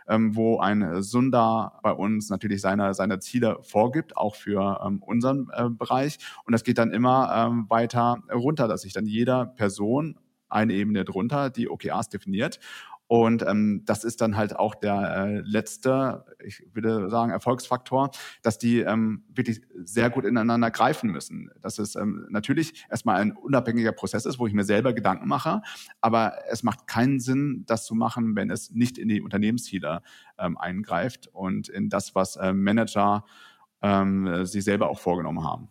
ähm, 0.09 0.35
wo 0.37 0.59
ein 0.59 1.03
Sundar 1.03 1.81
bei 1.83 1.92
uns 1.92 2.31
natürlich 2.31 2.61
seine, 2.61 2.94
seine 2.94 3.18
Ziele 3.18 3.59
vorgibt, 3.62 4.16
auch 4.16 4.37
für 4.37 4.81
ähm, 4.85 5.03
unseren 5.03 5.48
äh, 5.53 5.68
Bereich. 5.68 6.18
Und 6.44 6.53
das 6.53 6.64
geht 6.64 6.79
dann 6.79 6.92
immer 6.92 7.33
ähm, 7.35 7.66
weiter 7.68 8.22
runter, 8.33 8.68
dass 8.68 8.83
sich 8.83 8.92
dann 8.92 9.07
jeder 9.07 9.46
Person 9.46 10.18
eine 10.48 10.72
Ebene 10.72 11.05
drunter 11.05 11.50
die 11.50 11.68
OKRs 11.68 12.09
definiert 12.09 12.61
und 13.14 13.46
ähm, 13.46 13.83
das 13.85 14.03
ist 14.03 14.20
dann 14.20 14.37
halt 14.37 14.57
auch 14.57 14.74
der 14.74 15.16
äh, 15.16 15.40
letzte, 15.44 16.24
ich 16.44 16.64
würde 16.72 17.09
sagen, 17.11 17.31
Erfolgsfaktor, 17.31 18.11
dass 18.42 18.59
die 18.59 18.81
ähm, 18.81 19.22
wirklich 19.33 19.61
sehr 19.85 20.11
gut 20.11 20.24
ineinander 20.24 20.72
greifen 20.72 21.12
müssen. 21.12 21.48
Dass 21.62 21.79
es 21.79 21.94
ähm, 21.94 22.27
natürlich 22.31 22.85
erstmal 22.90 23.20
ein 23.20 23.31
unabhängiger 23.31 23.92
Prozess 23.92 24.27
ist, 24.27 24.40
wo 24.40 24.48
ich 24.48 24.53
mir 24.53 24.64
selber 24.64 24.92
Gedanken 24.94 25.29
mache, 25.29 25.62
aber 26.00 26.38
es 26.50 26.64
macht 26.64 26.88
keinen 26.88 27.20
Sinn, 27.20 27.62
das 27.68 27.87
zu 27.87 27.94
machen, 27.94 28.35
wenn 28.35 28.50
es 28.50 28.72
nicht 28.72 28.98
in 28.98 29.07
die 29.07 29.22
Unternehmensziele 29.22 30.03
ähm, 30.37 30.59
eingreift 30.59 31.29
und 31.29 31.68
in 31.68 31.90
das, 31.90 32.16
was 32.16 32.35
äh, 32.35 32.53
Manager 32.53 33.24
ähm, 33.81 34.44
sich 34.44 34.64
selber 34.64 34.90
auch 34.90 34.98
vorgenommen 34.98 35.44
haben. 35.44 35.68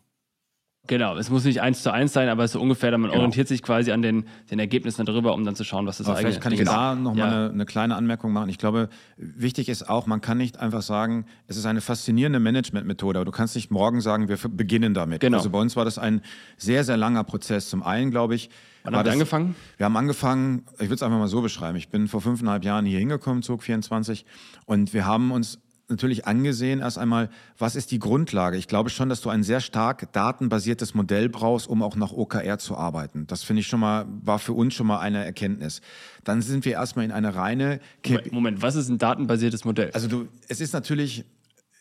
Genau, 0.87 1.15
es 1.15 1.29
muss 1.29 1.45
nicht 1.45 1.61
eins 1.61 1.81
zu 1.81 1.93
eins 1.93 2.11
sein, 2.11 2.27
aber 2.27 2.45
so 2.45 2.59
ungefähr, 2.59 2.91
man 2.91 3.03
genau. 3.03 3.13
orientiert 3.13 3.47
sich 3.47 3.63
quasi 3.63 3.93
an 3.93 4.01
den, 4.01 4.25
den 4.51 4.59
Ergebnissen 4.59 5.05
darüber, 5.05 5.33
um 5.33 5.45
dann 5.45 5.55
zu 5.55 5.63
schauen, 5.63 5.87
was 5.87 5.99
das 5.99 6.07
aber 6.07 6.17
eigentlich 6.17 6.35
ist. 6.35 6.43
Vielleicht 6.43 6.43
kann 6.43 6.51
ich 6.51 6.65
da 6.65 6.93
nochmal 6.93 7.17
ja. 7.17 7.25
eine, 7.45 7.49
eine 7.51 7.65
kleine 7.65 7.95
Anmerkung 7.95 8.33
machen. 8.33 8.49
Ich 8.49 8.57
glaube, 8.57 8.89
wichtig 9.15 9.69
ist 9.69 9.89
auch, 9.89 10.07
man 10.07 10.19
kann 10.19 10.37
nicht 10.37 10.59
einfach 10.59 10.81
sagen, 10.81 11.25
es 11.47 11.55
ist 11.55 11.65
eine 11.65 11.79
faszinierende 11.79 12.41
Managementmethode, 12.41 13.17
aber 13.17 13.25
du 13.25 13.31
kannst 13.31 13.55
nicht 13.55 13.71
morgen 13.71 14.01
sagen, 14.01 14.27
wir 14.27 14.37
beginnen 14.49 14.93
damit. 14.93 15.21
Genau. 15.21 15.37
Also 15.37 15.51
bei 15.51 15.59
uns 15.59 15.77
war 15.77 15.85
das 15.85 15.97
ein 15.97 16.21
sehr, 16.57 16.83
sehr 16.83 16.97
langer 16.97 17.23
Prozess. 17.23 17.69
Zum 17.69 17.81
einen, 17.81 18.11
glaube 18.11 18.35
ich, 18.35 18.49
Wann 18.83 18.97
habt 18.97 19.07
ihr 19.07 19.13
angefangen? 19.13 19.55
Wir 19.77 19.85
haben 19.85 19.95
angefangen, 19.95 20.65
ich 20.73 20.81
würde 20.81 20.95
es 20.95 21.03
einfach 21.03 21.17
mal 21.17 21.29
so 21.29 21.41
beschreiben. 21.41 21.77
Ich 21.77 21.87
bin 21.87 22.09
vor 22.09 22.19
fünfeinhalb 22.19 22.65
Jahren 22.65 22.85
hier 22.85 22.99
hingekommen, 22.99 23.41
Zug 23.41 23.63
24, 23.63 24.25
und 24.65 24.93
wir 24.93 25.05
haben 25.05 25.31
uns 25.31 25.59
natürlich 25.89 26.25
angesehen, 26.25 26.79
erst 26.79 26.97
einmal, 26.97 27.29
was 27.57 27.75
ist 27.75 27.91
die 27.91 27.99
Grundlage? 27.99 28.57
Ich 28.57 28.67
glaube 28.67 28.89
schon, 28.89 29.09
dass 29.09 29.21
du 29.21 29.29
ein 29.29 29.43
sehr 29.43 29.59
stark 29.59 30.11
datenbasiertes 30.13 30.93
Modell 30.93 31.29
brauchst, 31.29 31.67
um 31.67 31.83
auch 31.83 31.95
nach 31.95 32.11
OKR 32.11 32.57
zu 32.57 32.77
arbeiten. 32.77 33.27
Das 33.27 33.43
finde 33.43 33.61
ich 33.61 33.67
schon 33.67 33.79
mal, 33.79 34.05
war 34.23 34.39
für 34.39 34.53
uns 34.53 34.73
schon 34.73 34.87
mal 34.87 34.99
eine 34.99 35.23
Erkenntnis. 35.23 35.81
Dann 36.23 36.41
sind 36.41 36.65
wir 36.65 36.73
erstmal 36.73 37.05
in 37.05 37.11
eine 37.11 37.35
reine. 37.35 37.79
Moment, 38.07 38.31
Moment, 38.31 38.61
was 38.61 38.75
ist 38.75 38.89
ein 38.89 38.97
datenbasiertes 38.97 39.65
Modell? 39.65 39.91
Also 39.93 40.07
du, 40.07 40.27
es 40.47 40.61
ist 40.61 40.73
natürlich 40.73 41.25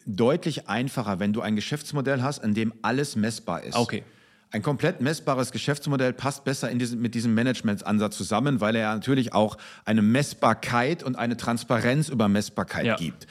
deutlich 0.04 0.68
einfacher, 0.68 1.20
wenn 1.20 1.32
du 1.32 1.40
ein 1.40 1.56
Geschäftsmodell 1.56 2.22
hast, 2.22 2.42
in 2.42 2.54
dem 2.54 2.72
alles 2.82 3.16
messbar 3.16 3.62
ist. 3.62 3.76
Okay. 3.76 4.02
Ein 4.50 4.60
komplett 4.60 5.00
messbares 5.00 5.50
Geschäftsmodell 5.50 6.12
passt 6.12 6.44
besser 6.44 6.70
in 6.70 6.78
diesem, 6.78 7.00
mit 7.00 7.14
diesem 7.14 7.32
Managementansatz 7.32 8.18
zusammen, 8.18 8.60
weil 8.60 8.76
er 8.76 8.92
natürlich 8.92 9.32
auch 9.32 9.56
eine 9.86 10.02
Messbarkeit 10.02 11.02
und 11.02 11.16
eine 11.16 11.38
Transparenz 11.38 12.10
über 12.10 12.28
Messbarkeit 12.28 12.84
ja. 12.84 12.96
gibt. 12.96 13.26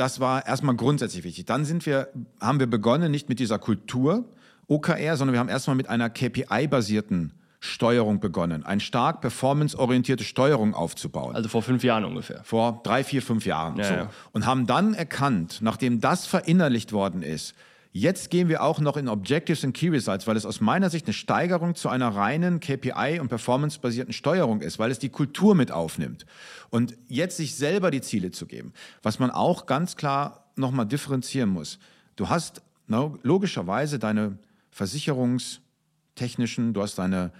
Das 0.00 0.18
war 0.18 0.46
erstmal 0.46 0.74
grundsätzlich 0.76 1.24
wichtig. 1.24 1.44
Dann 1.44 1.66
sind 1.66 1.84
wir, 1.84 2.08
haben 2.40 2.58
wir 2.58 2.66
begonnen, 2.66 3.10
nicht 3.10 3.28
mit 3.28 3.38
dieser 3.38 3.58
Kultur 3.58 4.24
OKR, 4.66 5.18
sondern 5.18 5.34
wir 5.34 5.40
haben 5.40 5.50
erstmal 5.50 5.76
mit 5.76 5.90
einer 5.90 6.08
KPI-basierten 6.08 7.34
Steuerung 7.58 8.18
begonnen, 8.18 8.64
eine 8.64 8.80
stark 8.80 9.20
performanceorientierte 9.20 10.24
Steuerung 10.24 10.72
aufzubauen. 10.72 11.36
Also 11.36 11.50
vor 11.50 11.60
fünf 11.60 11.84
Jahren 11.84 12.06
ungefähr. 12.06 12.42
Vor 12.44 12.80
drei, 12.82 13.04
vier, 13.04 13.20
fünf 13.20 13.44
Jahren. 13.44 13.76
Ja, 13.76 13.84
so. 13.84 13.92
ja. 13.92 14.10
Und 14.32 14.46
haben 14.46 14.66
dann 14.66 14.94
erkannt, 14.94 15.58
nachdem 15.60 16.00
das 16.00 16.24
verinnerlicht 16.24 16.94
worden 16.94 17.22
ist, 17.22 17.54
Jetzt 17.92 18.30
gehen 18.30 18.48
wir 18.48 18.62
auch 18.62 18.78
noch 18.78 18.96
in 18.96 19.08
Objectives 19.08 19.64
und 19.64 19.72
Key 19.72 19.88
Results, 19.88 20.28
weil 20.28 20.36
es 20.36 20.46
aus 20.46 20.60
meiner 20.60 20.90
Sicht 20.90 21.06
eine 21.06 21.12
Steigerung 21.12 21.74
zu 21.74 21.88
einer 21.88 22.14
reinen 22.14 22.60
KPI- 22.60 23.18
und 23.18 23.26
performancebasierten 23.28 24.12
Steuerung 24.12 24.60
ist, 24.60 24.78
weil 24.78 24.92
es 24.92 25.00
die 25.00 25.08
Kultur 25.08 25.56
mit 25.56 25.72
aufnimmt. 25.72 26.24
Und 26.70 26.96
jetzt 27.08 27.36
sich 27.36 27.56
selber 27.56 27.90
die 27.90 28.00
Ziele 28.00 28.30
zu 28.30 28.46
geben, 28.46 28.74
was 29.02 29.18
man 29.18 29.32
auch 29.32 29.66
ganz 29.66 29.96
klar 29.96 30.52
nochmal 30.54 30.86
differenzieren 30.86 31.50
muss. 31.50 31.80
Du 32.14 32.28
hast 32.28 32.62
logischerweise 32.86 33.98
deine 33.98 34.38
versicherungstechnischen, 34.70 36.72
du 36.72 36.82
hast 36.82 36.96
deine 36.96 37.32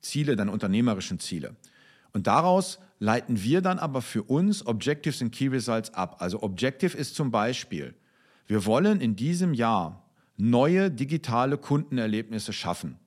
Ziele, 0.00 0.36
deine 0.36 0.52
unternehmerischen 0.52 1.18
Ziele. 1.18 1.56
Und 2.12 2.28
daraus 2.28 2.78
leiten 3.00 3.42
wir 3.42 3.62
dann 3.62 3.80
aber 3.80 4.02
für 4.02 4.22
uns 4.22 4.64
Objectives 4.64 5.20
und 5.22 5.32
Key 5.32 5.48
Results 5.48 5.92
ab. 5.94 6.18
Also 6.20 6.40
Objective 6.42 6.96
ist 6.96 7.16
zum 7.16 7.32
Beispiel, 7.32 7.96
wir 8.48 8.66
wollen 8.66 9.00
in 9.00 9.14
diesem 9.14 9.54
Jahr 9.54 10.02
neue 10.36 10.90
digitale 10.90 11.58
Kundenerlebnisse 11.58 12.52
schaffen. 12.52 12.98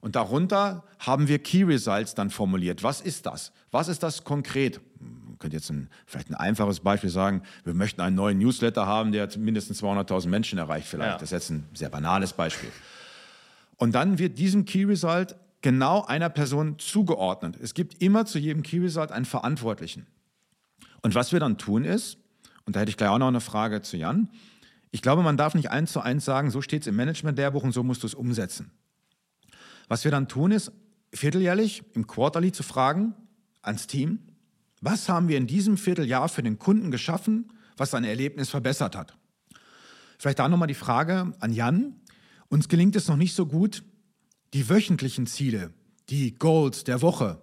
Und 0.00 0.14
darunter 0.14 0.84
haben 0.98 1.26
wir 1.26 1.38
Key 1.38 1.64
Results 1.64 2.14
dann 2.14 2.30
formuliert. 2.30 2.82
Was 2.82 3.00
ist 3.00 3.26
das? 3.26 3.52
Was 3.72 3.88
ist 3.88 4.02
das 4.02 4.22
konkret? 4.22 4.80
Man 5.00 5.38
könnte 5.38 5.56
jetzt 5.56 5.70
ein, 5.70 5.88
vielleicht 6.06 6.30
ein 6.30 6.34
einfaches 6.34 6.80
Beispiel 6.80 7.10
sagen, 7.10 7.42
wir 7.64 7.74
möchten 7.74 8.00
einen 8.00 8.14
neuen 8.14 8.38
Newsletter 8.38 8.86
haben, 8.86 9.10
der 9.12 9.28
mindestens 9.38 9.82
200.000 9.82 10.28
Menschen 10.28 10.58
erreicht 10.58 10.86
vielleicht. 10.86 11.12
Ja. 11.12 11.18
Das 11.18 11.24
ist 11.24 11.32
jetzt 11.32 11.50
ein 11.50 11.68
sehr 11.74 11.88
banales 11.88 12.34
Beispiel. 12.34 12.70
Und 13.76 13.94
dann 13.94 14.18
wird 14.18 14.38
diesem 14.38 14.64
Key 14.64 14.84
Result 14.84 15.36
genau 15.62 16.04
einer 16.04 16.28
Person 16.28 16.78
zugeordnet. 16.78 17.56
Es 17.60 17.74
gibt 17.74 18.00
immer 18.02 18.26
zu 18.26 18.38
jedem 18.38 18.62
Key 18.62 18.78
Result 18.78 19.10
einen 19.10 19.24
Verantwortlichen. 19.24 20.06
Und 21.02 21.14
was 21.14 21.32
wir 21.32 21.40
dann 21.40 21.58
tun 21.58 21.84
ist, 21.84 22.18
und 22.64 22.76
da 22.76 22.80
hätte 22.80 22.90
ich 22.90 22.96
gleich 22.96 23.10
auch 23.10 23.18
noch 23.18 23.28
eine 23.28 23.40
Frage 23.40 23.82
zu 23.82 23.96
Jan, 23.96 24.28
ich 24.96 25.02
glaube, 25.02 25.22
man 25.22 25.36
darf 25.36 25.54
nicht 25.54 25.70
eins 25.70 25.92
zu 25.92 26.00
eins 26.00 26.24
sagen, 26.24 26.50
so 26.50 26.62
steht 26.62 26.80
es 26.80 26.86
im 26.86 26.96
Management-Lehrbuch 26.96 27.62
und 27.62 27.72
so 27.72 27.82
musst 27.82 28.02
du 28.02 28.06
es 28.06 28.14
umsetzen. 28.14 28.70
Was 29.88 30.04
wir 30.04 30.10
dann 30.10 30.26
tun, 30.26 30.52
ist 30.52 30.72
vierteljährlich 31.12 31.82
im 31.92 32.06
Quarterly 32.06 32.50
zu 32.50 32.62
fragen 32.62 33.14
ans 33.60 33.86
Team, 33.86 34.20
was 34.80 35.10
haben 35.10 35.28
wir 35.28 35.36
in 35.36 35.46
diesem 35.46 35.76
Vierteljahr 35.76 36.30
für 36.30 36.42
den 36.42 36.58
Kunden 36.58 36.90
geschaffen, 36.90 37.52
was 37.76 37.90
sein 37.90 38.04
Erlebnis 38.04 38.48
verbessert 38.48 38.96
hat. 38.96 39.18
Vielleicht 40.18 40.38
da 40.38 40.48
nochmal 40.48 40.66
die 40.66 40.72
Frage 40.72 41.34
an 41.40 41.52
Jan. 41.52 42.00
Uns 42.48 42.70
gelingt 42.70 42.96
es 42.96 43.06
noch 43.06 43.18
nicht 43.18 43.34
so 43.34 43.44
gut, 43.44 43.84
die 44.54 44.70
wöchentlichen 44.70 45.26
Ziele, 45.26 45.74
die 46.08 46.38
Goals 46.38 46.84
der 46.84 47.02
Woche 47.02 47.42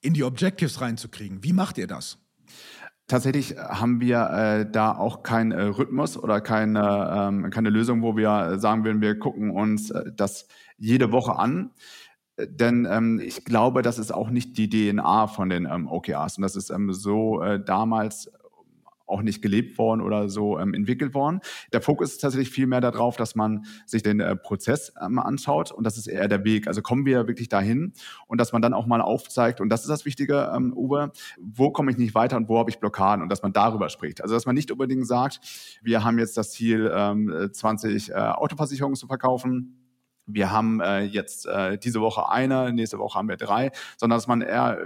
in 0.00 0.12
die 0.12 0.24
Objectives 0.24 0.80
reinzukriegen. 0.80 1.44
Wie 1.44 1.52
macht 1.52 1.78
ihr 1.78 1.86
das? 1.86 2.18
Tatsächlich 3.12 3.58
haben 3.58 4.00
wir 4.00 4.30
äh, 4.30 4.72
da 4.72 4.96
auch 4.96 5.22
keinen 5.22 5.52
äh, 5.52 5.64
Rhythmus 5.64 6.16
oder 6.16 6.40
keine, 6.40 7.12
ähm, 7.14 7.50
keine 7.50 7.68
Lösung, 7.68 8.00
wo 8.00 8.16
wir 8.16 8.58
sagen 8.58 8.86
würden, 8.86 9.02
wir 9.02 9.18
gucken 9.18 9.50
uns 9.50 9.90
äh, 9.90 10.04
das 10.16 10.48
jede 10.78 11.12
Woche 11.12 11.36
an. 11.36 11.72
Denn 12.38 12.88
ähm, 12.90 13.20
ich 13.22 13.44
glaube, 13.44 13.82
das 13.82 13.98
ist 13.98 14.12
auch 14.12 14.30
nicht 14.30 14.56
die 14.56 14.70
DNA 14.70 15.26
von 15.26 15.50
den 15.50 15.66
ähm, 15.66 15.88
OKRs. 15.88 16.38
Und 16.38 16.42
das 16.42 16.56
ist 16.56 16.70
ähm, 16.70 16.90
so 16.94 17.42
äh, 17.42 17.62
damals 17.62 18.32
auch 19.12 19.22
nicht 19.22 19.42
gelebt 19.42 19.78
worden 19.78 20.00
oder 20.00 20.28
so 20.28 20.58
ähm, 20.58 20.74
entwickelt 20.74 21.14
worden. 21.14 21.40
Der 21.72 21.80
Fokus 21.80 22.12
ist 22.12 22.18
tatsächlich 22.18 22.50
viel 22.50 22.66
mehr 22.66 22.80
darauf, 22.80 23.16
dass 23.16 23.34
man 23.34 23.64
sich 23.86 24.02
den 24.02 24.20
äh, 24.20 24.36
Prozess 24.36 24.92
ähm, 25.00 25.18
anschaut 25.18 25.70
und 25.70 25.84
das 25.84 25.96
ist 25.96 26.06
eher 26.06 26.28
der 26.28 26.44
Weg. 26.44 26.66
Also 26.66 26.82
kommen 26.82 27.06
wir 27.06 27.28
wirklich 27.28 27.48
dahin 27.48 27.92
und 28.26 28.40
dass 28.40 28.52
man 28.52 28.62
dann 28.62 28.74
auch 28.74 28.86
mal 28.86 29.00
aufzeigt, 29.00 29.60
und 29.60 29.68
das 29.68 29.82
ist 29.82 29.88
das 29.88 30.04
Wichtige, 30.04 30.50
ähm, 30.54 30.72
Uwe, 30.76 31.12
wo 31.40 31.70
komme 31.70 31.90
ich 31.90 31.98
nicht 31.98 32.14
weiter 32.14 32.36
und 32.36 32.48
wo 32.48 32.58
habe 32.58 32.70
ich 32.70 32.78
Blockaden 32.78 33.22
und 33.22 33.28
dass 33.28 33.42
man 33.42 33.52
darüber 33.52 33.88
spricht. 33.88 34.22
Also 34.22 34.34
dass 34.34 34.46
man 34.46 34.54
nicht 34.54 34.70
unbedingt 34.70 35.06
sagt, 35.06 35.40
wir 35.82 36.04
haben 36.04 36.18
jetzt 36.18 36.36
das 36.36 36.52
Ziel, 36.52 36.90
ähm, 36.94 37.50
20 37.52 38.10
äh, 38.10 38.14
Autoversicherungen 38.14 38.96
zu 38.96 39.06
verkaufen 39.06 39.81
wir 40.26 40.50
haben 40.50 40.80
äh, 40.80 41.00
jetzt 41.00 41.46
äh, 41.46 41.78
diese 41.78 42.00
Woche 42.00 42.28
eine, 42.28 42.72
nächste 42.72 42.98
Woche 42.98 43.18
haben 43.18 43.28
wir 43.28 43.36
drei, 43.36 43.70
sondern 43.96 44.16
dass 44.16 44.28
man 44.28 44.40
eher 44.40 44.78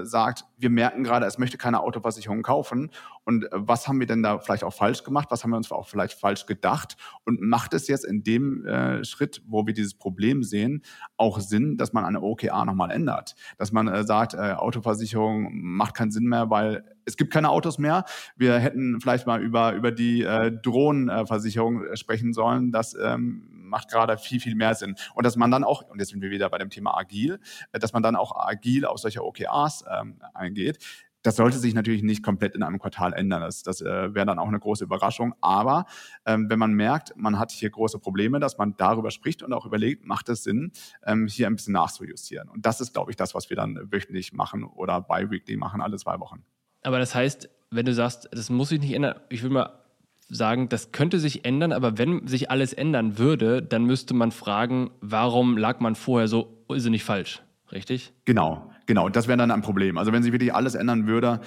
äh, 0.00 0.06
sagt, 0.06 0.44
wir 0.58 0.70
merken 0.70 1.04
gerade, 1.04 1.26
es 1.26 1.38
möchte 1.38 1.58
keine 1.58 1.80
Autoversicherung 1.80 2.42
kaufen. 2.42 2.90
Und 3.24 3.44
äh, 3.44 3.48
was 3.52 3.88
haben 3.88 3.98
wir 3.98 4.06
denn 4.06 4.22
da 4.22 4.38
vielleicht 4.38 4.64
auch 4.64 4.72
falsch 4.72 5.02
gemacht? 5.02 5.28
Was 5.30 5.42
haben 5.42 5.50
wir 5.50 5.56
uns 5.56 5.70
auch 5.72 5.88
vielleicht 5.88 6.18
falsch 6.18 6.46
gedacht? 6.46 6.96
Und 7.24 7.40
macht 7.40 7.74
es 7.74 7.88
jetzt 7.88 8.04
in 8.04 8.22
dem 8.22 8.64
äh, 8.64 9.04
Schritt, 9.04 9.42
wo 9.46 9.66
wir 9.66 9.74
dieses 9.74 9.94
Problem 9.94 10.42
sehen, 10.42 10.82
auch 11.16 11.40
Sinn, 11.40 11.76
dass 11.76 11.92
man 11.92 12.04
eine 12.04 12.22
OKA 12.22 12.64
nochmal 12.64 12.90
ändert? 12.90 13.34
Dass 13.58 13.72
man 13.72 13.88
äh, 13.88 14.04
sagt, 14.04 14.34
äh, 14.34 14.52
Autoversicherung 14.52 15.50
macht 15.52 15.94
keinen 15.94 16.12
Sinn 16.12 16.26
mehr, 16.26 16.48
weil 16.50 16.84
es 17.04 17.16
gibt 17.16 17.32
keine 17.32 17.50
Autos 17.50 17.78
mehr. 17.78 18.04
Wir 18.36 18.58
hätten 18.58 19.00
vielleicht 19.00 19.26
mal 19.26 19.42
über, 19.42 19.72
über 19.72 19.92
die 19.92 20.22
äh, 20.22 20.52
Drohnenversicherung 20.52 21.94
sprechen 21.94 22.32
sollen. 22.32 22.72
Das 22.72 22.96
ähm, 23.00 23.55
macht 23.66 23.90
gerade 23.90 24.18
viel, 24.18 24.40
viel 24.40 24.54
mehr 24.54 24.74
Sinn. 24.74 24.96
Und 25.14 25.26
dass 25.26 25.36
man 25.36 25.50
dann 25.50 25.64
auch, 25.64 25.82
und 25.82 25.98
jetzt 25.98 26.10
sind 26.10 26.20
wir 26.20 26.30
wieder 26.30 26.48
bei 26.48 26.58
dem 26.58 26.70
Thema 26.70 26.96
agil, 26.96 27.40
äh, 27.72 27.78
dass 27.78 27.92
man 27.92 28.02
dann 28.02 28.16
auch 28.16 28.36
agil 28.36 28.84
auf 28.84 28.98
solche 28.98 29.24
OKRs 29.24 29.84
ähm, 29.90 30.20
eingeht. 30.34 30.78
Das 31.22 31.34
sollte 31.34 31.58
sich 31.58 31.74
natürlich 31.74 32.04
nicht 32.04 32.22
komplett 32.22 32.54
in 32.54 32.62
einem 32.62 32.78
Quartal 32.78 33.12
ändern. 33.12 33.40
Das, 33.40 33.64
das 33.64 33.80
äh, 33.80 34.14
wäre 34.14 34.26
dann 34.26 34.38
auch 34.38 34.46
eine 34.46 34.60
große 34.60 34.84
Überraschung. 34.84 35.34
Aber 35.40 35.86
ähm, 36.24 36.48
wenn 36.48 36.58
man 36.60 36.72
merkt, 36.72 37.16
man 37.16 37.36
hat 37.36 37.50
hier 37.50 37.68
große 37.68 37.98
Probleme, 37.98 38.38
dass 38.38 38.58
man 38.58 38.76
darüber 38.76 39.10
spricht 39.10 39.42
und 39.42 39.52
auch 39.52 39.66
überlegt, 39.66 40.06
macht 40.06 40.28
es 40.28 40.44
Sinn, 40.44 40.70
ähm, 41.04 41.26
hier 41.26 41.48
ein 41.48 41.56
bisschen 41.56 41.72
nachzujustieren. 41.72 42.48
Und 42.48 42.64
das 42.64 42.80
ist, 42.80 42.92
glaube 42.92 43.10
ich, 43.10 43.16
das, 43.16 43.34
was 43.34 43.50
wir 43.50 43.56
dann 43.56 43.90
wöchentlich 43.90 44.34
machen 44.34 44.62
oder 44.62 45.00
bi-weekly 45.00 45.56
machen, 45.56 45.80
alle 45.80 45.96
zwei 45.96 46.20
Wochen. 46.20 46.44
Aber 46.82 47.00
das 47.00 47.16
heißt, 47.16 47.50
wenn 47.70 47.86
du 47.86 47.92
sagst, 47.92 48.28
das 48.30 48.48
muss 48.48 48.68
sich 48.68 48.80
nicht 48.80 48.92
ändern, 48.92 49.18
ich 49.28 49.42
will 49.42 49.50
mal 49.50 49.85
sagen, 50.28 50.68
das 50.68 50.92
könnte 50.92 51.18
sich 51.18 51.44
ändern, 51.44 51.72
aber 51.72 51.98
wenn 51.98 52.26
sich 52.26 52.50
alles 52.50 52.72
ändern 52.72 53.18
würde, 53.18 53.62
dann 53.62 53.84
müsste 53.84 54.14
man 54.14 54.30
fragen, 54.30 54.90
warum 55.00 55.56
lag 55.56 55.80
man 55.80 55.94
vorher 55.94 56.28
so 56.28 56.64
irrsinnig 56.68 57.04
falsch, 57.04 57.42
richtig? 57.72 58.12
Genau, 58.24 58.70
genau. 58.86 59.08
Das 59.08 59.28
wäre 59.28 59.38
dann 59.38 59.50
ein 59.50 59.62
Problem. 59.62 59.98
Also 59.98 60.12
wenn 60.12 60.22
sich 60.22 60.32
wirklich 60.32 60.54
alles 60.54 60.74
ändern 60.74 61.06
würde, 61.06 61.40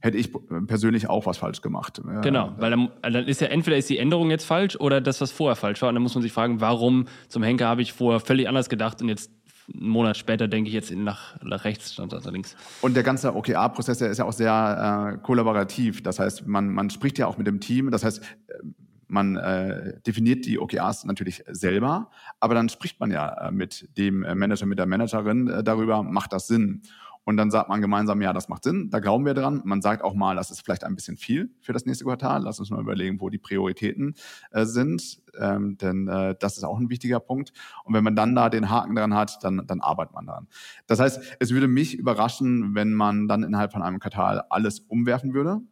hätte 0.00 0.18
ich 0.18 0.30
persönlich 0.66 1.08
auch 1.08 1.26
was 1.26 1.38
falsch 1.38 1.62
gemacht. 1.62 2.00
Genau, 2.22 2.52
weil 2.58 2.70
dann, 2.70 2.90
dann, 3.02 3.26
ist 3.26 3.40
ja 3.40 3.48
entweder 3.48 3.76
ist 3.76 3.88
die 3.88 3.98
Änderung 3.98 4.30
jetzt 4.30 4.44
falsch 4.44 4.76
oder 4.76 5.00
das, 5.00 5.20
was 5.20 5.32
vorher 5.32 5.56
falsch 5.56 5.80
war. 5.82 5.88
Und 5.88 5.94
dann 5.94 6.02
muss 6.02 6.14
man 6.14 6.22
sich 6.22 6.32
fragen, 6.32 6.60
warum 6.60 7.06
zum 7.28 7.42
Henker 7.42 7.66
habe 7.66 7.82
ich 7.82 7.92
vorher 7.92 8.20
völlig 8.20 8.48
anders 8.48 8.68
gedacht 8.68 9.00
und 9.00 9.08
jetzt 9.08 9.30
einen 9.72 9.88
Monat 9.88 10.16
später 10.16 10.48
denke 10.48 10.68
ich 10.68 10.74
jetzt 10.74 10.90
nach, 10.92 11.40
nach 11.42 11.64
rechts 11.64 11.92
statt 11.92 12.12
nach 12.12 12.32
links. 12.32 12.56
Und 12.82 12.94
der 12.94 13.02
ganze 13.02 13.34
OKR-Prozess, 13.34 14.00
ist 14.00 14.18
ja 14.18 14.24
auch 14.24 14.32
sehr 14.32 15.14
äh, 15.14 15.18
kollaborativ. 15.24 16.02
Das 16.02 16.18
heißt, 16.18 16.46
man, 16.46 16.68
man 16.68 16.90
spricht 16.90 17.18
ja 17.18 17.26
auch 17.26 17.38
mit 17.38 17.46
dem 17.46 17.60
Team. 17.60 17.90
Das 17.90 18.04
heißt, 18.04 18.22
man 19.08 19.36
äh, 19.36 20.00
definiert 20.06 20.46
die 20.46 20.58
OKRs 20.58 21.04
natürlich 21.04 21.44
selber, 21.48 22.10
aber 22.40 22.54
dann 22.54 22.68
spricht 22.68 22.98
man 23.00 23.10
ja 23.10 23.48
äh, 23.48 23.52
mit 23.52 23.96
dem 23.96 24.20
Manager, 24.20 24.66
mit 24.66 24.78
der 24.78 24.86
Managerin 24.86 25.48
äh, 25.48 25.62
darüber, 25.62 26.02
macht 26.02 26.32
das 26.32 26.48
Sinn? 26.48 26.82
Und 27.26 27.36
dann 27.36 27.50
sagt 27.50 27.68
man 27.68 27.80
gemeinsam, 27.80 28.22
ja, 28.22 28.32
das 28.32 28.48
macht 28.48 28.62
Sinn, 28.62 28.88
da 28.88 29.00
glauben 29.00 29.26
wir 29.26 29.34
dran. 29.34 29.60
Man 29.64 29.82
sagt 29.82 30.04
auch 30.04 30.14
mal, 30.14 30.36
das 30.36 30.52
ist 30.52 30.60
vielleicht 30.60 30.84
ein 30.84 30.94
bisschen 30.94 31.16
viel 31.16 31.50
für 31.60 31.72
das 31.72 31.84
nächste 31.84 32.04
Quartal. 32.04 32.44
Lass 32.44 32.60
uns 32.60 32.70
mal 32.70 32.80
überlegen, 32.80 33.20
wo 33.20 33.30
die 33.30 33.38
Prioritäten 33.38 34.14
äh, 34.52 34.64
sind, 34.64 35.20
ähm, 35.36 35.76
denn 35.76 36.06
äh, 36.06 36.36
das 36.38 36.56
ist 36.56 36.62
auch 36.62 36.78
ein 36.78 36.88
wichtiger 36.88 37.18
Punkt. 37.18 37.52
Und 37.82 37.94
wenn 37.94 38.04
man 38.04 38.14
dann 38.14 38.36
da 38.36 38.48
den 38.48 38.70
Haken 38.70 38.94
dran 38.94 39.12
hat, 39.12 39.42
dann, 39.42 39.66
dann 39.66 39.80
arbeitet 39.80 40.14
man 40.14 40.26
daran. 40.26 40.46
Das 40.86 41.00
heißt, 41.00 41.36
es 41.40 41.50
würde 41.50 41.66
mich 41.66 41.98
überraschen, 41.98 42.76
wenn 42.76 42.94
man 42.94 43.26
dann 43.26 43.42
innerhalb 43.42 43.72
von 43.72 43.82
einem 43.82 43.98
Quartal 43.98 44.44
alles 44.48 44.78
umwerfen 44.78 45.34
würde. 45.34 45.62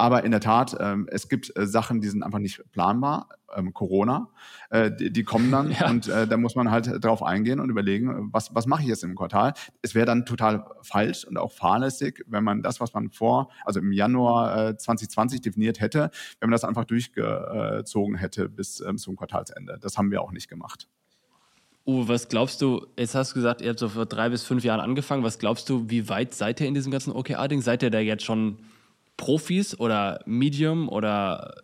Aber 0.00 0.24
in 0.24 0.30
der 0.30 0.40
Tat, 0.40 0.74
ähm, 0.80 1.06
es 1.10 1.28
gibt 1.28 1.54
äh, 1.58 1.66
Sachen, 1.66 2.00
die 2.00 2.08
sind 2.08 2.22
einfach 2.22 2.38
nicht 2.38 2.62
planbar. 2.72 3.28
Ähm, 3.54 3.74
Corona, 3.74 4.30
äh, 4.70 4.90
die, 4.90 5.12
die, 5.12 5.24
kommen 5.24 5.50
dann 5.50 5.72
ja. 5.78 5.90
und 5.90 6.08
äh, 6.08 6.26
da 6.26 6.38
muss 6.38 6.54
man 6.54 6.70
halt 6.70 7.04
drauf 7.04 7.22
eingehen 7.22 7.60
und 7.60 7.68
überlegen, 7.68 8.30
was, 8.32 8.54
was 8.54 8.64
mache 8.64 8.80
ich 8.80 8.88
jetzt 8.88 9.04
im 9.04 9.14
Quartal. 9.14 9.52
Es 9.82 9.94
wäre 9.94 10.06
dann 10.06 10.24
total 10.24 10.64
falsch 10.80 11.26
und 11.26 11.36
auch 11.36 11.52
fahrlässig, 11.52 12.24
wenn 12.26 12.42
man 12.42 12.62
das, 12.62 12.80
was 12.80 12.94
man 12.94 13.10
vor, 13.10 13.50
also 13.66 13.80
im 13.80 13.92
Januar 13.92 14.68
äh, 14.70 14.76
2020 14.78 15.42
definiert 15.42 15.82
hätte, 15.82 16.10
wenn 16.40 16.48
man 16.48 16.52
das 16.52 16.64
einfach 16.64 16.86
durchgezogen 16.86 18.14
hätte 18.14 18.48
bis 18.48 18.80
ähm, 18.80 18.96
zum 18.96 19.16
Quartalsende. 19.16 19.76
Das 19.82 19.98
haben 19.98 20.10
wir 20.10 20.22
auch 20.22 20.32
nicht 20.32 20.48
gemacht. 20.48 20.88
Uwe, 21.86 22.08
was 22.08 22.28
glaubst 22.28 22.62
du, 22.62 22.86
jetzt 22.96 23.14
hast 23.14 23.32
du 23.32 23.34
gesagt, 23.34 23.60
ihr 23.60 23.68
habt 23.68 23.78
so 23.78 23.90
vor 23.90 24.06
drei 24.06 24.30
bis 24.30 24.44
fünf 24.44 24.64
Jahren 24.64 24.80
angefangen, 24.80 25.24
was 25.24 25.38
glaubst 25.38 25.68
du, 25.68 25.90
wie 25.90 26.08
weit 26.08 26.32
seid 26.32 26.58
ihr 26.62 26.68
in 26.68 26.74
diesem 26.74 26.90
ganzen 26.90 27.12
OKR-Ding? 27.12 27.60
Seid 27.60 27.82
ihr 27.82 27.90
da 27.90 27.98
jetzt 27.98 28.24
schon 28.24 28.56
Profis 29.20 29.78
oder 29.78 30.20
Medium 30.26 30.88
oder 30.88 31.54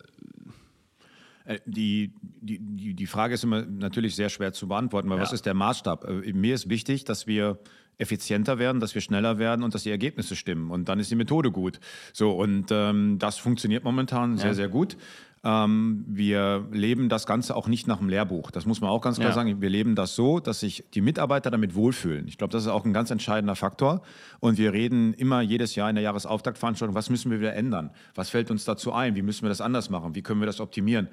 Äh, 1.47 1.61
die, 1.65 2.13
die, 2.21 2.95
die 2.95 3.07
Frage 3.07 3.35
ist 3.35 3.45
immer 3.45 3.65
natürlich 3.65 4.15
sehr 4.17 4.29
schwer 4.29 4.53
zu 4.53 4.67
beantworten, 4.67 5.09
weil 5.09 5.19
ja. 5.19 5.23
was 5.23 5.33
ist 5.33 5.47
der 5.47 5.55
Maßstab? 5.55 6.05
Äh, 6.05 6.33
mir 6.33 6.55
ist 6.55 6.69
wichtig, 6.69 7.05
dass 7.05 7.27
wir 7.27 7.59
effizienter 7.99 8.59
werden, 8.59 8.81
dass 8.81 8.95
wir 8.95 9.01
schneller 9.01 9.39
werden 9.39 9.63
und 9.63 9.75
dass 9.75 9.85
die 9.85 9.91
Ergebnisse 9.91 10.37
stimmen. 10.37 10.71
Und 10.71 10.89
dann 10.89 10.99
ist 10.99 11.11
die 11.11 11.17
Methode 11.17 11.51
gut. 11.51 11.81
So, 12.13 12.33
und 12.33 12.67
ähm, 12.71 13.19
das 13.19 13.39
funktioniert 13.39 13.85
momentan 13.85 14.33
ja. 14.33 14.39
sehr, 14.39 14.55
sehr 14.55 14.69
gut. 14.69 14.97
Ähm, 15.45 16.05
wir 16.09 16.67
leben 16.73 17.09
das 17.09 17.27
Ganze 17.27 17.55
auch 17.55 17.69
nicht 17.69 17.87
nach 17.87 17.99
dem 17.99 18.09
Lehrbuch. 18.09 18.51
Das 18.51 18.67
muss 18.67 18.81
man 18.81 18.91
auch 18.91 19.01
ganz 19.01 19.17
klar 19.17 19.29
ja. 19.29 19.35
sagen. 19.35 19.61
Wir 19.61 19.71
leben 19.71 19.95
das 19.95 20.15
so, 20.15 20.41
dass 20.41 20.61
sich 20.61 20.85
die 20.95 21.01
Mitarbeiter 21.01 21.51
damit 21.51 21.75
wohlfühlen. 21.75 22.27
Ich 22.27 22.39
glaube, 22.39 22.53
das 22.53 22.63
ist 22.63 22.69
auch 22.69 22.85
ein 22.85 22.93
ganz 22.93 23.11
entscheidender 23.11 23.55
Faktor. 23.55 24.03
Und 24.41 24.59
wir 24.59 24.73
reden 24.73 25.15
immer 25.15 25.41
jedes 25.41 25.75
Jahr 25.75 25.89
in 25.89 25.97
der 25.97 26.03
Jahresauftaktveranstaltung, 26.05 26.95
was 26.95 27.11
müssen 27.11 27.31
wir 27.31 27.39
wieder 27.39 27.55
ändern? 27.55 27.91
Was 28.15 28.31
fällt 28.31 28.51
uns 28.51 28.65
dazu 28.65 28.93
ein? 28.93 29.15
Wie 29.15 29.23
müssen 29.23 29.43
wir 29.43 29.51
das 29.51 29.61
anders 29.61 29.91
machen? 29.91 30.15
Wie 30.15 30.23
können 30.23 30.41
wir 30.41 30.47
das 30.47 30.61
optimieren? 30.61 31.09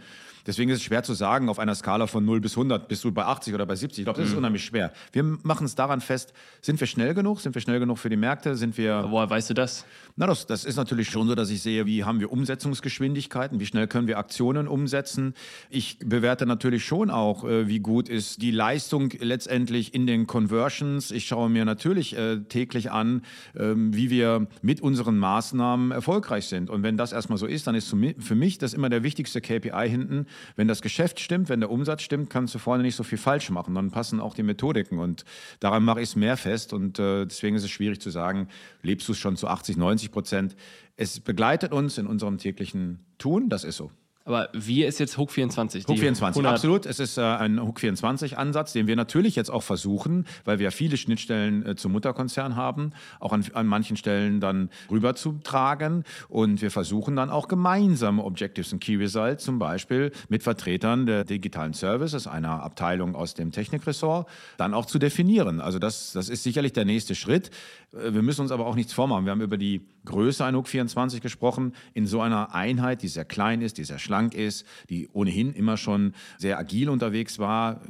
Deswegen 0.46 0.70
ist 0.70 0.80
es 0.80 0.84
schwer 0.84 1.04
zu 1.04 1.14
sagen, 1.14 1.48
auf 1.48 1.60
einer 1.60 1.76
Skala 1.76 2.08
von 2.08 2.26
0 2.26 2.41
bis 2.41 2.54
100, 2.54 2.88
bist 2.88 3.04
du 3.04 3.12
bei 3.12 3.26
80 3.26 3.54
oder 3.54 3.66
bei 3.66 3.76
70. 3.76 4.00
Ich 4.00 4.06
glaube, 4.06 4.20
das 4.20 4.28
ist 4.28 4.34
mhm. 4.34 4.39
unheimlich 4.39 4.66
schwer. 4.66 4.91
Wir 5.12 5.24
machen 5.24 5.66
es 5.66 5.76
daran 5.76 6.02
fest, 6.02 6.34
sind 6.62 6.80
wir 6.80 6.88
schnell 6.88 7.14
genug? 7.14 7.39
Sind 7.39 7.56
wir 7.56 7.62
schnell 7.62 7.80
genug 7.80 7.98
für 7.98 8.10
die 8.10 8.18
Märkte? 8.18 8.56
Sind 8.56 8.78
wir. 8.78 9.06
Woher 9.10 9.30
weißt 9.30 9.52
du 9.52 9.54
das? 9.54 9.86
Na, 10.16 10.28
das, 10.28 10.46
das 10.46 10.66
ist 10.66 10.76
natürlich 10.76 11.10
schon 11.10 11.28
so, 11.28 11.36
dass 11.36 11.50
ich 11.50 11.62
sehe, 11.62 11.86
wie 11.86 12.04
haben 12.04 12.20
wir 12.20 12.32
Umsetzungsgeschwindigkeiten? 12.32 13.60
Wie 13.60 13.66
schnell 13.66 13.88
können 13.88 14.08
wir 14.08 14.18
Aktionen 14.18 14.68
umsetzen? 14.68 15.34
Ich 15.70 15.98
bewerte 16.00 16.46
natürlich 16.46 16.86
schon 16.86 17.10
auch, 17.10 17.46
äh, 17.46 17.68
wie 17.68 17.80
gut 17.80 18.10
ist 18.10 18.41
die 18.41 18.52
Leistung 18.52 19.12
letztendlich 19.20 19.94
in 19.94 20.06
den 20.06 20.28
Conversions. 20.28 21.12
Ich 21.12 21.26
schaue 21.26 21.50
mir 21.50 21.66
natürlich 21.66 22.18
äh, 22.18 22.41
täglich 22.41 22.91
an, 22.91 23.24
ähm, 23.58 23.96
wie 23.96 24.10
wir 24.10 24.48
mit 24.62 24.82
unseren 24.82 25.18
Maßnahmen 25.18 25.91
erfolgreich 25.91 26.46
sind. 26.46 26.70
Und 26.70 26.84
wenn 26.84 26.98
das 26.98 27.14
erstmal 27.14 27.38
so 27.38 27.46
ist, 27.46 27.66
dann 27.68 27.76
ist 27.76 27.89
für 27.89 28.36
mich 28.36 28.58
das 28.58 28.74
immer 28.74 28.89
der 28.89 29.04
wichtigste 29.04 29.41
KPI 29.41 29.89
hinten, 29.89 30.28
wenn 30.56 30.68
das 30.68 30.82
Geschäft 30.82 31.20
stimmt, 31.20 31.50
wenn 31.50 31.60
der 31.60 31.72
Umsatz 31.72 32.02
stimmt, 32.02 32.30
kannst 32.30 32.54
du 32.56 32.60
vorne 32.60 32.84
nicht 32.84 32.96
so 32.96 33.04
viel 33.04 33.18
falsch 33.18 33.50
machen. 33.50 33.76
Dann 33.76 33.92
passen 33.92 34.20
auch 34.20 34.34
die 34.34 34.44
Methodiken. 34.44 35.00
Und 35.00 35.26
daran 35.60 35.84
mache 35.84 36.02
ich 36.02 36.10
es 36.10 36.16
mehr 36.16 36.38
fest. 36.38 36.74
Und 36.74 37.00
äh, 37.00 37.26
deswegen 37.26 37.56
ist 37.56 37.64
es 37.64 37.72
schwierig 37.72 38.02
zu 38.02 38.10
sagen, 38.10 38.48
lebst 38.82 39.08
du 39.08 39.14
es 39.14 39.18
schon 39.18 39.36
zu 39.36 39.48
80, 39.48 39.78
90 39.78 40.12
Prozent. 40.12 40.56
Es 40.96 41.20
begleitet 41.20 41.72
uns 41.72 41.98
in 41.98 42.08
unserem 42.08 42.38
täglichen 42.38 43.00
Tun. 43.18 43.50
Das 43.50 43.64
ist 43.64 43.78
so. 43.78 43.92
Aber 44.26 44.48
wie 44.54 44.86
ist 44.86 45.00
jetzt 45.00 45.18
Hook 45.18 45.32
24? 45.32 45.86
Hook 45.86 46.00
24, 46.00 46.46
absolut. 46.46 46.86
Es 46.86 47.00
ist 47.00 47.18
äh, 47.18 47.22
ein 47.22 47.62
Hook 47.62 47.82
24 47.82 48.38
Ansatz, 48.38 48.72
den 48.72 48.88
wir 48.88 48.96
natürlich 48.96 49.36
jetzt 49.36 49.50
auch 49.50 49.64
versuchen, 49.64 50.26
weil 50.46 50.60
wir 50.60 50.72
viele 50.72 50.96
Schnittstellen 50.96 51.66
äh, 51.66 51.76
zum 51.76 51.92
Mutterkonzern 51.92 52.56
haben, 52.56 52.92
auch 53.20 53.34
an, 53.34 53.44
an 53.54 53.68
manchen 53.68 53.98
Stellen 53.98 54.40
dann 54.40 54.70
rüberzutragen. 54.90 56.06
Und 56.30 56.62
wir 56.62 56.72
versuchen 56.72 57.18
dann 57.18 57.30
auch 57.30 57.50
gemeinsame 57.50 58.24
Objectives 58.24 58.72
und 58.72 58.80
Key 58.80 58.96
Results, 58.96 59.44
zum 59.44 59.60
Beispiel 59.60 60.12
mit 60.30 60.42
Vertretern 60.42 61.06
der 61.06 61.26
digitalen 61.26 61.74
Services, 61.74 62.26
einer 62.26 62.64
Abteilung 62.64 63.16
aus 63.16 63.34
dem 63.34 63.52
Technikressort, 63.52 64.30
dann 64.56 64.74
auch 64.74 64.86
zu 64.86 65.00
definieren. 65.00 65.60
Also 65.60 65.80
das, 65.80 66.14
das 66.14 66.30
ist 66.30 66.44
sicherlich 66.44 66.72
der 66.72 66.86
nächste 66.86 67.14
Schritt. 67.14 67.52
Äh, 67.92 68.14
wir 68.14 68.22
müssen 68.22 68.40
uns 68.40 68.52
aber 68.52 68.68
auch 68.68 68.76
nichts 68.76 68.94
vormachen. 68.94 69.26
Wir 69.26 69.32
haben 69.32 69.42
über 69.42 69.58
die 69.58 69.82
Größe 70.06 70.46
ein 70.46 70.56
Hook 70.56 70.70
24 70.70 71.20
gesprochen, 71.20 71.74
in 71.94 72.06
so 72.06 72.22
einer 72.22 72.56
Einheit, 72.56 73.02
die 73.02 73.10
sehr 73.10 73.26
klein 73.26 73.62
ist, 73.62 73.78
die 73.78 73.84
sehr 73.84 74.00
schlank 74.00 74.12
schlank 74.14 74.36
ist, 74.36 74.66
die 74.89 75.09
ohnehin 75.11 75.53
immer 75.53 75.76
schon 75.76 76.14
sehr 76.38 76.59
agil 76.59 76.89
unterwegs 76.89 77.39
war, 77.39 77.82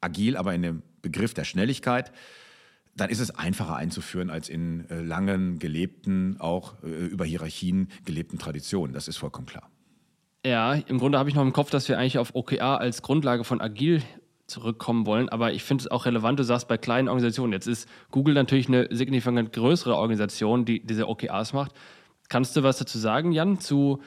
agil 0.00 0.36
aber 0.36 0.54
in 0.54 0.62
dem 0.62 0.82
Begriff 1.02 1.34
der 1.34 1.42
Schnelligkeit, 1.42 2.12
dann 2.94 3.10
ist 3.10 3.18
es 3.18 3.36
einfacher 3.36 3.74
einzuführen 3.74 4.30
als 4.30 4.48
in 4.48 4.88
äh, 4.90 5.00
langen, 5.02 5.58
gelebten, 5.58 6.36
auch 6.38 6.74
äh, 6.84 6.86
über 6.86 7.24
Hierarchien 7.24 7.88
gelebten 8.04 8.38
Traditionen. 8.38 8.92
Das 8.94 9.08
ist 9.08 9.16
vollkommen 9.16 9.46
klar. 9.46 9.70
Ja, 10.46 10.74
im 10.74 10.98
Grunde 10.98 11.18
habe 11.18 11.28
ich 11.28 11.34
noch 11.34 11.42
im 11.42 11.52
Kopf, 11.52 11.70
dass 11.70 11.88
wir 11.88 11.98
eigentlich 11.98 12.18
auf 12.18 12.34
OKR 12.34 12.78
als 12.78 13.02
Grundlage 13.02 13.42
von 13.42 13.60
agil 13.60 14.02
zurückkommen 14.46 15.04
wollen. 15.06 15.28
Aber 15.30 15.52
ich 15.52 15.64
finde 15.64 15.82
es 15.82 15.90
auch 15.90 16.06
relevant, 16.06 16.38
du 16.38 16.44
sagst 16.44 16.68
bei 16.68 16.78
kleinen 16.78 17.08
Organisationen. 17.08 17.52
Jetzt 17.52 17.66
ist 17.66 17.88
Google 18.12 18.34
natürlich 18.34 18.68
eine 18.68 18.86
signifikant 18.94 19.52
größere 19.52 19.96
Organisation, 19.96 20.64
die 20.64 20.84
diese 20.84 21.08
OKRs 21.08 21.54
macht. 21.54 21.72
Kannst 22.28 22.54
du 22.54 22.62
was 22.62 22.78
dazu 22.78 22.98
sagen, 22.98 23.32
Jan, 23.32 23.58
zu 23.58 24.00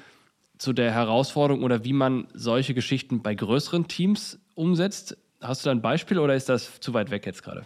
zu 0.57 0.73
der 0.73 0.91
Herausforderung 0.91 1.63
oder 1.63 1.83
wie 1.83 1.93
man 1.93 2.27
solche 2.33 2.73
Geschichten 2.73 3.21
bei 3.21 3.35
größeren 3.35 3.87
Teams 3.87 4.39
umsetzt. 4.55 5.17
Hast 5.41 5.65
du 5.65 5.67
da 5.67 5.71
ein 5.71 5.81
Beispiel 5.81 6.19
oder 6.19 6.35
ist 6.35 6.49
das 6.49 6.79
zu 6.79 6.93
weit 6.93 7.11
weg 7.11 7.25
jetzt 7.25 7.43
gerade? 7.43 7.63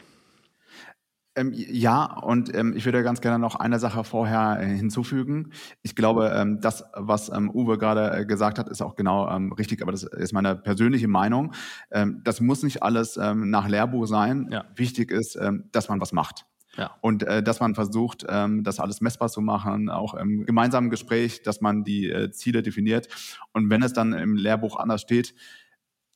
Ähm, 1.36 1.54
ja, 1.54 2.06
und 2.22 2.54
ähm, 2.56 2.74
ich 2.76 2.86
würde 2.86 3.04
ganz 3.04 3.22
gerne 3.22 3.40
noch 3.40 3.56
eine 3.56 3.80
Sache 3.80 4.04
vorher 4.04 4.60
äh, 4.60 4.66
hinzufügen. 4.66 5.52
Ich 5.84 5.96
glaube, 5.96 6.34
ähm, 6.36 6.60
das, 6.60 6.84
was 6.94 7.30
ähm, 7.30 7.50
Uwe 7.52 7.78
gerade 7.78 8.12
äh, 8.12 8.26
gesagt 8.26 8.60
hat, 8.60 8.68
ist 8.68 8.82
auch 8.82 8.96
genau 8.96 9.30
ähm, 9.30 9.54
richtig, 9.54 9.82
aber 9.82 9.92
das 9.92 10.04
ist 10.04 10.34
meine 10.34 10.56
persönliche 10.56 11.08
Meinung. 11.08 11.54
Ähm, 11.92 12.22
das 12.24 12.42
muss 12.42 12.64
nicht 12.64 12.84
alles 12.84 13.18
nach 13.18 13.68
Lehrbuch 13.68 14.08
sein. 14.08 14.50
Ja. 14.52 14.66
Wichtig 14.76 15.12
ist, 15.12 15.38
dass 15.72 15.90
man 15.90 16.02
was 16.02 16.12
macht. 16.12 16.46
Ja. 16.78 16.96
Und 17.02 17.24
äh, 17.24 17.42
dass 17.42 17.60
man 17.60 17.76
versucht, 17.76 18.26
ähm, 18.30 18.64
das 18.64 18.80
alles 18.80 19.02
messbar 19.02 19.30
zu 19.30 19.42
machen, 19.42 19.90
auch 19.90 20.14
im 20.14 20.46
gemeinsamen 20.46 20.90
Gespräch, 20.90 21.42
dass 21.42 21.62
man 21.62 21.84
die 21.84 22.10
äh, 22.10 22.32
Ziele 22.32 22.62
definiert. 22.62 23.08
Und 23.54 23.70
wenn 23.70 23.84
es 23.84 23.94
dann 23.94 24.14
im 24.14 24.36
Lehrbuch 24.36 24.78
anders 24.78 25.02
steht, 25.02 25.34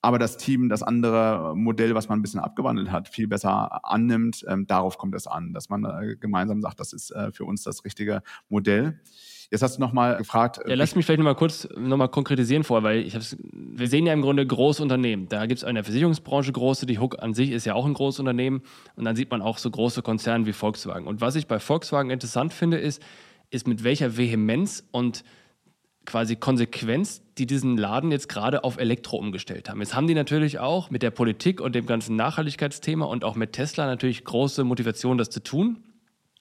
aber 0.03 0.19
das 0.19 0.35
Team 0.35 0.67
das 0.67 0.83
andere 0.83 1.53
Modell, 1.55 1.95
was 1.95 2.09
man 2.09 2.19
ein 2.19 2.21
bisschen 2.21 2.41
abgewandelt 2.41 2.91
hat, 2.91 3.07
viel 3.07 3.27
besser 3.27 3.85
annimmt, 3.85 4.45
ähm, 4.49 4.67
darauf 4.67 4.97
kommt 4.97 5.15
es 5.15 5.27
an, 5.27 5.53
dass 5.53 5.69
man 5.69 5.85
äh, 5.85 6.17
gemeinsam 6.17 6.61
sagt, 6.61 6.81
das 6.81 6.91
ist 6.91 7.11
äh, 7.11 7.31
für 7.31 7.45
uns 7.45 7.63
das 7.63 7.85
richtige 7.85 8.21
Modell. 8.49 8.99
Jetzt 9.49 9.61
hast 9.61 9.77
du 9.77 9.81
nochmal 9.81 10.17
gefragt. 10.17 10.59
Ja, 10.67 10.75
lass 10.75 10.95
mich 10.95 11.05
vielleicht 11.05 11.19
nochmal 11.19 11.35
kurz 11.35 11.69
nochmal 11.77 12.09
konkretisieren 12.09 12.65
vor, 12.65 12.83
weil 12.83 12.99
ich 12.99 13.17
wir 13.53 13.87
sehen 13.87 14.05
ja 14.05 14.11
im 14.11 14.21
Grunde 14.21 14.45
Großunternehmen. 14.45 15.29
Da 15.29 15.45
gibt 15.45 15.59
es 15.59 15.63
in 15.67 15.75
der 15.75 15.85
Versicherungsbranche 15.85 16.51
große, 16.51 16.85
die 16.85 16.99
Hook 16.99 17.23
an 17.23 17.33
sich 17.33 17.51
ist 17.51 17.63
ja 17.63 17.73
auch 17.73 17.85
ein 17.85 17.93
Großunternehmen 17.93 18.61
und 18.97 19.05
dann 19.05 19.15
sieht 19.15 19.31
man 19.31 19.41
auch 19.41 19.57
so 19.57 19.71
große 19.71 20.01
Konzerne 20.01 20.45
wie 20.45 20.53
Volkswagen. 20.53 21.07
Und 21.07 21.21
was 21.21 21.35
ich 21.35 21.47
bei 21.47 21.59
Volkswagen 21.59 22.09
interessant 22.09 22.51
finde, 22.51 22.77
ist, 22.77 23.01
ist 23.51 23.67
mit 23.67 23.85
welcher 23.85 24.17
Vehemenz 24.17 24.85
und 24.91 25.23
quasi 26.05 26.35
Konsequenz, 26.35 27.21
die 27.37 27.45
diesen 27.45 27.77
Laden 27.77 28.11
jetzt 28.11 28.29
gerade 28.29 28.63
auf 28.63 28.77
Elektro 28.77 29.17
umgestellt 29.17 29.69
haben. 29.69 29.79
Jetzt 29.79 29.95
haben 29.95 30.07
die 30.07 30.13
natürlich 30.13 30.59
auch 30.59 30.89
mit 30.89 31.01
der 31.01 31.11
Politik 31.11 31.61
und 31.61 31.75
dem 31.75 31.85
ganzen 31.85 32.15
Nachhaltigkeitsthema 32.15 33.05
und 33.05 33.23
auch 33.23 33.35
mit 33.35 33.53
Tesla 33.53 33.85
natürlich 33.85 34.23
große 34.23 34.63
Motivation, 34.63 35.17
das 35.17 35.29
zu 35.29 35.41
tun. 35.41 35.83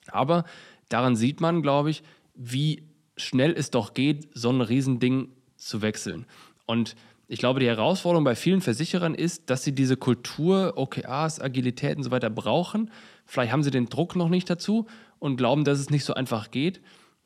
Aber 0.09 0.45
daran 0.89 1.17
sieht 1.17 1.41
man, 1.41 1.63
glaube 1.63 1.91
ich, 1.91 2.03
wie 2.35 2.89
schnell 3.17 3.53
es 3.53 3.71
doch 3.71 3.95
geht, 3.95 4.29
so 4.35 4.51
ein 4.51 4.61
Riesending 4.61 5.29
zu 5.57 5.83
wechseln. 5.83 6.27
Und 6.67 6.97
ich 7.29 7.39
glaube, 7.39 7.61
die 7.61 7.67
Herausforderung 7.67 8.25
bei 8.25 8.35
vielen 8.35 8.61
Versicherern 8.61 9.15
ist, 9.15 9.49
dass 9.49 9.65
sie 9.65 9.75
diese 9.75 9.97
Kultur, 9.97 10.75
OKRs, 10.77 11.41
Agilität 11.41 11.97
und 11.97 12.03
so 12.03 12.11
weiter 12.11 12.31
brauchen. 12.31 12.91
Vielleicht 13.25 13.53
haben 13.53 13.63
sie 13.63 13.71
den 13.71 13.87
Druck 13.87 14.17
noch 14.17 14.29
nicht 14.29 14.51
dazu 14.51 14.87
und 15.19 15.37
glauben, 15.37 15.65
dass 15.65 15.79
es 15.79 15.89
nicht 15.89 16.05
so 16.05 16.15
einfach 16.15 16.51
geht. 16.51 16.81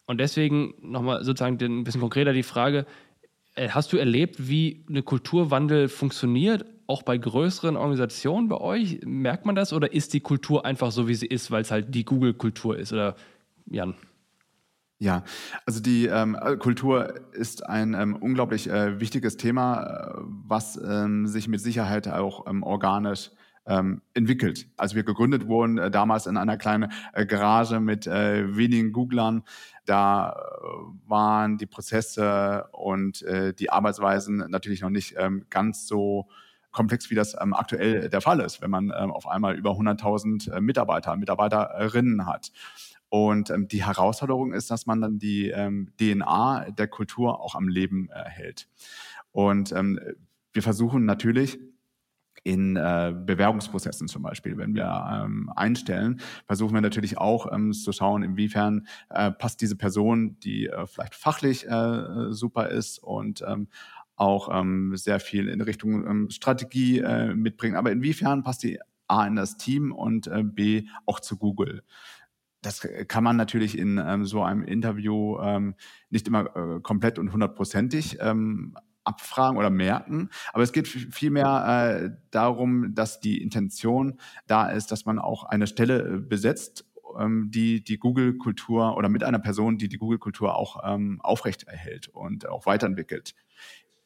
Und 0.07 0.19
deswegen 0.19 0.75
nochmal 0.81 1.25
sozusagen 1.25 1.59
ein 1.61 1.85
bisschen 1.85 2.01
konkreter 2.01 2.33
die 2.33 2.43
Frage, 2.43 2.87
äh, 3.55 3.69
hast 3.71 3.93
du 3.93 3.97
erlebt, 3.97 4.49
wie 4.49 4.85
eine 4.89 5.03
Kulturwandel 5.03 5.89
funktioniert, 5.89 6.65
auch 6.87 7.03
bei 7.03 7.19
größeren 7.19 7.77
Organisationen 7.77 8.49
bei 8.49 8.59
euch? 8.59 9.01
Merkt 9.05 9.45
man 9.47 9.57
das 9.57 9.73
oder 9.73 9.93
ist 9.93 10.15
die 10.15 10.21
Kultur 10.21 10.65
einfach 10.65 10.93
so, 10.93 11.09
wie 11.09 11.15
sie 11.15 11.27
ist, 11.27 11.51
weil 11.51 11.63
es 11.63 11.71
halt 11.71 11.95
die 11.95 12.05
Google-Kultur 12.05 12.79
ist? 12.79 12.93
Oder 12.93 13.17
Jan? 13.67 13.95
Ja, 14.99 15.25
also 15.67 15.81
die 15.81 16.07
ähm, 16.07 16.39
äh, 16.41 16.57
Kultur 16.57 17.15
ist 17.33 17.67
ein 17.67 17.93
ähm, 17.95 18.17
unglaublich 18.17 18.71
äh, 18.71 18.99
wichtiges 18.99 19.37
Thema, 19.37 19.83
äh, 19.83 20.21
was 20.47 20.81
ähm, 20.83 21.27
sich 21.27 21.49
mit 21.49 21.61
Sicherheit 21.61 22.09
auch 22.09 22.47
ähm, 22.47 22.63
organisch 22.63 23.31
ähm, 23.67 24.03
entwickelt. 24.15 24.69
Als 24.77 24.95
wir 24.95 25.03
gegründet 25.03 25.49
wurden, 25.49 25.79
äh, 25.79 25.91
damals 25.91 26.27
in 26.27 26.37
einer 26.37 26.57
kleinen 26.57 26.93
äh, 27.13 27.27
Garage 27.27 27.81
mit 27.81 28.07
äh, 28.07 28.57
wenigen 28.57 28.93
Googlern, 28.93 29.43
da 29.85 30.31
äh, 30.31 31.09
waren 31.09 31.59
die 31.59 31.67
Prozesse 31.67 32.69
und 32.73 33.23
äh, 33.23 33.55
die 33.55 33.71
Arbeitsweisen 33.71 34.45
natürlich 34.49 34.81
noch 34.81 34.91
nicht 34.91 35.15
ähm, 35.19 35.47
ganz 35.51 35.87
so 35.87 36.29
komplex, 36.71 37.11
wie 37.11 37.15
das 37.15 37.37
ähm, 37.41 37.55
aktuell 37.55 38.09
der 38.09 38.21
Fall 38.21 38.41
ist, 38.41 38.61
wenn 38.61 38.71
man 38.71 38.93
ähm, 38.97 39.11
auf 39.11 39.27
einmal 39.27 39.57
über 39.57 39.71
100.000 39.73 40.53
äh, 40.53 40.61
Mitarbeiter, 40.61 41.17
Mitarbeiterinnen 41.17 42.27
hat. 42.27 42.53
Und 43.09 43.51
ähm, 43.51 43.69
die 43.69 43.85
Herausforderung 43.85 44.53
ist, 44.53 44.71
dass 44.71 44.87
man 44.87 45.01
dann 45.01 45.19
die 45.19 45.49
ähm, 45.49 45.93
DNA 45.99 46.71
der 46.71 46.89
Kultur 46.89 47.41
auch 47.41 47.55
am 47.55 47.69
Leben 47.69 48.11
hält. 48.13 48.69
Und 49.33 49.71
wir 49.71 50.63
versuchen 50.63 51.05
natürlich, 51.05 51.59
in 52.47 52.77
äh, 52.77 53.13
Bewerbungsprozessen 53.13 54.07
zum 54.07 54.23
Beispiel, 54.23 54.57
wenn 54.57 54.73
wir 54.73 55.25
ähm, 55.25 55.51
einstellen, 55.57 56.21
versuchen 56.47 56.75
wir 56.75 56.81
natürlich 56.81 57.19
auch 57.19 57.53
ähm, 57.53 57.73
zu 57.73 57.91
schauen, 57.91 58.23
inwiefern 58.23 58.87
äh, 59.11 59.33
passt 59.33 59.61
diese 59.61 59.75
Person, 59.75 60.39
die 60.39 60.67
äh, 60.67 60.87
vielleicht 60.87 61.17
fachlich 61.17 61.67
äh, 61.67 62.31
super 62.31 62.69
ist 62.69 63.01
und 63.01 63.43
ähm, 63.45 63.67
auch 64.15 64.49
ähm, 64.53 64.97
sehr 64.97 65.19
viel 65.19 65.49
in 65.49 65.61
Richtung 65.61 66.07
ähm, 66.07 66.31
Strategie 66.31 67.01
äh, 67.01 67.35
mitbringt, 67.35 67.75
aber 67.75 67.91
inwiefern 67.91 68.45
passt 68.45 68.63
die 68.63 68.79
A 69.09 69.27
in 69.27 69.35
das 69.35 69.57
Team 69.57 69.91
und 69.91 70.29
äh, 70.29 70.45
B 70.45 70.85
auch 71.05 71.19
zu 71.19 71.39
Google? 71.39 71.83
Das 72.63 72.87
kann 73.09 73.25
man 73.25 73.37
natürlich 73.37 73.77
in 73.77 73.99
ähm, 73.99 74.25
so 74.25 74.45
einem 74.45 74.63
Interview 74.63 75.37
ähm, 75.41 75.75
nicht 76.11 76.29
immer 76.29 76.57
äh, 76.57 76.81
komplett 76.81 77.19
und 77.19 77.33
hundertprozentig 77.33 78.19
ähm, 78.21 78.77
abfragen 79.07 79.57
oder 79.57 79.71
merken. 79.71 80.31
Aber 80.53 80.63
es 80.63 80.73
geht 80.73 80.89
vielmehr 80.89 82.01
äh, 82.05 82.11
darum, 82.31 82.95
dass 82.95 83.21
die 83.21 83.41
Intention 83.41 84.19
da 84.47 84.69
ist, 84.69 84.93
dass 84.93 85.07
man 85.07 85.19
auch 85.19 85.45
eine 85.45 85.67
Stelle 85.67 86.03
äh, 86.03 86.19
besetzt, 86.19 86.85
ähm, 87.19 87.51
die 87.51 87.83
die 87.83 87.99
Google-Kultur 87.99 88.97
oder 88.97 89.09
mit 89.09 89.25
einer 89.25 89.39
Person, 89.39 89.79
die 89.79 89.89
die 89.89 89.99
Google-Kultur 89.99 90.57
auch 90.57 90.83
ähm, 90.85 91.21
aufrechterhält 91.23 92.09
und 92.09 92.49
auch 92.49 92.67
weiterentwickelt. 92.67 93.35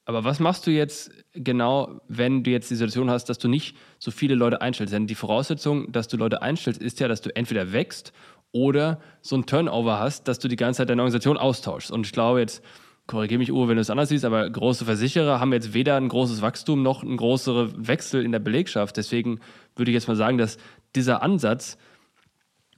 Aber 0.04 0.24
was 0.24 0.40
machst 0.40 0.66
du 0.66 0.70
jetzt 0.72 1.12
genau, 1.34 2.00
wenn 2.08 2.42
du 2.42 2.50
jetzt 2.50 2.70
die 2.70 2.74
Situation 2.74 3.10
hast, 3.10 3.26
dass 3.26 3.38
du 3.38 3.48
nicht 3.48 3.76
so 3.98 4.10
viele 4.10 4.34
Leute 4.34 4.60
einstellst? 4.60 4.92
Denn 4.92 5.06
die 5.06 5.14
Voraussetzung, 5.14 5.92
dass 5.92 6.08
du 6.08 6.16
Leute 6.16 6.42
einstellst, 6.42 6.82
ist 6.82 6.98
ja, 7.00 7.06
dass 7.06 7.20
du 7.20 7.34
entweder 7.36 7.72
wächst 7.72 8.12
oder 8.52 9.00
so 9.20 9.36
ein 9.36 9.46
Turnover 9.46 10.00
hast, 10.00 10.26
dass 10.26 10.40
du 10.40 10.48
die 10.48 10.56
ganze 10.56 10.78
Zeit 10.78 10.90
deine 10.90 11.02
Organisation 11.02 11.36
austauschst. 11.36 11.92
Und 11.92 12.06
ich 12.06 12.12
glaube 12.12 12.40
jetzt, 12.40 12.64
korrigiere 13.10 13.38
mich, 13.38 13.52
Uwe, 13.52 13.68
wenn 13.68 13.74
du 13.74 13.80
es 13.80 13.90
anders 13.90 14.08
siehst, 14.08 14.24
aber 14.24 14.48
große 14.48 14.84
Versicherer 14.84 15.40
haben 15.40 15.52
jetzt 15.52 15.74
weder 15.74 15.96
ein 15.96 16.08
großes 16.08 16.42
Wachstum 16.42 16.82
noch 16.82 17.02
einen 17.02 17.16
größeren 17.16 17.88
Wechsel 17.88 18.24
in 18.24 18.30
der 18.30 18.38
Belegschaft. 18.38 18.96
Deswegen 18.96 19.40
würde 19.74 19.90
ich 19.90 19.94
jetzt 19.94 20.06
mal 20.06 20.16
sagen, 20.16 20.38
dass 20.38 20.58
dieser 20.94 21.20
Ansatz, 21.20 21.76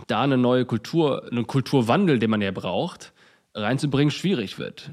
da 0.07 0.23
eine 0.23 0.39
neue 0.39 0.65
Kultur, 0.65 1.31
einen 1.31 1.47
Kulturwandel, 1.47 2.19
den 2.19 2.31
man 2.31 2.41
ja 2.41 2.51
braucht, 2.51 3.13
reinzubringen, 3.55 4.11
schwierig 4.11 4.59
wird. 4.59 4.93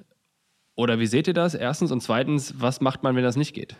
Oder 0.75 0.99
wie 0.99 1.07
seht 1.07 1.27
ihr 1.27 1.33
das? 1.33 1.55
Erstens 1.55 1.91
und 1.93 2.01
zweitens, 2.01 2.55
was 2.59 2.81
macht 2.81 3.03
man, 3.03 3.15
wenn 3.15 3.23
das 3.23 3.37
nicht 3.37 3.53
geht? 3.53 3.77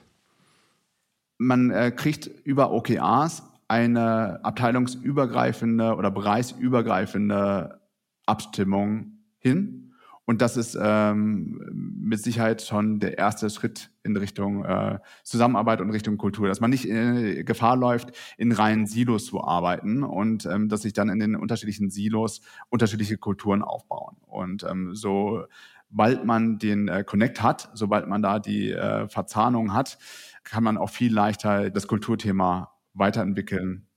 Man 1.37 1.71
äh, 1.71 1.91
kriegt 1.91 2.27
über 2.45 2.71
OKRs 2.71 3.43
eine 3.67 4.43
abteilungsübergreifende 4.45 5.95
oder 5.95 6.09
bereichsübergreifende 6.09 7.81
Abstimmung 8.25 9.19
hin 9.39 9.88
und 10.29 10.43
das 10.43 10.57
ist 10.57 10.77
ähm, 10.79 11.59
mit 11.73 12.21
Sicherheit 12.21 12.61
schon 12.61 12.99
der 12.99 13.17
erste 13.17 13.49
Schritt 13.49 13.89
in 14.03 14.15
Richtung 14.15 14.63
äh, 14.63 14.99
Zusammenarbeit 15.23 15.81
und 15.81 15.89
Richtung 15.89 16.19
Kultur, 16.19 16.47
dass 16.47 16.59
man 16.59 16.69
nicht 16.69 16.87
in 16.87 17.43
Gefahr 17.45 17.75
läuft, 17.75 18.11
in 18.37 18.51
reinen 18.51 18.85
Silos 18.85 19.25
zu 19.25 19.43
arbeiten 19.43 20.03
und 20.03 20.45
ähm, 20.45 20.69
dass 20.69 20.83
sich 20.83 20.93
dann 20.93 21.09
in 21.09 21.17
den 21.17 21.35
unterschiedlichen 21.35 21.89
Silos 21.89 22.41
unterschiedliche 22.69 23.17
Kulturen 23.17 23.63
aufbauen. 23.63 24.17
Und 24.27 24.63
ähm, 24.69 24.93
sobald 24.93 26.25
man 26.25 26.59
den 26.59 26.89
äh, 26.89 27.03
Connect 27.03 27.41
hat, 27.41 27.71
sobald 27.73 28.07
man 28.07 28.21
da 28.21 28.37
die 28.37 28.69
äh, 28.69 29.07
Verzahnung 29.07 29.73
hat, 29.73 29.97
kann 30.43 30.63
man 30.63 30.77
auch 30.77 30.91
viel 30.91 31.11
leichter 31.11 31.71
das 31.71 31.87
Kulturthema 31.87 32.71
weiterentwickeln 32.93 33.87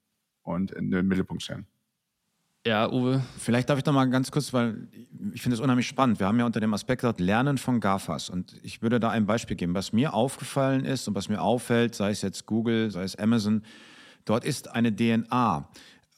und 0.40 0.70
in 0.70 0.90
den 0.90 1.06
Mittelpunkt 1.06 1.42
stellen. 1.42 1.66
Ja, 2.64 2.88
Uwe. 2.92 3.20
Vielleicht 3.38 3.68
darf 3.68 3.80
ich 3.80 3.84
noch 3.84 3.92
mal 3.92 4.04
ganz 4.04 4.30
kurz, 4.30 4.52
weil 4.52 4.86
ich 5.34 5.42
finde 5.42 5.56
es 5.56 5.60
unheimlich 5.60 5.88
spannend. 5.88 6.20
Wir 6.20 6.28
haben 6.28 6.38
ja 6.38 6.46
unter 6.46 6.60
dem 6.60 6.72
Aspekt 6.74 7.00
gesagt, 7.00 7.18
Lernen 7.18 7.58
von 7.58 7.80
GAFAs. 7.80 8.30
Und 8.30 8.54
ich 8.62 8.82
würde 8.82 9.00
da 9.00 9.10
ein 9.10 9.26
Beispiel 9.26 9.56
geben. 9.56 9.74
Was 9.74 9.92
mir 9.92 10.14
aufgefallen 10.14 10.84
ist 10.84 11.08
und 11.08 11.16
was 11.16 11.28
mir 11.28 11.42
auffällt, 11.42 11.96
sei 11.96 12.10
es 12.10 12.22
jetzt 12.22 12.46
Google, 12.46 12.92
sei 12.92 13.02
es 13.02 13.16
Amazon, 13.16 13.64
dort 14.24 14.44
ist 14.44 14.68
eine 14.68 14.94
DNA. 14.94 15.68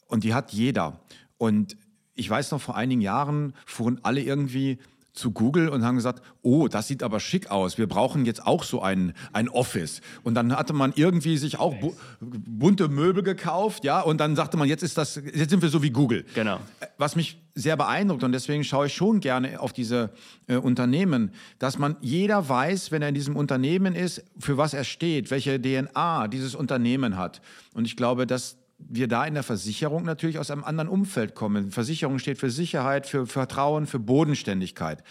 Und 0.07 0.23
die 0.23 0.35
hat 0.35 0.53
jeder. 0.53 0.99
Und 1.39 1.77
ich 2.13 2.29
weiß 2.29 2.51
noch, 2.51 2.61
vor 2.61 2.75
einigen 2.75 3.01
Jahren 3.01 3.55
fuhren 3.65 3.99
alle 4.03 4.21
irgendwie 4.21 4.77
zu 5.15 5.31
Google 5.31 5.69
und 5.69 5.83
haben 5.83 5.95
gesagt, 5.95 6.21
oh, 6.41 6.67
das 6.67 6.87
sieht 6.87 7.01
aber 7.01 7.19
schick 7.19 7.49
aus. 7.49 7.77
Wir 7.77 7.87
brauchen 7.87 8.25
jetzt 8.25 8.45
auch 8.45 8.63
so 8.63 8.81
ein, 8.81 9.13
ein 9.33 9.49
Office. 9.49 10.01
Und 10.23 10.35
dann 10.35 10.55
hatte 10.55 10.73
man 10.73 10.93
irgendwie 10.95 11.37
sich 11.37 11.57
auch 11.57 11.73
bu 11.75 11.93
bunte 12.19 12.89
Möbel 12.89 13.23
gekauft, 13.23 13.83
ja, 13.83 14.01
und 14.01 14.19
dann 14.19 14.35
sagte 14.35 14.57
man, 14.57 14.67
jetzt 14.67 14.83
ist 14.83 14.97
das, 14.97 15.15
jetzt 15.15 15.49
sind 15.49 15.61
wir 15.61 15.69
so 15.69 15.81
wie 15.81 15.89
Google. 15.89 16.25
Genau. 16.35 16.59
Was 16.97 17.15
mich 17.15 17.41
sehr 17.53 17.77
beeindruckt 17.77 18.23
und 18.23 18.33
deswegen 18.33 18.63
schaue 18.63 18.87
ich 18.87 18.93
schon 18.93 19.21
gerne 19.21 19.59
auf 19.61 19.71
diese 19.71 20.11
äh, 20.47 20.57
Unternehmen, 20.57 21.31
dass 21.57 21.77
man 21.77 21.95
jeder 22.01 22.47
weiß, 22.47 22.91
wenn 22.91 23.01
er 23.01 23.09
in 23.09 23.15
diesem 23.15 23.37
Unternehmen 23.37 23.95
ist, 23.95 24.23
für 24.37 24.57
was 24.57 24.73
er 24.73 24.83
steht, 24.83 25.31
welche 25.31 25.61
DNA 25.61 26.27
dieses 26.27 26.53
Unternehmen 26.53 27.15
hat. 27.15 27.41
Und 27.73 27.85
ich 27.85 27.95
glaube, 27.95 28.27
dass 28.27 28.57
wir 28.77 29.07
da 29.07 29.25
in 29.25 29.33
der 29.33 29.43
Versicherung 29.43 30.03
natürlich 30.03 30.39
aus 30.39 30.51
einem 30.51 30.63
anderen 30.63 30.89
Umfeld 30.89 31.35
kommen. 31.35 31.71
Versicherung 31.71 32.19
steht 32.19 32.37
für 32.37 32.49
Sicherheit, 32.49 33.07
für 33.07 33.25
Vertrauen, 33.25 33.87
für 33.87 33.99
Bodenständigkeit. 33.99 35.03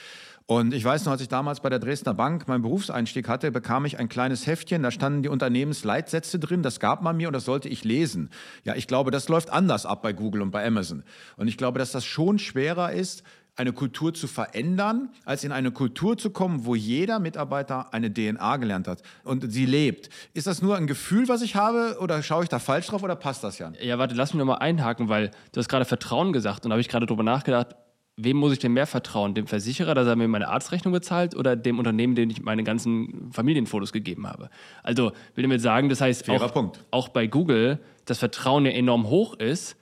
Und 0.46 0.74
ich 0.74 0.84
weiß 0.84 1.06
noch, 1.06 1.12
als 1.12 1.22
ich 1.22 1.28
damals 1.28 1.60
bei 1.60 1.70
der 1.70 1.78
Dresdner 1.78 2.12
Bank 2.12 2.46
meinen 2.48 2.60
Berufseinstieg 2.60 3.28
hatte, 3.28 3.50
bekam 3.50 3.86
ich 3.86 3.98
ein 3.98 4.10
kleines 4.10 4.46
Heftchen, 4.46 4.82
da 4.82 4.90
standen 4.90 5.22
die 5.22 5.30
Unternehmensleitsätze 5.30 6.38
drin, 6.38 6.62
das 6.62 6.80
gab 6.80 7.00
man 7.00 7.16
mir 7.16 7.28
und 7.28 7.32
das 7.32 7.46
sollte 7.46 7.70
ich 7.70 7.82
lesen. 7.82 8.28
Ja, 8.62 8.74
ich 8.74 8.86
glaube, 8.86 9.10
das 9.10 9.30
läuft 9.30 9.48
anders 9.48 9.86
ab 9.86 10.02
bei 10.02 10.12
Google 10.12 10.42
und 10.42 10.50
bei 10.50 10.66
Amazon. 10.66 11.02
Und 11.38 11.48
ich 11.48 11.56
glaube, 11.56 11.78
dass 11.78 11.92
das 11.92 12.04
schon 12.04 12.38
schwerer 12.38 12.92
ist, 12.92 13.22
eine 13.56 13.72
Kultur 13.72 14.14
zu 14.14 14.26
verändern, 14.26 15.10
als 15.24 15.44
in 15.44 15.52
eine 15.52 15.70
Kultur 15.70 16.18
zu 16.18 16.30
kommen, 16.30 16.64
wo 16.64 16.74
jeder 16.74 17.18
Mitarbeiter 17.18 17.94
eine 17.94 18.12
DNA 18.12 18.56
gelernt 18.56 18.88
hat 18.88 19.02
und 19.22 19.52
sie 19.52 19.66
lebt. 19.66 20.08
Ist 20.32 20.46
das 20.46 20.60
nur 20.60 20.76
ein 20.76 20.86
Gefühl, 20.86 21.28
was 21.28 21.42
ich 21.42 21.54
habe, 21.54 21.98
oder 22.00 22.22
schaue 22.22 22.42
ich 22.42 22.48
da 22.48 22.58
falsch 22.58 22.88
drauf, 22.88 23.02
oder 23.02 23.16
passt 23.16 23.44
das, 23.44 23.58
Jan? 23.58 23.76
Ja, 23.80 23.98
warte, 23.98 24.14
lass 24.14 24.34
mich 24.34 24.38
nochmal 24.38 24.58
einhaken, 24.58 25.08
weil 25.08 25.30
du 25.52 25.60
hast 25.60 25.68
gerade 25.68 25.84
Vertrauen 25.84 26.32
gesagt 26.32 26.64
und 26.64 26.70
da 26.70 26.74
habe 26.74 26.80
ich 26.80 26.88
gerade 26.88 27.06
drüber 27.06 27.22
nachgedacht, 27.22 27.76
wem 28.16 28.36
muss 28.36 28.52
ich 28.52 28.58
denn 28.58 28.72
mehr 28.72 28.86
vertrauen? 28.86 29.34
Dem 29.34 29.46
Versicherer, 29.46 29.94
dass 29.94 30.06
er 30.06 30.16
mir 30.16 30.28
meine 30.28 30.48
Arztrechnung 30.48 30.92
bezahlt 30.92 31.34
oder 31.36 31.56
dem 31.56 31.78
Unternehmen, 31.78 32.14
dem 32.14 32.30
ich 32.30 32.42
meine 32.42 32.62
ganzen 32.64 33.30
Familienfotos 33.32 33.92
gegeben 33.92 34.26
habe? 34.26 34.50
Also, 34.82 35.12
will 35.34 35.42
damit 35.42 35.60
sagen, 35.60 35.88
das 35.88 36.00
heißt, 36.00 36.28
auch, 36.30 36.72
auch, 36.90 37.08
bei 37.08 37.26
Google 37.26 37.80
das 38.04 38.18
Vertrauen 38.18 38.66
ja 38.66 38.72
enorm 38.72 39.08
hoch 39.08 39.34
ist, 39.34 39.76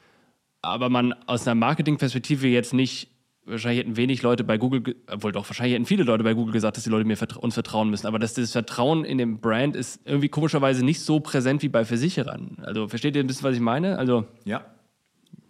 aber 0.62 0.88
man 0.88 1.12
aus 1.26 1.46
einer 1.46 1.56
Marketingperspektive 1.56 2.46
jetzt 2.46 2.72
nicht 2.72 3.11
wahrscheinlich 3.44 3.80
hätten 3.80 3.96
wenig 3.96 4.22
Leute 4.22 4.44
bei 4.44 4.58
Google, 4.58 4.96
obwohl 5.10 5.32
doch, 5.32 5.48
wahrscheinlich 5.48 5.74
hätten 5.74 5.86
viele 5.86 6.04
Leute 6.04 6.24
bei 6.24 6.34
Google 6.34 6.52
gesagt, 6.52 6.76
dass 6.76 6.84
die 6.84 6.90
Leute 6.90 7.04
mir 7.04 7.16
vertra 7.16 7.40
uns 7.40 7.54
vertrauen 7.54 7.90
müssen. 7.90 8.06
Aber 8.06 8.18
dass 8.18 8.34
das 8.34 8.52
Vertrauen 8.52 9.04
in 9.04 9.18
den 9.18 9.40
Brand 9.40 9.76
ist 9.76 10.00
irgendwie 10.04 10.28
komischerweise 10.28 10.84
nicht 10.84 11.00
so 11.00 11.20
präsent 11.20 11.62
wie 11.62 11.68
bei 11.68 11.84
Versicherern. 11.84 12.58
Also 12.62 12.88
versteht 12.88 13.16
ihr 13.16 13.22
ein 13.22 13.26
bisschen, 13.26 13.44
was 13.44 13.54
ich 13.54 13.60
meine? 13.60 13.98
Also, 13.98 14.26
ja. 14.44 14.64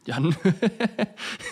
Jan. 0.04 0.34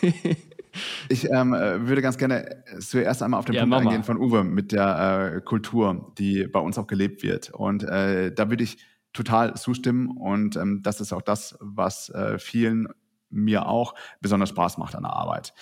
ich 1.09 1.30
ähm, 1.30 1.53
würde 1.53 2.03
ganz 2.03 2.18
gerne 2.18 2.64
zuerst 2.80 3.22
einmal 3.22 3.38
auf 3.38 3.45
den 3.45 3.55
ja, 3.55 3.62
Punkt 3.62 3.76
eingehen 3.76 4.03
von 4.03 4.16
Uwe 4.16 4.43
mit 4.43 4.72
der 4.72 5.34
äh, 5.36 5.41
Kultur, 5.41 6.12
die 6.18 6.47
bei 6.47 6.61
uns 6.61 6.78
auch 6.78 6.86
gelebt 6.86 7.22
wird. 7.22 7.51
Und 7.51 7.84
äh, 7.84 8.32
da 8.32 8.51
würde 8.51 8.64
ich 8.64 8.78
total 9.12 9.55
zustimmen. 9.55 10.09
Und 10.09 10.57
ähm, 10.57 10.82
das 10.82 11.01
ist 11.01 11.12
auch 11.12 11.22
das, 11.22 11.57
was 11.61 12.09
äh, 12.11 12.38
vielen 12.38 12.88
mir 13.30 13.66
auch 13.66 13.95
besonders 14.20 14.49
Spaß 14.51 14.78
macht 14.78 14.95
an 14.95 15.05
der 15.05 15.12
Arbeit. 15.12 15.55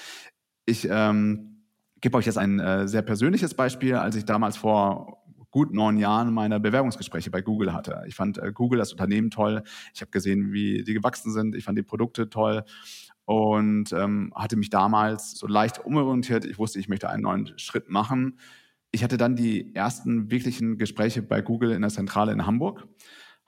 Ich 0.69 0.87
ähm, 0.91 1.62
gebe 2.03 2.19
euch 2.19 2.27
jetzt 2.27 2.37
ein 2.37 2.61
äh, 2.61 2.87
sehr 2.87 3.01
persönliches 3.01 3.55
Beispiel, 3.55 3.95
als 3.95 4.16
ich 4.16 4.27
damals 4.27 4.59
vor 4.59 5.25
gut 5.51 5.73
neun 5.73 5.97
Jahren 5.97 6.31
meine 6.35 6.61
Bewerbungsgespräche 6.61 7.31
bei 7.31 7.41
Google 7.41 7.73
hatte. 7.73 8.03
Ich 8.07 8.14
fand 8.14 8.37
äh, 8.37 8.53
Google, 8.53 8.79
das 8.79 8.93
Unternehmen 8.93 9.31
toll. 9.31 9.62
Ich 9.95 10.03
habe 10.03 10.11
gesehen, 10.11 10.53
wie 10.53 10.85
die 10.85 10.93
gewachsen 10.93 11.33
sind. 11.33 11.55
Ich 11.55 11.64
fand 11.64 11.79
die 11.79 11.83
Produkte 11.83 12.29
toll 12.29 12.64
und 13.25 13.95
ähm, 13.95 14.31
hatte 14.35 14.57
mich 14.57 14.69
damals 14.69 15.39
so 15.39 15.47
leicht 15.47 15.87
umorientiert. 15.87 16.45
Ich 16.45 16.59
wusste, 16.59 16.79
ich 16.81 16.91
möchte 16.91 17.09
einen 17.09 17.23
neuen 17.23 17.59
Schritt 17.59 17.89
machen. 17.89 18.39
Ich 18.91 19.03
hatte 19.03 19.16
dann 19.16 19.37
die 19.37 19.75
ersten 19.75 20.31
wirklichen 20.31 20.77
Gespräche 20.77 21.23
bei 21.23 21.41
Google 21.41 21.71
in 21.71 21.81
der 21.81 21.91
Zentrale 21.91 22.33
in 22.33 22.45
Hamburg 22.45 22.87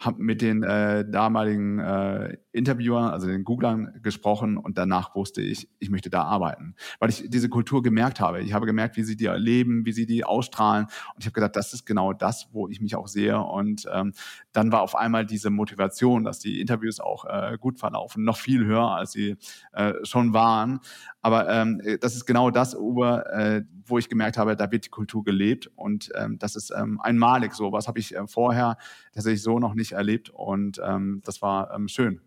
habe 0.01 0.23
mit 0.23 0.41
den 0.41 0.62
äh, 0.62 1.09
damaligen 1.09 1.79
äh, 1.79 2.39
Interviewern, 2.53 3.11
also 3.11 3.26
den 3.26 3.44
Googlern 3.44 4.01
gesprochen 4.03 4.57
und 4.57 4.76
danach 4.76 5.14
wusste 5.14 5.40
ich, 5.40 5.68
ich 5.78 5.90
möchte 5.90 6.11
da 6.11 6.22
arbeiten, 6.22 6.74
weil 6.98 7.11
ich 7.11 7.24
diese 7.28 7.48
Kultur 7.48 7.82
gemerkt 7.82 8.20
habe. 8.20 8.40
Ich 8.40 8.53
habe 8.53 8.66
gemerkt, 8.66 8.96
wie 8.96 9.05
sie 9.05 9.16
die 9.16 9.26
erleben, 9.26 9.86
wie 9.86 9.92
sie 9.92 10.07
die 10.07 10.24
ausstrahlen 10.24 10.86
und 11.14 11.20
ich 11.20 11.26
habe 11.26 11.34
gedacht, 11.34 11.57
das 11.57 11.72
ist 11.72 11.86
genau 11.86 12.12
das, 12.12 12.48
wo 12.53 12.68
ich 12.68 12.80
mich 12.80 12.96
auch 12.96 13.09
sehe 13.09 13.40
und 13.40 13.86
ähm, 13.92 14.12
dann 14.53 14.72
war 14.72 14.82
auf 14.82 14.96
einmal 14.96 15.24
diese 15.26 15.51
Motivation, 15.51 16.24
dass 16.24 16.38
die 16.38 16.61
Interviews 16.61 17.01
auch 17.01 17.24
äh, 17.24 17.57
gut 17.61 17.78
verlaufen, 17.78 18.24
noch 18.24 18.36
viel 18.36 18.64
höher, 18.64 18.90
als 18.90 19.12
sie 19.12 19.36
äh, 19.72 19.94
schon 20.03 20.32
waren. 20.32 20.80
Aber 21.22 21.48
ähm, 21.48 21.80
das 22.01 22.14
ist 22.14 22.26
genau 22.26 22.51
das, 22.51 22.74
Uwe, 22.74 23.24
äh, 23.32 23.62
wo 23.84 23.98
ich 23.98 24.09
gemerkt 24.09 24.38
habe, 24.38 24.57
da 24.57 24.70
wird 24.70 24.86
die 24.86 24.90
Kultur 24.90 25.22
gelebt 25.22 25.70
und 25.76 26.11
ähm, 26.16 26.38
das 26.38 26.57
ist 26.57 26.72
ähm, 26.76 27.01
einmalig 27.01 27.55
so. 27.55 27.72
Was 27.72 27.88
habe 27.88 27.98
ich 27.98 28.16
äh, 28.16 28.26
vorher 28.26 28.76
tatsächlich 29.12 29.42
so 29.42 29.59
noch 29.59 29.74
nicht 29.74 29.92
erlebt 29.92 30.30
und 30.30 30.80
ähm, 30.84 31.20
das 31.24 31.42
war 31.42 31.74
ähm, 31.74 31.88
schön. 31.88 32.20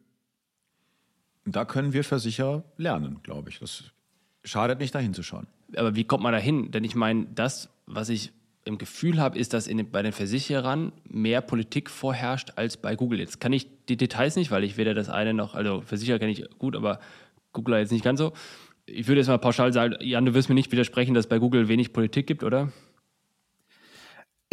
Da 1.45 1.65
können 1.65 1.93
wir 1.93 2.03
Versicherer 2.03 2.63
lernen, 2.77 3.19
glaube 3.23 3.49
ich. 3.49 3.59
Das 3.59 3.83
schadet 4.43 4.79
nicht, 4.79 4.95
da 4.95 4.99
hinzuschauen. 4.99 5.47
Aber 5.75 5.95
wie 5.95 6.03
kommt 6.03 6.23
man 6.23 6.33
da 6.33 6.39
hin? 6.39 6.71
Denn 6.71 6.83
ich 6.83 6.95
meine, 6.95 7.27
das, 7.33 7.69
was 7.85 8.09
ich 8.09 8.31
im 8.65 8.77
Gefühl 8.77 9.19
habe, 9.19 9.37
ist, 9.37 9.53
dass 9.53 9.67
in, 9.67 9.91
bei 9.91 10.01
den 10.01 10.13
Versicherern 10.13 10.93
mehr 11.03 11.41
Politik 11.41 11.89
vorherrscht 11.89 12.53
als 12.55 12.77
bei 12.77 12.95
Google. 12.95 13.19
Jetzt 13.19 13.41
kann 13.41 13.51
ich 13.51 13.67
die 13.89 13.97
Details 13.97 14.37
nicht, 14.37 14.51
weil 14.51 14.63
ich 14.63 14.77
weder 14.77 14.93
das 14.93 15.09
eine 15.09 15.33
noch, 15.33 15.53
also 15.53 15.81
Versicherer 15.81 16.19
kenne 16.19 16.31
ich 16.31 16.45
gut, 16.59 16.75
aber 16.75 16.99
Google 17.51 17.77
jetzt 17.77 17.91
nicht 17.91 18.05
ganz 18.05 18.19
so 18.19 18.31
ich 18.85 19.07
würde 19.07 19.21
jetzt 19.21 19.27
mal 19.27 19.37
pauschal 19.37 19.71
sagen, 19.71 19.95
Jan, 20.01 20.25
du 20.25 20.33
wirst 20.33 20.49
mir 20.49 20.55
nicht 20.55 20.71
widersprechen, 20.71 21.13
dass 21.13 21.25
es 21.25 21.29
bei 21.29 21.39
Google 21.39 21.67
wenig 21.67 21.93
Politik 21.93 22.27
gibt, 22.27 22.43
oder? 22.43 22.71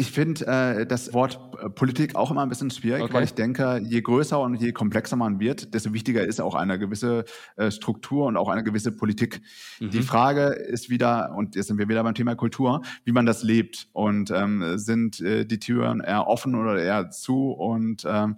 Ich 0.01 0.13
finde 0.13 0.47
äh, 0.47 0.87
das 0.87 1.13
Wort 1.13 1.39
äh, 1.63 1.69
Politik 1.69 2.17
auch 2.17 2.31
immer 2.31 2.41
ein 2.41 2.49
bisschen 2.49 2.71
schwierig, 2.71 3.03
okay. 3.03 3.13
weil 3.13 3.23
ich 3.23 3.35
denke, 3.35 3.83
je 3.85 4.01
größer 4.01 4.41
und 4.41 4.55
je 4.55 4.73
komplexer 4.73 5.15
man 5.15 5.41
wird, 5.41 5.75
desto 5.75 5.93
wichtiger 5.93 6.25
ist 6.25 6.41
auch 6.41 6.55
eine 6.55 6.79
gewisse 6.79 7.27
äh, 7.57 7.71
Struktur 7.71 8.25
und 8.25 8.39
auch 8.39 8.49
eine 8.49 8.65
gewisse 8.65 8.93
Politik. 8.93 9.43
Mhm. 9.79 9.91
Die 9.91 10.01
Frage 10.01 10.45
ist 10.45 10.89
wieder, 10.89 11.35
und 11.37 11.55
jetzt 11.55 11.67
sind 11.67 11.77
wir 11.77 11.91
wieder 11.91 12.03
beim 12.03 12.15
Thema 12.15 12.35
Kultur, 12.35 12.81
wie 13.05 13.13
man 13.13 13.27
das 13.27 13.43
lebt. 13.43 13.89
Und 13.93 14.31
ähm, 14.31 14.79
sind 14.79 15.21
äh, 15.21 15.45
die 15.45 15.59
Türen 15.59 16.01
eher 16.01 16.29
offen 16.29 16.55
oder 16.55 16.81
eher 16.83 17.11
zu? 17.11 17.51
Und 17.51 18.07
ähm, 18.09 18.37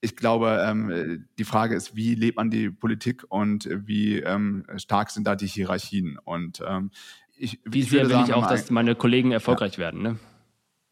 ich 0.00 0.16
glaube, 0.16 0.64
ähm, 0.66 1.28
die 1.38 1.44
Frage 1.44 1.76
ist, 1.76 1.94
wie 1.94 2.16
lebt 2.16 2.38
man 2.38 2.50
die 2.50 2.70
Politik 2.70 3.22
und 3.28 3.68
wie 3.70 4.18
ähm, 4.18 4.64
stark 4.78 5.12
sind 5.12 5.28
da 5.28 5.36
die 5.36 5.46
Hierarchien? 5.46 6.18
Und 6.24 6.60
ähm, 6.66 6.90
ich, 7.38 7.60
wie 7.64 7.82
sehr 7.82 8.02
will 8.02 8.10
sagen, 8.10 8.24
ich 8.30 8.34
auch, 8.34 8.48
dass 8.48 8.68
meine 8.72 8.96
Kollegen 8.96 9.30
erfolgreich 9.30 9.74
ja. 9.74 9.78
werden, 9.78 10.02
ne? 10.02 10.18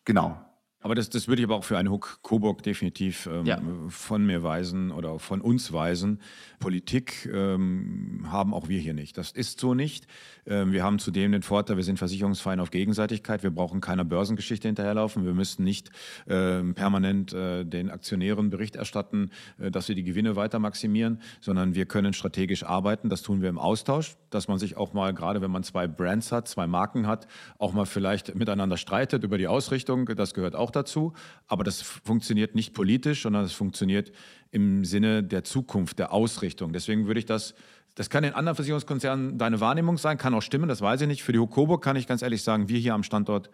Genau. 0.05 0.50
Aber 0.83 0.95
das, 0.95 1.11
das 1.11 1.29
würde 1.29 1.43
ich 1.43 1.47
aber 1.47 1.57
auch 1.57 1.65
für 1.65 1.77
einen 1.77 1.91
Hook 1.91 2.21
Coburg 2.23 2.63
definitiv 2.63 3.29
ähm, 3.31 3.45
ja. 3.45 3.61
von 3.89 4.25
mir 4.25 4.43
weisen 4.43 4.91
oder 4.91 5.19
von 5.19 5.43
uns 5.43 5.73
weisen. 5.75 6.21
Politik 6.59 7.29
ähm, 7.31 8.27
haben 8.29 8.55
auch 8.55 8.69
wir 8.69 8.81
hier 8.81 8.95
nicht. 8.95 9.19
Das 9.19 9.31
ist 9.31 9.61
so 9.61 9.75
nicht. 9.75 10.07
Ähm, 10.47 10.73
wir 10.73 10.83
haben 10.83 10.99
zudem 10.99 11.33
den 11.33 11.43
Vorteil, 11.43 11.77
wir 11.77 11.85
sind 11.85 11.99
Versicherungsverein 11.99 12.61
auf 12.61 12.71
Gegenseitigkeit. 12.71 13.43
Wir 13.43 13.51
brauchen 13.51 13.83
keiner 13.83 14.05
Börsengeschichte 14.07 14.69
hinterherlaufen. 14.69 15.27
Wir 15.27 15.35
müssen 15.35 15.65
nicht 15.65 15.91
ähm, 16.27 16.75
permanent 16.75 17.35
äh, 17.35 17.65
den 17.65 17.91
Aktionären 17.91 18.49
Bericht 18.49 18.77
erstatten, 18.77 19.31
äh, 19.59 19.71
dass 19.71 19.89
wir 19.89 19.95
die 19.95 20.05
Gewinne 20.05 20.35
weiter 20.35 20.59
maximieren, 20.61 21.21
sondern 21.43 21.75
wir 21.75 21.85
können 21.85 22.15
strategisch 22.15 22.65
arbeiten. 22.65 23.11
Das 23.11 23.21
tun 23.21 23.43
wir 23.43 23.51
im 23.51 23.59
Austausch, 23.59 24.17
dass 24.31 24.49
man 24.49 24.59
sich 24.59 24.79
auch 24.79 24.95
mal, 24.95 25.13
gerade 25.13 25.43
wenn 25.43 25.51
man 25.51 25.63
zwei 25.63 25.87
Brands 25.87 26.33
hat, 26.33 26.49
zwei 26.49 26.67
Marken 26.67 27.07
hat, 27.07 27.27
auch 27.59 27.75
mal 27.75 27.85
vielleicht 27.85 28.35
miteinander 28.35 28.79
streitet 28.79 29.25
über 29.25 29.37
die 29.37 29.47
Ausrichtung. 29.47 30.07
Das 30.07 30.33
gehört 30.33 30.57
auch 30.57 30.70
auch 30.71 30.73
dazu, 30.73 31.13
aber 31.47 31.65
das 31.65 31.83
funktioniert 31.83 32.55
nicht 32.55 32.75
politisch, 32.75 33.23
sondern 33.23 33.45
es 33.45 33.53
funktioniert 33.53 34.13
im 34.51 34.85
Sinne 34.85 35.23
der 35.23 35.45
Zukunft, 35.45 35.99
der 35.99 36.13
Ausrichtung. 36.13 36.73
Deswegen 36.73 37.07
würde 37.07 37.21
ich 37.21 37.27
das, 37.27 37.55
das 37.95 38.11
kann 38.11 38.25
in 38.25 38.33
anderen 38.33 38.57
Versicherungskonzernen 38.57 39.39
deine 39.39 39.61
Wahrnehmung 39.61 39.99
sein, 39.99 40.19
kann 40.19 40.35
auch 40.35 40.43
stimmen, 40.43 40.69
das 40.69 40.81
weiß 40.81 41.01
ich 41.03 41.09
nicht. 41.09 41.23
Für 41.23 41.33
die 41.33 41.39
Coburg 41.39 41.83
kann 41.83 41.97
ich 41.97 42.07
ganz 42.07 42.23
ehrlich 42.23 42.43
sagen, 42.43 42.69
wir 42.69 42.79
hier 42.79 42.95
am 42.95 43.03
Standort 43.03 43.51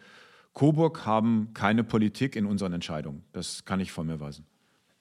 Coburg 0.52 1.04
haben 1.04 1.50
keine 1.52 1.84
Politik 1.84 2.34
in 2.34 2.46
unseren 2.46 2.72
Entscheidungen. 2.72 3.24
Das 3.32 3.66
kann 3.66 3.78
ich 3.78 3.92
von 3.92 4.06
mir 4.06 4.20
weisen. 4.20 4.46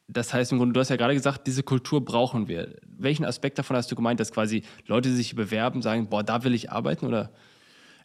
Das 0.07 0.33
heißt 0.33 0.51
im 0.51 0.57
Grunde, 0.57 0.73
du 0.73 0.79
hast 0.81 0.89
ja 0.89 0.97
gerade 0.97 1.13
gesagt, 1.13 1.47
diese 1.47 1.63
Kultur 1.63 2.03
brauchen 2.03 2.47
wir. 2.47 2.75
Welchen 2.85 3.25
Aspekt 3.25 3.57
davon 3.57 3.77
hast 3.77 3.89
du 3.89 3.95
gemeint, 3.95 4.19
dass 4.19 4.31
quasi 4.31 4.63
Leute 4.85 5.11
sich 5.13 5.33
bewerben, 5.35 5.81
sagen, 5.81 6.09
boah, 6.09 6.23
da 6.23 6.43
will 6.43 6.53
ich 6.53 6.71
arbeiten 6.71 7.05
oder? 7.05 7.31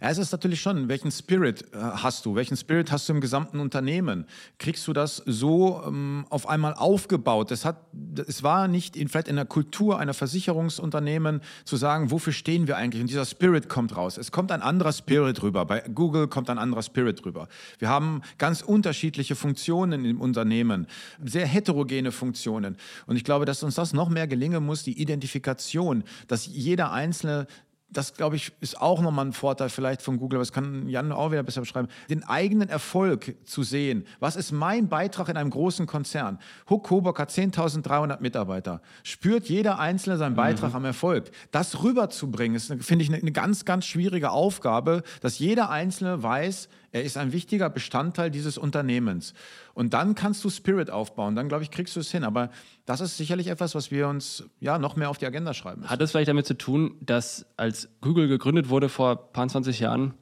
Es 0.03 0.17
ist 0.17 0.33
natürlich 0.33 0.63
schon, 0.63 0.89
welchen 0.89 1.11
Spirit 1.11 1.63
äh, 1.75 1.77
hast 1.77 2.25
du? 2.25 2.35
Welchen 2.35 2.57
Spirit 2.57 2.91
hast 2.91 3.07
du 3.07 3.13
im 3.13 3.21
gesamten 3.21 3.61
Unternehmen? 3.61 4.25
Kriegst 4.59 4.89
du 4.89 4.95
das 4.95 5.23
so 5.27 5.83
ähm, 5.87 6.25
auf 6.31 6.49
einmal 6.49 6.73
aufgebaut? 6.73 7.51
Es, 7.51 7.67
hat, 7.67 7.77
es 8.27 8.43
war 8.43 8.67
nicht 8.67 8.97
in, 8.97 9.09
vielleicht 9.09 9.29
in 9.29 9.37
der 9.37 9.45
Kultur 9.45 9.99
einer 9.99 10.15
Versicherungsunternehmen 10.15 11.43
zu 11.67 11.77
sagen, 11.77 12.11
wofür 12.11 12.33
stehen 12.33 12.67
wir 12.67 12.79
eigentlich? 12.79 13.03
Und 13.03 13.11
dieser 13.11 13.27
Spirit 13.27 13.69
kommt 13.69 13.95
raus. 13.95 14.17
Es 14.17 14.33
kommt 14.33 14.53
ein 14.53 14.63
anderer 14.63 14.95
Spirit 14.95 15.43
rüber. 15.43 15.67
Bei 15.67 15.81
Google 15.81 16.29
kommt 16.29 16.49
ein 16.49 16.59
anderer 16.59 16.83
Spirit 16.83 17.23
rüber. 17.27 17.49
Wir 17.79 17.91
haben 17.91 18.23
ganz 18.39 18.63
unterschiedliche 18.63 19.37
Funktionen 19.37 20.07
im 20.07 20.19
Unternehmen, 20.19 20.87
sehr 21.23 21.47
heterogene 21.47 22.11
Funktionen. 22.11 22.79
Und 23.07 23.17
ich 23.17 23.25
glaube, 23.25 23.45
dass 23.45 23.63
uns 23.63 23.75
das 23.75 23.93
noch 23.93 24.09
mehr 24.09 24.27
gelingen 24.27 24.65
muss, 24.65 24.83
die 24.83 24.99
Identifikation, 24.99 26.05
dass 26.27 26.47
jeder 26.47 26.91
Einzelne 26.91 27.47
das 27.93 28.15
glaube 28.15 28.37
ich, 28.37 28.53
ist 28.61 28.81
auch 28.81 29.01
nochmal 29.01 29.27
ein 29.27 29.33
Vorteil 29.33 29.69
vielleicht 29.69 30.03
von 30.03 30.19
Google, 30.19 30.37
aber 30.39 30.43
das 30.43 30.53
kann 30.53 30.89
Jan 30.89 31.13
auch 31.13 31.33
wieder 31.33 31.43
besser 31.43 31.61
beschreiben, 31.61 31.89
den 32.09 32.25
eigenen 32.25 32.69
Erfolg 32.69 33.37
zu 33.45 33.63
sehen. 33.63 34.07
Was 34.21 34.37
ist 34.37 34.53
mein 34.53 34.89
Beitrag 34.89 35.29
in 35.29 35.37
einem 35.37 35.51
großen 35.51 35.87
Konzern? 35.87 36.39
Huck 36.69 36.87
Coburg 36.89 37.19
hat 37.19 37.31
10.300 37.31 38.21
Mitarbeiter. 38.21 38.81
Spürt 39.03 39.49
jeder 39.49 39.79
Einzelne 39.79 40.17
seinen 40.17 40.37
Beitrag 40.37 40.71
mhm. 40.71 40.77
am 40.77 40.85
Erfolg? 40.85 41.31
Das 41.51 41.83
rüberzubringen, 41.83 42.57
ist, 42.57 42.69
finde 42.81 43.05
ich, 43.05 43.11
eine, 43.11 43.21
eine 43.21 43.33
ganz, 43.33 43.65
ganz 43.65 43.87
schwierige 43.87 44.31
Aufgabe, 44.31 45.03
dass 45.21 45.39
jeder 45.39 45.71
Einzelne 45.71 46.23
weiß, 46.23 46.69
er 46.93 47.05
ist 47.05 47.17
ein 47.17 47.33
wichtiger 47.33 47.71
Bestandteil 47.71 48.31
dieses 48.31 48.59
Unternehmens. 48.59 49.35
Und 49.75 49.95
dann 49.95 50.15
kannst 50.15 50.43
du 50.45 50.51
Spirit 50.51 50.91
aufbauen. 50.91 51.37
Dann, 51.37 51.49
glaube 51.49 51.63
ich, 51.63 51.71
kriegst 51.71 51.95
du 51.95 52.01
es 52.01 52.11
hin. 52.11 52.25
Aber 52.25 52.51
das 52.85 53.01
ist 53.01 53.17
sicherlich 53.17 53.47
etwas, 53.47 53.75
was 53.75 53.91
wir 53.91 54.09
uns 54.09 54.45
ja 54.59 54.79
noch 54.79 54.97
mehr 54.97 55.09
auf 55.11 55.19
die 55.19 55.27
Agenda 55.27 55.55
schreiben. 55.55 55.83
Müssen. 55.83 55.91
Hat 55.91 56.01
das 56.01 56.11
vielleicht 56.11 56.29
damit 56.29 56.47
zu 56.47 56.59
tun, 56.59 56.97
dass 57.01 57.47
als 57.57 57.89
Google 58.01 58.27
gegründet 58.27 58.69
wurde 58.69 58.89
vor 58.89 59.11
ein 59.13 59.33
paar 59.33 59.49
20 59.49 59.79
Jahren, 59.79 60.15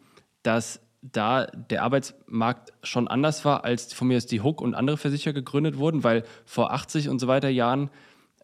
dass 0.42 0.80
da 1.00 1.46
der 1.46 1.84
Arbeitsmarkt 1.84 2.72
schon 2.82 3.08
anders 3.08 3.44
war, 3.44 3.64
als 3.64 3.92
von 3.92 4.08
mir 4.08 4.18
ist 4.18 4.30
die 4.32 4.40
Hook 4.40 4.60
und 4.60 4.74
andere 4.74 4.96
Versicherer 4.96 5.32
gegründet 5.32 5.78
wurden, 5.78 6.04
weil 6.04 6.24
vor 6.44 6.72
80 6.72 7.08
und 7.08 7.18
so 7.18 7.28
weiter 7.28 7.48
Jahren 7.48 7.90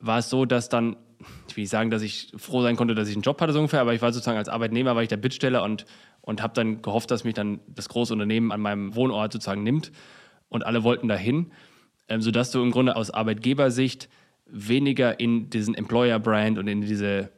war 0.01 0.19
es 0.19 0.31
so, 0.31 0.45
dass 0.45 0.69
dann, 0.69 0.97
ich 1.49 1.57
will 1.57 1.63
nicht 1.63 1.71
sagen, 1.71 1.91
dass 1.91 2.03
ich 2.03 2.33
froh 2.37 2.63
sein 2.63 2.77
konnte, 2.77 2.95
dass 2.95 3.09
ich 3.09 3.17
einen 3.17 3.23
Job 3.23 3.41
hatte 3.41 3.53
so 3.53 3.59
ungefähr, 3.59 3.81
aber 3.81 3.93
ich 3.93 4.03
war 4.03 4.13
sozusagen 4.13 4.39
als 4.39 4.49
Arbeitnehmer, 4.49 4.95
war 4.95 5.03
ich 5.03 5.09
der 5.09 5.17
Bittsteller 5.17 5.63
und 5.63 5.85
und 6.25 6.43
habe 6.43 6.55
dann 6.55 6.81
gehofft, 6.81 7.11
dass 7.11 7.25
mich 7.25 7.35
dann 7.35 7.61
das 7.67 7.89
große 7.91 8.13
Unternehmen 8.13 8.51
an 8.51 8.61
meinem 8.61 8.95
Wohnort 8.95 9.33
sozusagen 9.33 9.63
nimmt. 9.63 9.93
Und 10.49 10.65
alle 10.65 10.83
wollten 10.83 11.07
dahin, 11.07 11.53
ähm, 12.09 12.23
sodass 12.23 12.51
du 12.51 12.63
im 12.63 12.71
Grunde 12.71 12.97
aus 12.97 13.11
Arbeitgebersicht 13.11 14.09
weniger 14.47 15.21
in 15.21 15.51
diesen 15.51 15.75
Employer-Brand 15.75 16.59
und 16.59 16.67
in 16.67 16.81
diese, 16.81 17.31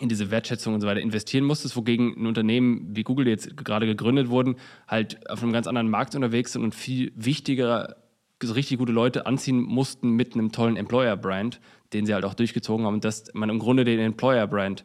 in 0.00 0.10
diese 0.10 0.30
Wertschätzung 0.30 0.74
und 0.74 0.82
so 0.82 0.86
weiter 0.86 1.00
investieren 1.00 1.44
musstest, 1.44 1.76
wogegen 1.76 2.14
ein 2.14 2.26
Unternehmen 2.26 2.94
wie 2.94 3.04
Google, 3.04 3.24
die 3.24 3.30
jetzt 3.30 3.56
gerade 3.56 3.86
gegründet 3.86 4.28
wurden, 4.28 4.56
halt 4.86 5.30
auf 5.30 5.42
einem 5.42 5.52
ganz 5.52 5.66
anderen 5.66 5.88
Markt 5.88 6.14
unterwegs 6.14 6.52
sind 6.52 6.62
und 6.62 6.74
viel 6.74 7.12
wichtiger 7.16 7.96
so 8.42 8.52
richtig 8.52 8.78
gute 8.78 8.92
Leute 8.92 9.26
anziehen 9.26 9.60
mussten 9.60 10.10
mit 10.10 10.34
einem 10.34 10.52
tollen 10.52 10.76
Employer-Brand, 10.76 11.60
den 11.94 12.04
sie 12.04 12.12
halt 12.12 12.24
auch 12.24 12.34
durchgezogen 12.34 12.84
haben 12.84 12.94
und 12.94 13.04
dass 13.04 13.32
man 13.32 13.48
im 13.48 13.58
Grunde 13.58 13.84
den 13.84 13.98
Employer-Brand 13.98 14.84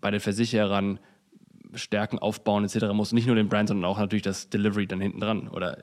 bei 0.00 0.10
den 0.10 0.20
Versicherern 0.20 0.98
Stärken 1.74 2.18
aufbauen 2.18 2.64
etc. 2.64 2.86
muss. 2.92 3.12
Nicht 3.12 3.26
nur 3.26 3.36
den 3.36 3.48
Brand, 3.48 3.68
sondern 3.68 3.84
auch 3.90 3.98
natürlich 3.98 4.22
das 4.22 4.50
Delivery 4.50 4.86
dann 4.86 5.00
hinten 5.00 5.20
dran. 5.20 5.48
Oder 5.48 5.82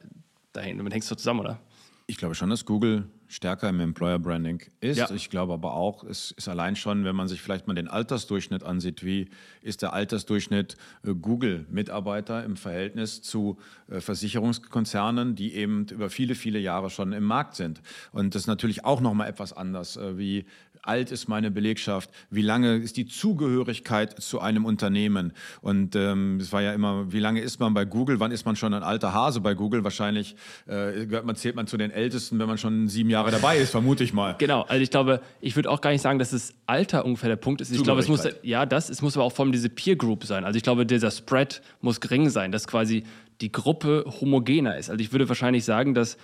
dahin, 0.53 0.77
damit 0.77 0.93
hängst 0.93 1.09
du 1.09 1.15
zusammen, 1.15 1.41
oder? 1.41 1.59
Ich 2.07 2.17
glaube 2.17 2.35
schon, 2.35 2.49
dass 2.49 2.65
Google 2.65 3.07
stärker 3.27 3.69
im 3.69 3.79
Employer 3.79 4.19
Branding 4.19 4.61
ist. 4.81 4.97
Ja. 4.97 5.09
Ich 5.11 5.29
glaube 5.29 5.53
aber 5.53 5.73
auch, 5.73 6.03
es 6.03 6.31
ist 6.31 6.49
allein 6.49 6.75
schon, 6.75 7.05
wenn 7.05 7.15
man 7.15 7.29
sich 7.29 7.41
vielleicht 7.41 7.67
mal 7.67 7.73
den 7.73 7.87
Altersdurchschnitt 7.87 8.63
ansieht, 8.63 9.05
wie 9.05 9.29
ist 9.61 9.81
der 9.81 9.93
Altersdurchschnitt 9.93 10.75
äh, 11.05 11.13
Google-Mitarbeiter 11.13 12.43
im 12.43 12.57
Verhältnis 12.57 13.21
zu 13.21 13.57
äh, 13.89 14.01
Versicherungskonzernen, 14.01 15.35
die 15.35 15.53
eben 15.55 15.85
über 15.87 16.09
viele, 16.09 16.35
viele 16.35 16.59
Jahre 16.59 16.89
schon 16.89 17.13
im 17.13 17.23
Markt 17.23 17.55
sind. 17.55 17.81
Und 18.11 18.35
das 18.35 18.41
ist 18.41 18.47
natürlich 18.47 18.83
auch 18.83 18.99
nochmal 18.99 19.29
etwas 19.29 19.53
anders, 19.53 19.95
äh, 19.95 20.17
wie 20.17 20.45
alt 20.84 21.11
ist 21.11 21.27
meine 21.27 21.51
Belegschaft, 21.51 22.09
wie 22.29 22.41
lange 22.41 22.77
ist 22.77 22.97
die 22.97 23.05
Zugehörigkeit 23.05 24.21
zu 24.21 24.39
einem 24.39 24.65
Unternehmen. 24.65 25.34
Und 25.61 25.95
ähm, 25.95 26.39
es 26.39 26.51
war 26.51 26.61
ja 26.61 26.73
immer, 26.73 27.11
wie 27.11 27.19
lange 27.19 27.41
ist 27.41 27.59
man 27.59 27.73
bei 27.73 27.86
Google, 27.86 28.19
wann 28.19 28.32
ist 28.32 28.45
man 28.45 28.55
schon 28.55 28.73
ein 28.73 28.84
alter 28.84 29.13
Hase 29.13 29.41
bei 29.41 29.53
Google? 29.53 29.84
Wahrscheinlich 29.84 30.36
äh, 30.67 31.05
man, 31.05 31.36
zählt 31.36 31.55
man 31.55 31.67
zu 31.67 31.77
den 31.77 31.91
Ältesten, 31.91 32.39
wenn 32.39 32.47
man 32.47 32.57
schon 32.57 32.88
sieben 32.88 33.09
Jahre 33.09 33.32
dabei 33.32 33.57
ist, 33.57 33.71
vermute 33.71 34.03
ich 34.03 34.13
mal. 34.13 34.36
Genau, 34.38 34.61
also 34.63 34.82
ich 34.82 34.89
glaube, 34.89 35.21
ich 35.39 35.55
würde 35.55 35.69
auch 35.69 35.82
gar 35.82 35.91
nicht 35.91 36.01
sagen, 36.01 36.19
dass 36.19 36.32
das 36.32 36.53
Alter 36.65 37.05
ungefähr 37.05 37.29
der 37.29 37.36
Punkt 37.36 37.61
ist. 37.61 37.71
Ich 37.71 37.84
glaube, 37.84 37.99
es 37.99 38.07
muss, 38.07 38.27
ja, 38.43 38.65
das, 38.65 38.89
es 38.89 39.01
muss 39.01 39.15
aber 39.15 39.25
auch 39.25 39.34
vor 39.34 39.45
allem 39.45 39.51
diese 39.51 39.69
Peer 39.69 39.95
Group 39.95 40.25
sein. 40.25 40.45
Also 40.45 40.57
ich 40.57 40.63
glaube, 40.63 40.86
dieser 40.86 41.11
Spread 41.11 41.61
muss 41.82 41.99
gering 42.01 42.29
sein, 42.29 42.51
dass 42.51 42.67
quasi 42.67 43.03
die 43.41 43.51
Gruppe 43.51 44.05
homogener 44.21 44.77
ist. 44.77 44.89
Also 44.89 45.01
ich 45.01 45.11
würde 45.11 45.27
wahrscheinlich 45.27 45.65
sagen, 45.65 45.93
dass 45.93 46.17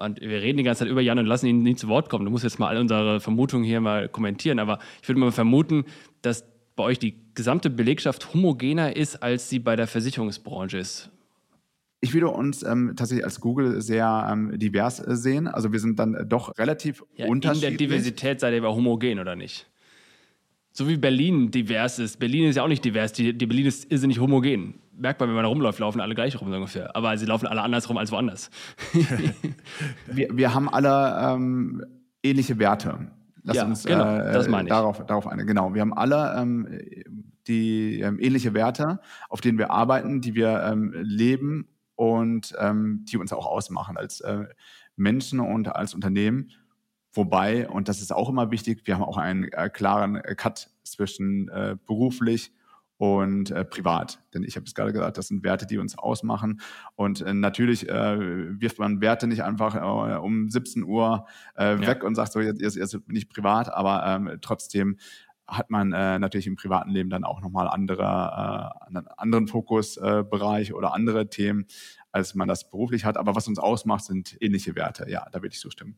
und 0.00 0.20
wir 0.20 0.42
reden 0.42 0.58
die 0.58 0.64
ganze 0.64 0.80
Zeit 0.80 0.88
über 0.88 1.00
Jan 1.00 1.18
und 1.18 1.26
lassen 1.26 1.46
ihn 1.46 1.62
nie 1.62 1.76
zu 1.76 1.88
Wort 1.88 2.08
kommen. 2.08 2.24
Du 2.24 2.30
musst 2.30 2.44
jetzt 2.44 2.58
mal 2.58 2.68
all 2.68 2.78
unsere 2.78 3.20
Vermutungen 3.20 3.64
hier 3.64 3.80
mal 3.80 4.08
kommentieren, 4.08 4.58
aber 4.58 4.78
ich 5.02 5.08
würde 5.08 5.20
mal 5.20 5.32
vermuten, 5.32 5.84
dass 6.22 6.44
bei 6.76 6.84
euch 6.84 6.98
die 6.98 7.14
gesamte 7.34 7.70
Belegschaft 7.70 8.32
homogener 8.32 8.96
ist, 8.96 9.22
als 9.22 9.48
sie 9.48 9.58
bei 9.58 9.76
der 9.76 9.86
Versicherungsbranche 9.86 10.78
ist. 10.78 11.10
Ich 12.00 12.14
würde 12.14 12.28
uns 12.28 12.62
ähm, 12.62 12.94
tatsächlich 12.96 13.24
als 13.24 13.40
Google 13.40 13.82
sehr 13.82 14.26
ähm, 14.30 14.58
divers 14.58 15.06
äh, 15.06 15.14
sehen. 15.16 15.46
Also 15.46 15.72
wir 15.72 15.80
sind 15.80 15.98
dann 15.98 16.14
äh, 16.14 16.24
doch 16.24 16.56
relativ 16.56 17.04
ja, 17.14 17.26
unterschiedlich. 17.26 17.72
In 17.72 17.78
der 17.78 17.86
Diversität 17.86 18.40
seid 18.40 18.54
ihr 18.54 18.64
aber 18.64 18.74
homogen, 18.74 19.18
oder 19.18 19.36
nicht? 19.36 19.68
So 20.72 20.88
wie 20.88 20.96
Berlin 20.96 21.50
divers 21.50 21.98
ist. 21.98 22.18
Berlin 22.18 22.48
ist 22.48 22.56
ja 22.56 22.62
auch 22.62 22.68
nicht 22.68 22.84
divers. 22.84 23.12
Die, 23.12 23.36
die 23.36 23.46
Berlin 23.46 23.66
ist 23.66 23.90
irrsinnig 23.90 24.20
homogen 24.20 24.80
merkt 25.00 25.20
man, 25.20 25.28
wenn 25.28 25.34
man 25.34 25.44
da 25.44 25.48
rumläuft, 25.48 25.78
laufen 25.78 26.00
alle 26.00 26.14
gleich 26.14 26.40
rum 26.40 26.50
so 26.50 26.56
ungefähr. 26.56 26.94
Aber 26.94 27.16
sie 27.16 27.26
laufen 27.26 27.46
alle 27.46 27.62
andersrum 27.62 27.96
als 27.96 28.12
woanders. 28.12 28.50
wir, 30.06 30.28
wir 30.32 30.54
haben 30.54 30.68
alle 30.68 31.34
ähm, 31.34 31.84
ähnliche 32.22 32.58
Werte. 32.58 33.10
Lass 33.42 33.56
ja, 33.56 33.64
uns 33.64 33.84
genau, 33.84 34.16
äh, 34.16 34.32
das 34.32 34.48
meine 34.48 34.64
ich. 34.64 34.68
Darauf, 34.68 35.04
darauf 35.06 35.26
eine. 35.26 35.46
Genau. 35.46 35.74
Wir 35.74 35.80
haben 35.80 35.94
alle 35.94 36.34
ähm, 36.38 36.68
die 37.46 38.00
ähm, 38.00 38.18
ähnliche 38.20 38.52
Werte, 38.52 39.00
auf 39.28 39.40
denen 39.40 39.58
wir 39.58 39.70
arbeiten, 39.70 40.20
die 40.20 40.34
wir 40.34 40.62
ähm, 40.62 40.94
leben 40.94 41.68
und 41.96 42.54
ähm, 42.58 43.04
die 43.08 43.16
uns 43.16 43.32
auch 43.32 43.46
ausmachen 43.46 43.96
als 43.96 44.20
äh, 44.20 44.44
Menschen 44.96 45.40
und 45.40 45.74
als 45.74 45.94
Unternehmen. 45.94 46.50
Wobei, 47.12 47.68
und 47.68 47.88
das 47.88 48.00
ist 48.00 48.12
auch 48.12 48.28
immer 48.28 48.50
wichtig, 48.50 48.82
wir 48.84 48.94
haben 48.94 49.04
auch 49.04 49.16
einen 49.16 49.44
äh, 49.44 49.68
klaren 49.68 50.20
Cut 50.36 50.70
zwischen 50.84 51.48
äh, 51.48 51.76
beruflich 51.86 52.52
und 53.00 53.50
äh, 53.50 53.64
privat. 53.64 54.20
Denn 54.34 54.44
ich 54.44 54.56
habe 54.56 54.66
es 54.66 54.74
gerade 54.74 54.92
gesagt, 54.92 55.16
das 55.16 55.28
sind 55.28 55.42
Werte, 55.42 55.66
die 55.66 55.78
uns 55.78 55.96
ausmachen. 55.96 56.60
Und 56.96 57.22
äh, 57.22 57.32
natürlich 57.32 57.88
äh, 57.88 58.60
wirft 58.60 58.78
man 58.78 59.00
Werte 59.00 59.26
nicht 59.26 59.42
einfach 59.42 59.74
äh, 59.74 60.18
um 60.18 60.50
17 60.50 60.84
Uhr 60.84 61.26
äh, 61.56 61.80
ja. 61.80 61.86
weg 61.86 62.04
und 62.04 62.14
sagt 62.14 62.32
so, 62.32 62.40
jetzt, 62.40 62.60
jetzt, 62.60 62.76
jetzt 62.76 63.06
bin 63.06 63.16
ich 63.16 63.30
privat, 63.30 63.72
aber 63.72 64.04
ähm, 64.06 64.38
trotzdem 64.42 64.98
hat 65.48 65.70
man 65.70 65.92
äh, 65.92 66.18
natürlich 66.18 66.46
im 66.46 66.56
privaten 66.56 66.90
Leben 66.90 67.08
dann 67.08 67.24
auch 67.24 67.40
nochmal 67.40 67.68
andere, 67.68 68.02
äh, 68.02 68.86
einen 68.86 69.08
anderen 69.08 69.48
Fokusbereich 69.48 70.70
äh, 70.70 70.72
oder 70.74 70.92
andere 70.92 71.30
Themen, 71.30 71.66
als 72.12 72.34
man 72.34 72.48
das 72.48 72.70
beruflich 72.70 73.06
hat. 73.06 73.16
Aber 73.16 73.34
was 73.34 73.48
uns 73.48 73.58
ausmacht, 73.58 74.04
sind 74.04 74.36
ähnliche 74.40 74.76
Werte. 74.76 75.10
Ja, 75.10 75.26
da 75.32 75.40
würde 75.42 75.54
ich 75.54 75.60
zustimmen. 75.60 75.96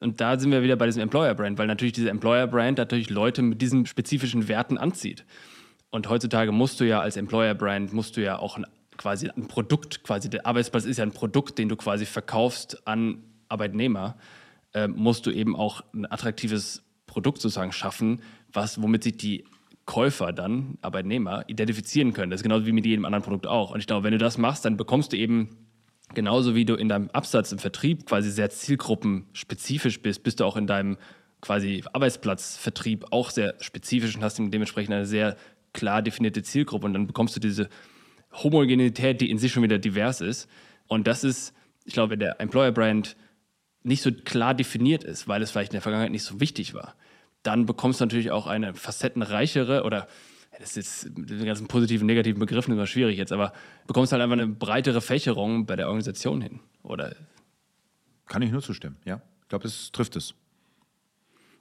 Und 0.00 0.20
da 0.20 0.38
sind 0.38 0.50
wir 0.50 0.62
wieder 0.62 0.76
bei 0.76 0.86
diesem 0.86 1.02
Employer 1.02 1.34
Brand, 1.34 1.58
weil 1.58 1.66
natürlich 1.66 1.92
diese 1.92 2.10
Employer 2.10 2.46
Brand 2.46 2.78
natürlich 2.78 3.10
Leute 3.10 3.42
mit 3.42 3.60
diesen 3.60 3.86
spezifischen 3.86 4.48
Werten 4.48 4.78
anzieht. 4.78 5.24
Und 5.90 6.08
heutzutage 6.08 6.52
musst 6.52 6.80
du 6.80 6.84
ja 6.84 7.00
als 7.00 7.16
Employer-Brand, 7.16 7.92
musst 7.92 8.16
du 8.16 8.22
ja 8.22 8.38
auch 8.38 8.56
ein, 8.56 8.64
quasi 8.96 9.28
ein 9.28 9.48
Produkt, 9.48 10.02
quasi 10.02 10.30
der 10.30 10.46
Arbeitsplatz 10.46 10.84
ist 10.84 10.98
ja 10.98 11.04
ein 11.04 11.12
Produkt, 11.12 11.58
den 11.58 11.68
du 11.68 11.76
quasi 11.76 12.06
verkaufst 12.06 12.86
an 12.86 13.24
Arbeitnehmer, 13.48 14.16
äh, 14.72 14.88
musst 14.88 15.26
du 15.26 15.30
eben 15.30 15.56
auch 15.56 15.82
ein 15.92 16.10
attraktives 16.10 16.82
Produkt 17.06 17.40
sozusagen 17.40 17.72
schaffen, 17.72 18.22
was, 18.52 18.80
womit 18.80 19.02
sich 19.02 19.16
die 19.16 19.44
Käufer 19.84 20.32
dann, 20.32 20.78
Arbeitnehmer, 20.82 21.44
identifizieren 21.48 22.12
können. 22.12 22.30
Das 22.30 22.40
ist 22.40 22.44
genauso 22.44 22.66
wie 22.66 22.72
mit 22.72 22.86
jedem 22.86 23.04
anderen 23.04 23.24
Produkt 23.24 23.48
auch. 23.48 23.72
Und 23.72 23.80
ich 23.80 23.88
glaube, 23.88 24.04
wenn 24.04 24.12
du 24.12 24.18
das 24.18 24.38
machst, 24.38 24.64
dann 24.64 24.76
bekommst 24.76 25.12
du 25.12 25.16
eben 25.16 25.56
genauso 26.14 26.54
wie 26.54 26.64
du 26.64 26.74
in 26.74 26.88
deinem 26.88 27.10
Absatz 27.10 27.52
im 27.52 27.58
Vertrieb 27.58 28.06
quasi 28.06 28.30
sehr 28.30 28.50
zielgruppenspezifisch 28.50 30.00
bist, 30.02 30.22
bist 30.22 30.40
du 30.40 30.44
auch 30.44 30.56
in 30.56 30.66
deinem 30.66 30.96
quasi 31.40 31.82
Arbeitsplatzvertrieb 31.92 33.06
auch 33.12 33.30
sehr 33.30 33.54
spezifisch 33.60 34.16
und 34.16 34.22
hast 34.22 34.38
dementsprechend 34.38 34.94
eine 34.94 35.06
sehr 35.06 35.36
klar 35.72 36.02
definierte 36.02 36.42
Zielgruppe 36.42 36.86
und 36.86 36.94
dann 36.94 37.06
bekommst 37.06 37.36
du 37.36 37.40
diese 37.40 37.68
Homogenität, 38.32 39.20
die 39.20 39.30
in 39.30 39.38
sich 39.38 39.52
schon 39.52 39.62
wieder 39.62 39.78
divers 39.78 40.20
ist. 40.20 40.48
Und 40.86 41.06
das 41.06 41.24
ist, 41.24 41.54
ich 41.84 41.94
glaube, 41.94 42.12
wenn 42.12 42.20
der 42.20 42.40
Employer 42.40 42.72
Brand 42.72 43.16
nicht 43.82 44.02
so 44.02 44.10
klar 44.12 44.54
definiert 44.54 45.04
ist, 45.04 45.28
weil 45.28 45.42
es 45.42 45.50
vielleicht 45.50 45.72
in 45.72 45.76
der 45.76 45.82
Vergangenheit 45.82 46.12
nicht 46.12 46.24
so 46.24 46.40
wichtig 46.40 46.74
war, 46.74 46.94
dann 47.42 47.66
bekommst 47.66 48.00
du 48.00 48.04
natürlich 48.04 48.30
auch 48.30 48.46
eine 48.46 48.74
facettenreichere 48.74 49.84
oder 49.84 50.06
das 50.58 50.76
ist 50.76 51.04
jetzt 51.04 51.18
mit 51.18 51.30
den 51.30 51.44
ganzen 51.44 51.68
positiven, 51.68 52.06
negativen 52.06 52.40
Begriffen 52.40 52.72
immer 52.72 52.86
schwierig 52.86 53.16
jetzt, 53.16 53.32
aber 53.32 53.52
bekommst 53.86 54.12
halt 54.12 54.22
einfach 54.22 54.34
eine 54.36 54.48
breitere 54.48 55.00
Fächerung 55.00 55.66
bei 55.66 55.76
der 55.76 55.86
Organisation 55.86 56.40
hin, 56.40 56.60
oder? 56.82 57.14
Kann 58.26 58.42
ich 58.42 58.50
nur 58.50 58.62
zustimmen, 58.62 58.96
ja. 59.04 59.22
Ich 59.42 59.48
glaube, 59.48 59.66
es 59.66 59.90
trifft 59.92 60.16
es. 60.16 60.34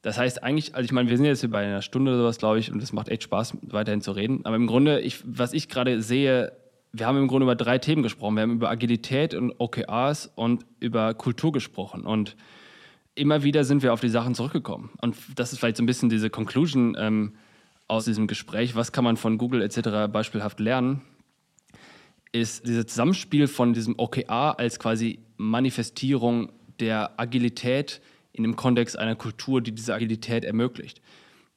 Das 0.01 0.17
heißt 0.17 0.43
eigentlich, 0.43 0.75
also 0.75 0.85
ich 0.85 0.91
meine, 0.91 1.09
wir 1.09 1.17
sind 1.17 1.25
jetzt 1.25 1.41
hier 1.41 1.49
bei 1.49 1.65
einer 1.65 1.81
Stunde 1.81 2.11
oder 2.11 2.21
sowas, 2.21 2.37
glaube 2.37 2.59
ich, 2.59 2.71
und 2.71 2.81
es 2.81 2.93
macht 2.93 3.09
echt 3.09 3.23
Spaß, 3.23 3.57
weiterhin 3.63 4.01
zu 4.01 4.11
reden. 4.11 4.45
Aber 4.45 4.55
im 4.55 4.67
Grunde, 4.67 5.01
ich, 5.01 5.21
was 5.25 5.53
ich 5.53 5.67
gerade 5.67 6.01
sehe, 6.01 6.53
wir 6.91 7.05
haben 7.05 7.17
im 7.17 7.27
Grunde 7.27 7.43
über 7.43 7.55
drei 7.55 7.77
Themen 7.77 8.01
gesprochen. 8.01 8.35
Wir 8.35 8.43
haben 8.43 8.53
über 8.53 8.69
Agilität 8.69 9.33
und 9.33 9.53
OKRs 9.57 10.31
und 10.35 10.65
über 10.79 11.13
Kultur 11.13 11.51
gesprochen. 11.51 12.05
Und 12.05 12.35
immer 13.13 13.43
wieder 13.43 13.63
sind 13.63 13.83
wir 13.83 13.93
auf 13.93 14.01
die 14.01 14.09
Sachen 14.09 14.35
zurückgekommen. 14.35 14.89
Und 15.01 15.17
das 15.35 15.51
ist 15.51 15.59
vielleicht 15.59 15.77
so 15.77 15.83
ein 15.83 15.85
bisschen 15.85 16.09
diese 16.09 16.29
Conclusion 16.29 16.95
ähm, 16.97 17.33
aus 17.89 18.05
diesem 18.05 18.27
Gespräch. 18.27 18.75
Was 18.75 18.91
kann 18.91 19.03
man 19.03 19.17
von 19.17 19.37
Google 19.37 19.61
etc. 19.61 20.11
beispielhaft 20.11 20.59
lernen? 20.59 21.01
Ist 22.31 22.67
dieses 22.67 22.85
Zusammenspiel 22.87 23.47
von 23.47 23.73
diesem 23.73 23.97
OKR 23.97 24.59
als 24.59 24.79
quasi 24.79 25.19
Manifestierung 25.37 26.51
der 26.79 27.19
Agilität 27.19 28.01
in 28.31 28.43
dem 28.43 28.55
Kontext 28.55 28.97
einer 28.97 29.15
Kultur, 29.15 29.61
die 29.61 29.73
diese 29.73 29.93
Agilität 29.93 30.45
ermöglicht. 30.45 31.01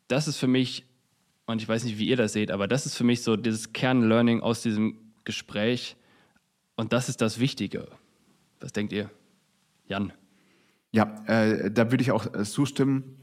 Das 0.09 0.27
ist 0.27 0.39
für 0.39 0.47
mich, 0.47 0.87
und 1.47 1.63
ich 1.63 1.69
weiß 1.69 1.85
nicht, 1.85 1.99
wie 1.99 2.09
ihr 2.09 2.17
das 2.17 2.33
seht, 2.33 2.51
aber 2.51 2.67
das 2.67 2.87
ist 2.87 2.97
für 2.97 3.05
mich 3.05 3.23
so 3.23 3.37
dieses 3.37 3.73
Kernlearning 3.73 4.41
aus 4.41 4.63
diesem 4.63 4.99
Gespräch. 5.25 5.97
Und 6.77 6.93
das 6.93 7.09
ist 7.09 7.21
das 7.21 7.39
Wichtige. 7.39 7.89
Was 8.61 8.73
denkt 8.73 8.93
ihr? 8.93 9.11
Jan? 9.87 10.13
Ja, 10.91 11.23
äh, 11.27 11.71
da 11.71 11.91
würde 11.91 12.03
ich 12.03 12.11
auch 12.11 12.35
äh, 12.35 12.45
zustimmen. 12.45 13.22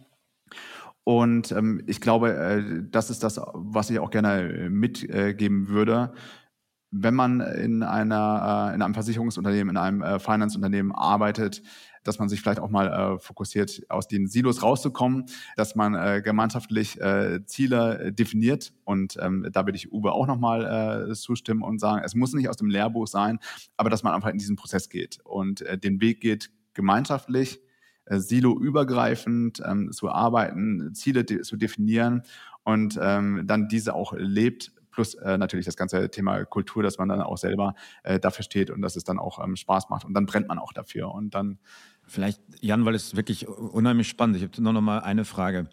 Und 1.04 1.52
ähm, 1.52 1.82
ich 1.88 2.02
glaube, 2.02 2.34
äh, 2.36 2.84
das 2.90 3.10
ist 3.10 3.24
das, 3.24 3.40
was 3.54 3.90
ich 3.90 4.00
auch 4.00 4.12
gerne 4.12 4.42
äh, 4.42 4.70
mitgeben 4.70 5.68
würde. 5.68 6.14
Wenn 6.92 7.14
man 7.14 7.42
in, 7.42 7.84
einer, 7.84 8.70
äh, 8.72 8.76
in 8.76 8.82
einem 8.82 8.94
Versicherungsunternehmen, 8.94 9.76
in 9.76 9.78
einem 9.78 10.02
äh, 10.02 10.20
Finance-Unternehmen 10.20 10.92
arbeitet, 10.92 11.62
dass 12.04 12.20
man 12.20 12.30
sich 12.30 12.42
vielleicht 12.42 12.60
auch 12.60 12.70
mal 12.70 12.88
äh, 12.88 13.20
fokussiert, 13.20 13.82
aus 13.90 14.08
den 14.08 14.28
Silos 14.28 14.64
rauszukommen, 14.64 15.26
dass 15.56 15.76
man 15.76 15.94
äh, 15.96 16.22
gemeinschaftlich 16.24 17.00
äh, 17.00 17.46
Ziele 17.46 18.00
äh, 18.00 18.12
definiert. 18.12 18.74
Und 18.86 19.18
ähm, 19.22 19.48
da 19.52 19.66
würde 19.66 19.76
ich 19.76 19.92
Uwe 19.92 20.12
auch 20.12 20.28
nochmal 20.28 21.10
äh, 21.10 21.14
zustimmen 21.14 21.62
und 21.62 21.80
sagen, 21.80 22.02
es 22.04 22.16
muss 22.16 22.34
nicht 22.34 22.50
aus 22.50 22.58
dem 22.58 22.70
Lehrbuch 22.70 23.08
sein, 23.08 23.40
aber 23.78 23.90
dass 23.90 24.04
man 24.04 24.14
einfach 24.14 24.30
in 24.30 24.38
diesen 24.38 24.56
Prozess 24.56 24.90
geht 24.90 25.20
und 25.24 25.62
äh, 25.62 25.78
den 25.78 26.02
Weg 26.02 26.22
geht 26.22 26.52
gemeinschaftlich, 26.74 27.60
äh, 28.10 28.20
siloübergreifend 28.20 29.62
ähm, 29.66 29.92
zu 29.92 30.10
arbeiten, 30.10 30.94
Ziele 30.94 31.24
de 31.24 31.42
zu 31.42 31.56
definieren 31.56 32.24
und 32.64 33.00
ähm, 33.02 33.44
dann 33.46 33.68
diese 33.70 33.94
auch 33.94 34.14
lebt 34.14 34.74
plus 34.92 35.14
äh, 35.16 35.38
natürlich 35.38 35.66
das 35.66 35.78
ganze 35.78 36.10
Thema 36.10 36.44
Kultur, 36.46 36.84
dass 36.84 36.98
man 36.98 37.08
dann 37.08 37.22
auch 37.22 37.38
selber 37.38 37.76
äh, 38.04 38.20
dafür 38.20 38.44
steht 38.44 38.70
und 38.70 38.82
dass 38.82 38.96
es 38.96 39.04
dann 39.04 39.20
auch 39.20 39.42
ähm, 39.42 39.56
Spaß 39.56 39.90
macht 39.90 40.04
und 40.04 40.14
dann 40.14 40.26
brennt 40.26 40.48
man 40.48 40.60
auch 40.60 40.74
dafür 40.74 41.14
und 41.14 41.34
dann 41.34 41.60
Vielleicht, 42.10 42.42
Jan, 42.60 42.86
weil 42.86 42.96
es 42.96 43.16
wirklich 43.16 43.48
unheimlich 43.48 44.08
spannend 44.08 44.36
ist. 44.36 44.42
Ich 44.42 44.50
habe 44.50 44.64
nur 44.64 44.74
noch 44.74 44.82
mal 44.82 45.00
eine 45.00 45.26
Frage. 45.26 45.70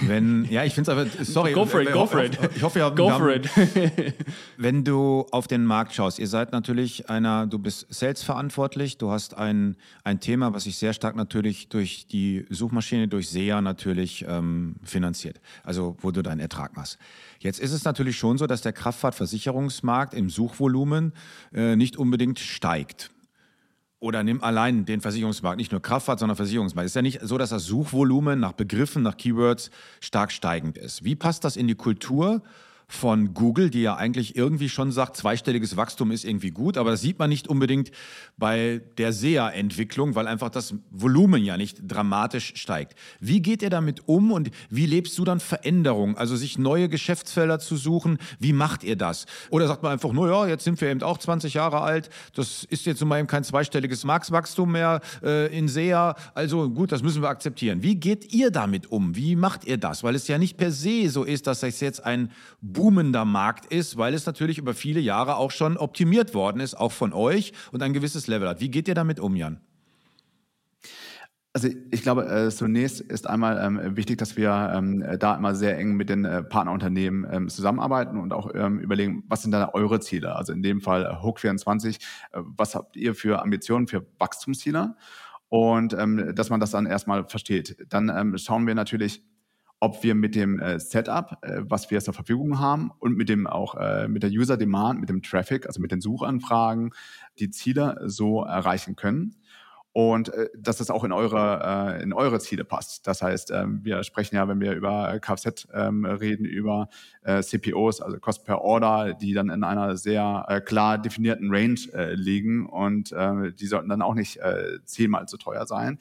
Wenn, 0.00 0.44
ja, 0.50 0.64
ich 0.64 0.74
finde 0.74 0.90
es 0.90 0.98
aber, 0.98 1.24
sorry. 1.24 1.52
Go 1.52 1.66
for 1.66 1.80
it, 1.80 1.92
go 1.92 2.06
for 2.06 2.24
it. 2.24 2.38
Ich 2.54 2.62
hoffe, 2.62 2.76
wir 2.76 2.84
haben, 2.84 2.96
go 2.96 3.10
for 3.10 3.30
it. 3.30 3.48
wenn 4.56 4.84
du 4.84 5.26
auf 5.30 5.46
den 5.46 5.64
Markt 5.64 5.94
schaust, 5.94 6.18
ihr 6.18 6.28
seid 6.28 6.52
natürlich 6.52 7.10
einer, 7.10 7.46
du 7.46 7.58
bist 7.58 7.86
Sales 7.90 8.22
verantwortlich, 8.22 8.98
du 8.98 9.10
hast 9.10 9.36
ein, 9.36 9.76
ein 10.04 10.20
Thema, 10.20 10.54
was 10.54 10.64
sich 10.64 10.76
sehr 10.76 10.92
stark 10.92 11.16
natürlich 11.16 11.68
durch 11.68 12.06
die 12.06 12.46
Suchmaschine, 12.48 13.08
durch 13.08 13.28
SEA 13.28 13.60
natürlich 13.60 14.24
ähm, 14.28 14.76
finanziert, 14.82 15.40
also 15.64 15.96
wo 16.00 16.10
du 16.10 16.22
deinen 16.22 16.40
Ertrag 16.40 16.76
machst. 16.76 16.98
Jetzt 17.40 17.60
ist 17.60 17.72
es 17.72 17.84
natürlich 17.84 18.16
schon 18.16 18.38
so, 18.38 18.46
dass 18.46 18.62
der 18.62 18.72
Kraftfahrtversicherungsmarkt 18.72 20.14
im 20.14 20.30
Suchvolumen 20.30 21.12
äh, 21.52 21.76
nicht 21.76 21.96
unbedingt 21.96 22.38
steigt 22.38 23.10
oder 24.02 24.24
nimm 24.24 24.42
allein 24.42 24.84
den 24.84 25.00
Versicherungsmarkt, 25.00 25.58
nicht 25.58 25.70
nur 25.70 25.80
Kraftfahrt, 25.80 26.18
sondern 26.18 26.34
Versicherungsmarkt. 26.36 26.86
Ist 26.86 26.96
ja 26.96 27.02
nicht 27.02 27.20
so, 27.22 27.38
dass 27.38 27.50
das 27.50 27.64
Suchvolumen 27.64 28.40
nach 28.40 28.52
Begriffen, 28.52 29.02
nach 29.04 29.16
Keywords 29.16 29.70
stark 30.00 30.32
steigend 30.32 30.76
ist. 30.76 31.04
Wie 31.04 31.14
passt 31.14 31.44
das 31.44 31.56
in 31.56 31.68
die 31.68 31.76
Kultur? 31.76 32.42
Von 32.92 33.32
Google, 33.32 33.70
die 33.70 33.82
ja 33.82 33.96
eigentlich 33.96 34.36
irgendwie 34.36 34.68
schon 34.68 34.92
sagt, 34.92 35.16
zweistelliges 35.16 35.76
Wachstum 35.76 36.10
ist 36.10 36.24
irgendwie 36.24 36.50
gut, 36.50 36.76
aber 36.76 36.90
das 36.90 37.00
sieht 37.00 37.18
man 37.18 37.30
nicht 37.30 37.48
unbedingt 37.48 37.90
bei 38.36 38.82
der 38.98 39.12
SEA-Entwicklung, 39.12 40.14
weil 40.14 40.26
einfach 40.26 40.50
das 40.50 40.74
Volumen 40.90 41.42
ja 41.42 41.56
nicht 41.56 41.78
dramatisch 41.86 42.52
steigt. 42.56 42.94
Wie 43.18 43.40
geht 43.40 43.62
ihr 43.62 43.70
damit 43.70 44.06
um 44.06 44.30
und 44.30 44.50
wie 44.68 44.84
lebst 44.84 45.18
du 45.18 45.24
dann 45.24 45.40
Veränderungen, 45.40 46.16
also 46.16 46.36
sich 46.36 46.58
neue 46.58 46.88
Geschäftsfelder 46.90 47.58
zu 47.58 47.76
suchen? 47.76 48.18
Wie 48.38 48.52
macht 48.52 48.84
ihr 48.84 48.96
das? 48.96 49.24
Oder 49.48 49.68
sagt 49.68 49.82
man 49.82 49.92
einfach, 49.92 50.12
naja, 50.12 50.46
jetzt 50.46 50.64
sind 50.64 50.80
wir 50.80 50.90
eben 50.90 51.02
auch 51.02 51.16
20 51.16 51.54
Jahre 51.54 51.80
alt, 51.80 52.10
das 52.34 52.64
ist 52.64 52.84
jetzt 52.84 53.02
mal 53.04 53.18
eben 53.18 53.26
kein 53.26 53.42
zweistelliges 53.42 54.04
Marktwachstum 54.04 54.70
mehr 54.70 55.00
äh, 55.22 55.56
in 55.56 55.66
SEA, 55.66 56.14
also 56.34 56.68
gut, 56.68 56.92
das 56.92 57.02
müssen 57.02 57.22
wir 57.22 57.30
akzeptieren. 57.30 57.82
Wie 57.82 57.96
geht 57.96 58.32
ihr 58.34 58.50
damit 58.50 58.92
um? 58.92 59.16
Wie 59.16 59.34
macht 59.34 59.64
ihr 59.64 59.78
das? 59.78 60.04
Weil 60.04 60.14
es 60.14 60.28
ja 60.28 60.36
nicht 60.36 60.58
per 60.58 60.70
se 60.70 61.08
so 61.08 61.24
ist, 61.24 61.46
dass 61.46 61.62
es 61.62 61.80
jetzt 61.80 62.04
ein 62.04 62.30
boomender 62.82 63.24
Markt 63.24 63.66
ist, 63.66 63.96
weil 63.96 64.12
es 64.12 64.26
natürlich 64.26 64.58
über 64.58 64.74
viele 64.74 64.98
Jahre 64.98 65.36
auch 65.36 65.52
schon 65.52 65.76
optimiert 65.76 66.34
worden 66.34 66.58
ist, 66.58 66.74
auch 66.74 66.90
von 66.90 67.12
euch 67.12 67.52
und 67.70 67.80
ein 67.80 67.92
gewisses 67.92 68.26
Level 68.26 68.48
hat. 68.48 68.60
Wie 68.60 68.72
geht 68.72 68.88
ihr 68.88 68.96
damit 68.96 69.20
um, 69.20 69.36
Jan? 69.36 69.60
Also 71.52 71.68
ich 71.92 72.02
glaube, 72.02 72.26
äh, 72.26 72.50
zunächst 72.50 73.00
ist 73.00 73.28
einmal 73.28 73.64
ähm, 73.64 73.96
wichtig, 73.96 74.18
dass 74.18 74.36
wir 74.36 74.72
ähm, 74.74 75.04
da 75.20 75.36
immer 75.36 75.54
sehr 75.54 75.78
eng 75.78 75.94
mit 75.94 76.08
den 76.08 76.24
äh, 76.24 76.42
Partnerunternehmen 76.42 77.24
ähm, 77.30 77.48
zusammenarbeiten 77.48 78.18
und 78.18 78.32
auch 78.32 78.50
überlegen, 78.50 79.22
was 79.28 79.42
sind 79.42 79.52
da 79.52 79.70
eure 79.74 80.00
Ziele? 80.00 80.34
Also 80.34 80.52
in 80.52 80.62
dem 80.62 80.80
Fall 80.80 81.04
äh, 81.04 81.24
Hook24, 81.24 82.00
äh, 82.32 82.40
was 82.40 82.74
habt 82.74 82.96
ihr 82.96 83.14
für 83.14 83.42
Ambitionen, 83.42 83.86
für 83.86 84.04
Wachstumsziele? 84.18 84.96
Und 85.48 85.92
dass 85.92 86.48
man 86.48 86.60
das 86.60 86.70
dann 86.70 86.86
erstmal 86.86 87.28
versteht. 87.28 87.76
Dann 87.90 88.38
schauen 88.38 88.66
wir 88.66 88.74
natürlich, 88.74 89.22
ob 89.82 90.04
wir 90.04 90.14
mit 90.14 90.36
dem 90.36 90.60
äh, 90.60 90.78
Setup, 90.78 91.38
äh, 91.42 91.62
was 91.64 91.90
wir 91.90 92.00
zur 92.00 92.14
Verfügung 92.14 92.60
haben 92.60 92.92
und 93.00 93.16
mit 93.16 93.28
dem 93.28 93.48
auch 93.48 93.74
äh, 93.74 94.06
mit 94.06 94.22
der 94.22 94.30
User 94.30 94.56
Demand, 94.56 95.00
mit 95.00 95.08
dem 95.08 95.22
Traffic, 95.22 95.66
also 95.66 95.80
mit 95.80 95.90
den 95.90 96.00
Suchanfragen, 96.00 96.92
die 97.40 97.50
Ziele 97.50 98.00
so 98.04 98.44
erreichen 98.44 98.94
können 98.94 99.34
und 99.92 100.32
äh, 100.32 100.48
dass 100.56 100.78
das 100.78 100.88
auch 100.88 101.02
in 101.02 101.10
eure 101.10 101.96
äh, 101.98 102.02
in 102.02 102.12
eure 102.12 102.38
Ziele 102.38 102.64
passt. 102.64 103.08
Das 103.08 103.22
heißt, 103.22 103.50
ähm, 103.50 103.80
wir 103.82 104.04
sprechen 104.04 104.36
ja, 104.36 104.46
wenn 104.46 104.60
wir 104.60 104.72
über 104.72 105.18
Kfz 105.18 105.66
ähm, 105.74 106.04
reden, 106.04 106.44
über 106.44 106.88
äh, 107.22 107.42
CPOs, 107.42 108.00
also 108.00 108.18
Cost 108.18 108.44
per 108.44 108.62
Order, 108.62 109.14
die 109.14 109.34
dann 109.34 109.50
in 109.50 109.64
einer 109.64 109.96
sehr 109.96 110.62
klar 110.64 110.96
definierten 110.96 111.52
Range 111.52 112.12
liegen 112.14 112.66
und 112.66 113.10
die 113.10 113.66
sollten 113.66 113.88
dann 113.88 114.02
auch 114.02 114.14
nicht 114.14 114.38
zehnmal 114.84 115.26
zu 115.26 115.36
teuer 115.36 115.66
sein. 115.66 115.98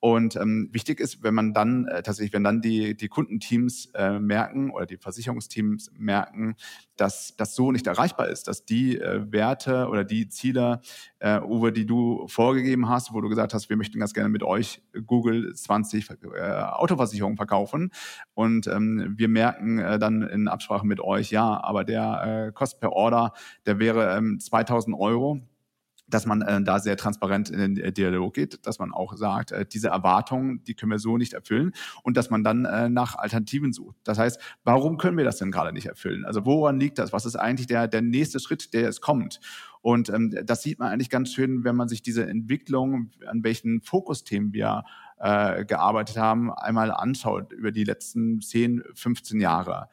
Und 0.00 0.34
ähm, 0.36 0.70
wichtig 0.72 0.98
ist, 0.98 1.22
wenn 1.22 1.34
man 1.34 1.52
dann 1.52 1.86
äh, 1.86 2.02
tatsächlich, 2.02 2.32
wenn 2.32 2.42
dann 2.42 2.62
die, 2.62 2.96
die 2.96 3.08
Kundenteams 3.08 3.90
äh, 3.94 4.18
merken 4.18 4.70
oder 4.70 4.86
die 4.86 4.96
Versicherungsteams 4.96 5.92
merken, 5.98 6.56
dass 6.96 7.36
das 7.36 7.54
so 7.54 7.70
nicht 7.70 7.86
erreichbar 7.86 8.28
ist, 8.28 8.48
dass 8.48 8.64
die 8.64 8.98
äh, 8.98 9.30
Werte 9.30 9.88
oder 9.88 10.04
die 10.04 10.28
Ziele, 10.28 10.80
äh, 11.18 11.40
Uwe, 11.40 11.70
die 11.70 11.84
du 11.84 12.26
vorgegeben 12.28 12.88
hast, 12.88 13.12
wo 13.12 13.20
du 13.20 13.28
gesagt 13.28 13.52
hast, 13.52 13.68
wir 13.68 13.76
möchten 13.76 13.98
ganz 13.98 14.14
gerne 14.14 14.30
mit 14.30 14.42
euch 14.42 14.82
Google 15.06 15.54
20 15.54 16.08
äh, 16.10 16.40
Autoversicherungen 16.40 17.36
verkaufen 17.36 17.90
und 18.32 18.68
ähm, 18.68 19.14
wir 19.18 19.28
merken 19.28 19.80
äh, 19.80 19.98
dann 19.98 20.22
in 20.22 20.48
Absprache 20.48 20.86
mit 20.86 21.00
euch, 21.00 21.30
ja, 21.30 21.62
aber 21.62 21.84
der 21.84 22.46
äh, 22.48 22.52
Kost 22.52 22.80
per 22.80 22.92
Order, 22.92 23.34
der 23.66 23.78
wäre 23.78 24.16
ähm, 24.16 24.40
2000 24.40 24.96
Euro 24.98 25.40
dass 26.10 26.26
man 26.26 26.42
äh, 26.42 26.62
da 26.62 26.78
sehr 26.78 26.96
transparent 26.96 27.50
in 27.50 27.58
den 27.58 27.76
äh, 27.78 27.92
Dialog 27.92 28.34
geht, 28.34 28.66
dass 28.66 28.78
man 28.78 28.92
auch 28.92 29.16
sagt, 29.16 29.52
äh, 29.52 29.64
diese 29.64 29.88
Erwartungen, 29.88 30.62
die 30.64 30.74
können 30.74 30.92
wir 30.92 30.98
so 30.98 31.16
nicht 31.16 31.32
erfüllen 31.32 31.72
und 32.02 32.16
dass 32.16 32.30
man 32.30 32.44
dann 32.44 32.64
äh, 32.64 32.88
nach 32.88 33.16
Alternativen 33.16 33.72
sucht. 33.72 33.96
Das 34.04 34.18
heißt, 34.18 34.40
warum 34.64 34.98
können 34.98 35.16
wir 35.16 35.24
das 35.24 35.38
denn 35.38 35.50
gerade 35.50 35.72
nicht 35.72 35.86
erfüllen? 35.86 36.24
Also 36.24 36.44
woran 36.44 36.78
liegt 36.78 36.98
das? 36.98 37.12
Was 37.12 37.26
ist 37.26 37.36
eigentlich 37.36 37.66
der, 37.66 37.88
der 37.88 38.02
nächste 38.02 38.40
Schritt, 38.40 38.74
der 38.74 38.82
jetzt 38.82 39.00
kommt? 39.00 39.40
Und 39.82 40.10
ähm, 40.10 40.34
das 40.44 40.62
sieht 40.62 40.78
man 40.78 40.92
eigentlich 40.92 41.10
ganz 41.10 41.32
schön, 41.32 41.64
wenn 41.64 41.76
man 41.76 41.88
sich 41.88 42.02
diese 42.02 42.26
Entwicklung, 42.26 43.10
an 43.26 43.42
welchen 43.42 43.80
Fokusthemen 43.80 44.52
wir 44.52 44.84
äh, 45.18 45.64
gearbeitet 45.64 46.16
haben, 46.16 46.52
einmal 46.52 46.90
anschaut 46.90 47.52
über 47.52 47.72
die 47.72 47.84
letzten 47.84 48.40
10, 48.40 48.82
15 48.94 49.40
Jahre. 49.40 49.88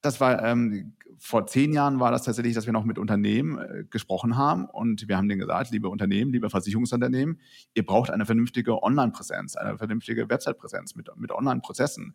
Das 0.00 0.20
war 0.20 0.42
ähm, 0.44 0.94
vor 1.18 1.46
zehn 1.46 1.72
Jahren 1.72 1.98
war 2.00 2.10
das 2.10 2.22
tatsächlich, 2.22 2.54
dass 2.54 2.66
wir 2.66 2.72
noch 2.72 2.84
mit 2.84 2.98
Unternehmen 2.98 3.58
äh, 3.58 3.84
gesprochen 3.90 4.36
haben 4.36 4.66
und 4.66 5.08
wir 5.08 5.16
haben 5.16 5.28
denen 5.28 5.40
gesagt, 5.40 5.70
liebe 5.70 5.88
Unternehmen, 5.88 6.32
liebe 6.32 6.48
Versicherungsunternehmen, 6.48 7.40
ihr 7.74 7.84
braucht 7.84 8.10
eine 8.10 8.24
vernünftige 8.24 8.82
Online-Präsenz, 8.82 9.56
eine 9.56 9.76
vernünftige 9.76 10.28
Website-Präsenz 10.28 10.94
mit, 10.94 11.10
mit 11.16 11.32
Online-Prozessen. 11.32 12.14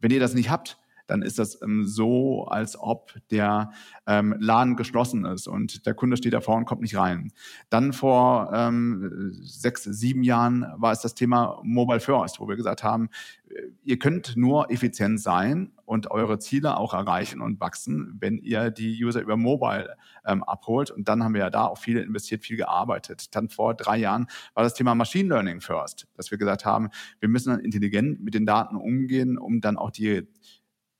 Wenn 0.00 0.10
ihr 0.10 0.20
das 0.20 0.34
nicht 0.34 0.50
habt, 0.50 0.78
dann 1.12 1.20
ist 1.20 1.38
das 1.38 1.60
ähm, 1.60 1.84
so, 1.84 2.46
als 2.46 2.78
ob 2.80 3.12
der 3.30 3.70
ähm, 4.06 4.34
Laden 4.38 4.76
geschlossen 4.76 5.26
ist 5.26 5.46
und 5.46 5.84
der 5.84 5.92
Kunde 5.92 6.16
steht 6.16 6.32
davor 6.32 6.56
und 6.56 6.64
kommt 6.64 6.80
nicht 6.80 6.96
rein. 6.96 7.32
Dann 7.68 7.92
vor 7.92 8.50
ähm, 8.54 9.30
sechs, 9.42 9.84
sieben 9.84 10.22
Jahren 10.22 10.66
war 10.76 10.90
es 10.90 11.00
das 11.00 11.14
Thema 11.14 11.60
Mobile 11.64 12.00
First, 12.00 12.40
wo 12.40 12.48
wir 12.48 12.56
gesagt 12.56 12.82
haben, 12.82 13.10
äh, 13.50 13.60
ihr 13.84 13.98
könnt 13.98 14.38
nur 14.38 14.70
effizient 14.70 15.20
sein 15.20 15.72
und 15.84 16.10
eure 16.10 16.38
Ziele 16.38 16.78
auch 16.78 16.94
erreichen 16.94 17.42
und 17.42 17.60
wachsen, 17.60 18.16
wenn 18.18 18.38
ihr 18.38 18.70
die 18.70 19.04
User 19.04 19.20
über 19.20 19.36
Mobile 19.36 19.94
ähm, 20.24 20.42
abholt. 20.42 20.90
Und 20.90 21.08
dann 21.08 21.22
haben 21.22 21.34
wir 21.34 21.42
ja 21.42 21.50
da 21.50 21.66
auch 21.66 21.76
viel 21.76 21.98
investiert, 21.98 22.42
viel 22.42 22.56
gearbeitet. 22.56 23.36
Dann 23.36 23.50
vor 23.50 23.74
drei 23.74 23.98
Jahren 23.98 24.28
war 24.54 24.64
das 24.64 24.72
Thema 24.72 24.94
Machine 24.94 25.28
Learning 25.28 25.60
First, 25.60 26.08
dass 26.14 26.30
wir 26.30 26.38
gesagt 26.38 26.64
haben, 26.64 26.88
wir 27.20 27.28
müssen 27.28 27.50
dann 27.50 27.60
intelligent 27.60 28.22
mit 28.22 28.32
den 28.32 28.46
Daten 28.46 28.76
umgehen, 28.76 29.36
um 29.36 29.60
dann 29.60 29.76
auch 29.76 29.90
die 29.90 30.26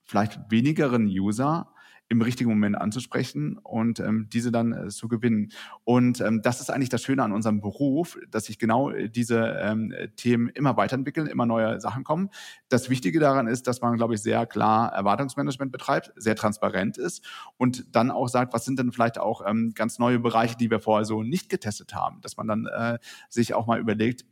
vielleicht 0.04 0.38
wenigeren 0.50 1.06
User 1.06 1.72
im 2.12 2.20
richtigen 2.20 2.50
Moment 2.50 2.76
anzusprechen 2.76 3.58
und 3.58 3.98
ähm, 3.98 4.28
diese 4.30 4.52
dann 4.52 4.72
äh, 4.72 4.88
zu 4.88 5.08
gewinnen. 5.08 5.50
Und 5.84 6.20
ähm, 6.20 6.42
das 6.42 6.60
ist 6.60 6.70
eigentlich 6.70 6.90
das 6.90 7.02
Schöne 7.02 7.22
an 7.22 7.32
unserem 7.32 7.62
Beruf, 7.62 8.18
dass 8.30 8.44
sich 8.44 8.58
genau 8.58 8.90
äh, 8.90 9.08
diese 9.08 9.58
ähm, 9.62 9.94
Themen 10.16 10.50
immer 10.50 10.76
weiterentwickeln, 10.76 11.26
immer 11.26 11.46
neue 11.46 11.80
Sachen 11.80 12.04
kommen. 12.04 12.28
Das 12.68 12.90
Wichtige 12.90 13.18
daran 13.18 13.46
ist, 13.46 13.66
dass 13.66 13.80
man, 13.80 13.96
glaube 13.96 14.14
ich, 14.14 14.20
sehr 14.20 14.44
klar 14.44 14.92
Erwartungsmanagement 14.92 15.72
betreibt, 15.72 16.12
sehr 16.16 16.36
transparent 16.36 16.98
ist 16.98 17.24
und 17.56 17.96
dann 17.96 18.10
auch 18.10 18.28
sagt, 18.28 18.52
was 18.52 18.66
sind 18.66 18.78
denn 18.78 18.92
vielleicht 18.92 19.18
auch 19.18 19.40
ähm, 19.46 19.72
ganz 19.74 19.98
neue 19.98 20.18
Bereiche, 20.18 20.58
die 20.58 20.70
wir 20.70 20.80
vorher 20.80 21.06
so 21.06 21.22
nicht 21.22 21.48
getestet 21.48 21.94
haben, 21.94 22.20
dass 22.20 22.36
man 22.36 22.46
dann 22.46 22.66
äh, 22.66 22.98
sich 23.30 23.54
auch 23.54 23.66
mal 23.66 23.80
überlegt, 23.80 24.26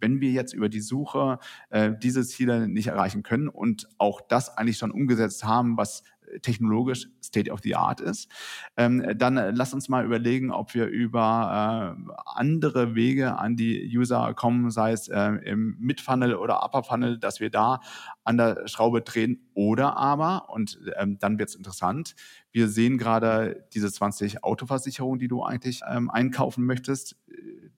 wenn 0.00 0.20
wir 0.20 0.30
jetzt 0.30 0.52
über 0.52 0.68
die 0.68 0.80
Suche 0.80 1.38
äh, 1.70 1.92
diese 2.02 2.24
Ziele 2.24 2.68
nicht 2.68 2.88
erreichen 2.88 3.22
können 3.22 3.48
und 3.48 3.88
auch 3.98 4.20
das 4.20 4.56
eigentlich 4.56 4.78
schon 4.78 4.90
umgesetzt 4.90 5.44
haben, 5.44 5.76
was 5.76 6.02
äh, 6.32 6.40
technologisch 6.40 7.08
State 7.22 7.50
of 7.50 7.60
the 7.62 7.74
Art 7.74 8.00
ist, 8.00 8.30
ähm, 8.76 9.04
dann 9.16 9.36
äh, 9.36 9.50
lass 9.50 9.74
uns 9.74 9.88
mal 9.88 10.04
überlegen, 10.04 10.50
ob 10.52 10.74
wir 10.74 10.86
über 10.86 11.96
äh, 11.98 12.12
andere 12.26 12.94
Wege 12.94 13.38
an 13.38 13.56
die 13.56 13.90
User 13.96 14.32
kommen, 14.34 14.70
sei 14.70 14.92
es 14.92 15.08
äh, 15.08 15.32
im 15.44 15.76
Mid-Funnel 15.78 16.34
oder 16.34 16.64
Upper-Funnel, 16.64 17.18
dass 17.18 17.40
wir 17.40 17.50
da 17.50 17.80
an 18.24 18.36
der 18.36 18.66
Schraube 18.68 19.02
drehen 19.02 19.48
oder 19.54 19.96
aber, 19.96 20.50
und 20.50 20.78
ähm, 20.98 21.18
dann 21.18 21.38
wird 21.38 21.48
es 21.48 21.54
interessant, 21.54 22.14
wir 22.52 22.68
sehen 22.68 22.98
gerade 22.98 23.66
diese 23.74 23.92
20 23.92 24.44
Autoversicherungen, 24.44 25.18
die 25.18 25.28
du 25.28 25.42
eigentlich 25.42 25.80
ähm, 25.88 26.10
einkaufen 26.10 26.64
möchtest, 26.64 27.16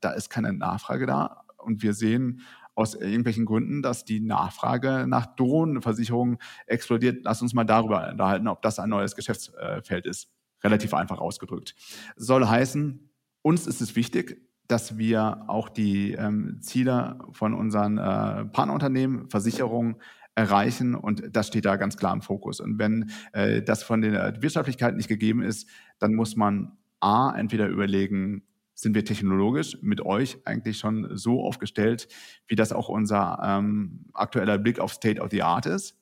da 0.00 0.12
ist 0.12 0.30
keine 0.30 0.52
Nachfrage 0.52 1.06
da 1.06 1.44
und 1.68 1.82
wir 1.82 1.94
sehen 1.94 2.40
aus 2.74 2.94
irgendwelchen 2.94 3.44
Gründen, 3.44 3.82
dass 3.82 4.04
die 4.04 4.20
Nachfrage 4.20 5.06
nach 5.06 5.26
Drohnenversicherungen 5.36 6.38
explodiert. 6.66 7.24
Lass 7.24 7.42
uns 7.42 7.52
mal 7.52 7.64
darüber 7.64 8.08
unterhalten, 8.10 8.48
ob 8.48 8.62
das 8.62 8.78
ein 8.78 8.88
neues 8.88 9.14
Geschäftsfeld 9.14 10.06
ist. 10.06 10.28
Relativ 10.62 10.94
einfach 10.94 11.18
ausgedrückt. 11.18 11.74
Soll 12.16 12.46
heißen, 12.46 13.10
uns 13.42 13.66
ist 13.66 13.80
es 13.80 13.94
wichtig, 13.96 14.42
dass 14.68 14.98
wir 14.98 15.44
auch 15.48 15.68
die 15.68 16.12
ähm, 16.12 16.58
Ziele 16.60 17.18
von 17.32 17.54
unseren 17.54 17.98
äh, 17.98 18.44
Partnerunternehmen, 18.46 19.28
Versicherungen 19.30 19.96
erreichen 20.34 20.94
und 20.94 21.34
das 21.34 21.48
steht 21.48 21.64
da 21.64 21.76
ganz 21.76 21.96
klar 21.96 22.12
im 22.12 22.22
Fokus. 22.22 22.60
Und 22.60 22.78
wenn 22.78 23.10
äh, 23.32 23.60
das 23.62 23.82
von 23.82 24.02
der 24.02 24.40
Wirtschaftlichkeit 24.40 24.94
nicht 24.94 25.08
gegeben 25.08 25.42
ist, 25.42 25.68
dann 25.98 26.14
muss 26.14 26.36
man 26.36 26.78
A, 27.00 27.34
entweder 27.36 27.66
überlegen, 27.66 28.44
sind 28.78 28.94
wir 28.94 29.04
technologisch 29.04 29.76
mit 29.82 30.00
euch 30.00 30.38
eigentlich 30.44 30.78
schon 30.78 31.16
so 31.16 31.42
aufgestellt, 31.42 32.06
wie 32.46 32.54
das 32.54 32.72
auch 32.72 32.88
unser 32.88 33.40
ähm, 33.42 34.04
aktueller 34.14 34.56
Blick 34.56 34.78
auf 34.78 34.92
State 34.92 35.20
of 35.20 35.32
the 35.32 35.42
Art 35.42 35.66
ist. 35.66 35.96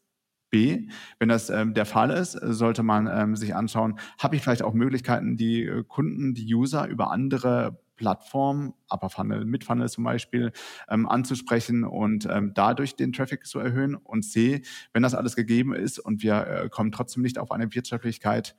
B, 0.50 0.88
wenn 1.18 1.30
das 1.30 1.48
ähm, 1.48 1.72
der 1.72 1.86
Fall 1.86 2.10
ist, 2.10 2.32
sollte 2.32 2.82
man 2.82 3.08
ähm, 3.10 3.34
sich 3.34 3.54
anschauen, 3.54 3.98
habe 4.18 4.36
ich 4.36 4.42
vielleicht 4.42 4.62
auch 4.62 4.74
Möglichkeiten, 4.74 5.38
die 5.38 5.64
äh, 5.64 5.84
Kunden, 5.84 6.34
die 6.34 6.54
User 6.54 6.86
über 6.86 7.10
andere 7.10 7.80
Plattformen, 7.96 8.74
Upper 8.90 9.08
Funnel, 9.08 9.46
Mid 9.46 9.64
Funnel 9.64 9.88
zum 9.88 10.04
Beispiel, 10.04 10.52
ähm, 10.90 11.08
anzusprechen 11.08 11.82
und 11.82 12.28
ähm, 12.30 12.52
dadurch 12.54 12.94
den 12.94 13.14
Traffic 13.14 13.46
zu 13.46 13.58
erhöhen. 13.58 13.94
Und 13.94 14.22
C, 14.22 14.62
wenn 14.92 15.02
das 15.02 15.14
alles 15.14 15.34
gegeben 15.34 15.74
ist 15.74 15.98
und 15.98 16.22
wir 16.22 16.46
äh, 16.46 16.68
kommen 16.68 16.92
trotzdem 16.92 17.22
nicht 17.22 17.38
auf 17.38 17.50
eine 17.50 17.74
Wirtschaftlichkeit, 17.74 18.54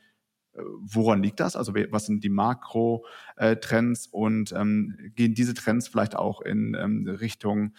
woran 0.82 1.22
liegt 1.22 1.40
das? 1.40 1.56
Also 1.56 1.74
was 1.76 2.06
sind 2.06 2.24
die 2.24 2.30
Makro-Trends 2.30 4.08
und 4.08 4.52
ähm, 4.54 4.98
gehen 5.16 5.34
diese 5.34 5.54
Trends 5.54 5.88
vielleicht 5.88 6.16
auch 6.16 6.42
in 6.42 6.76
ähm, 6.80 7.08
Richtung 7.08 7.74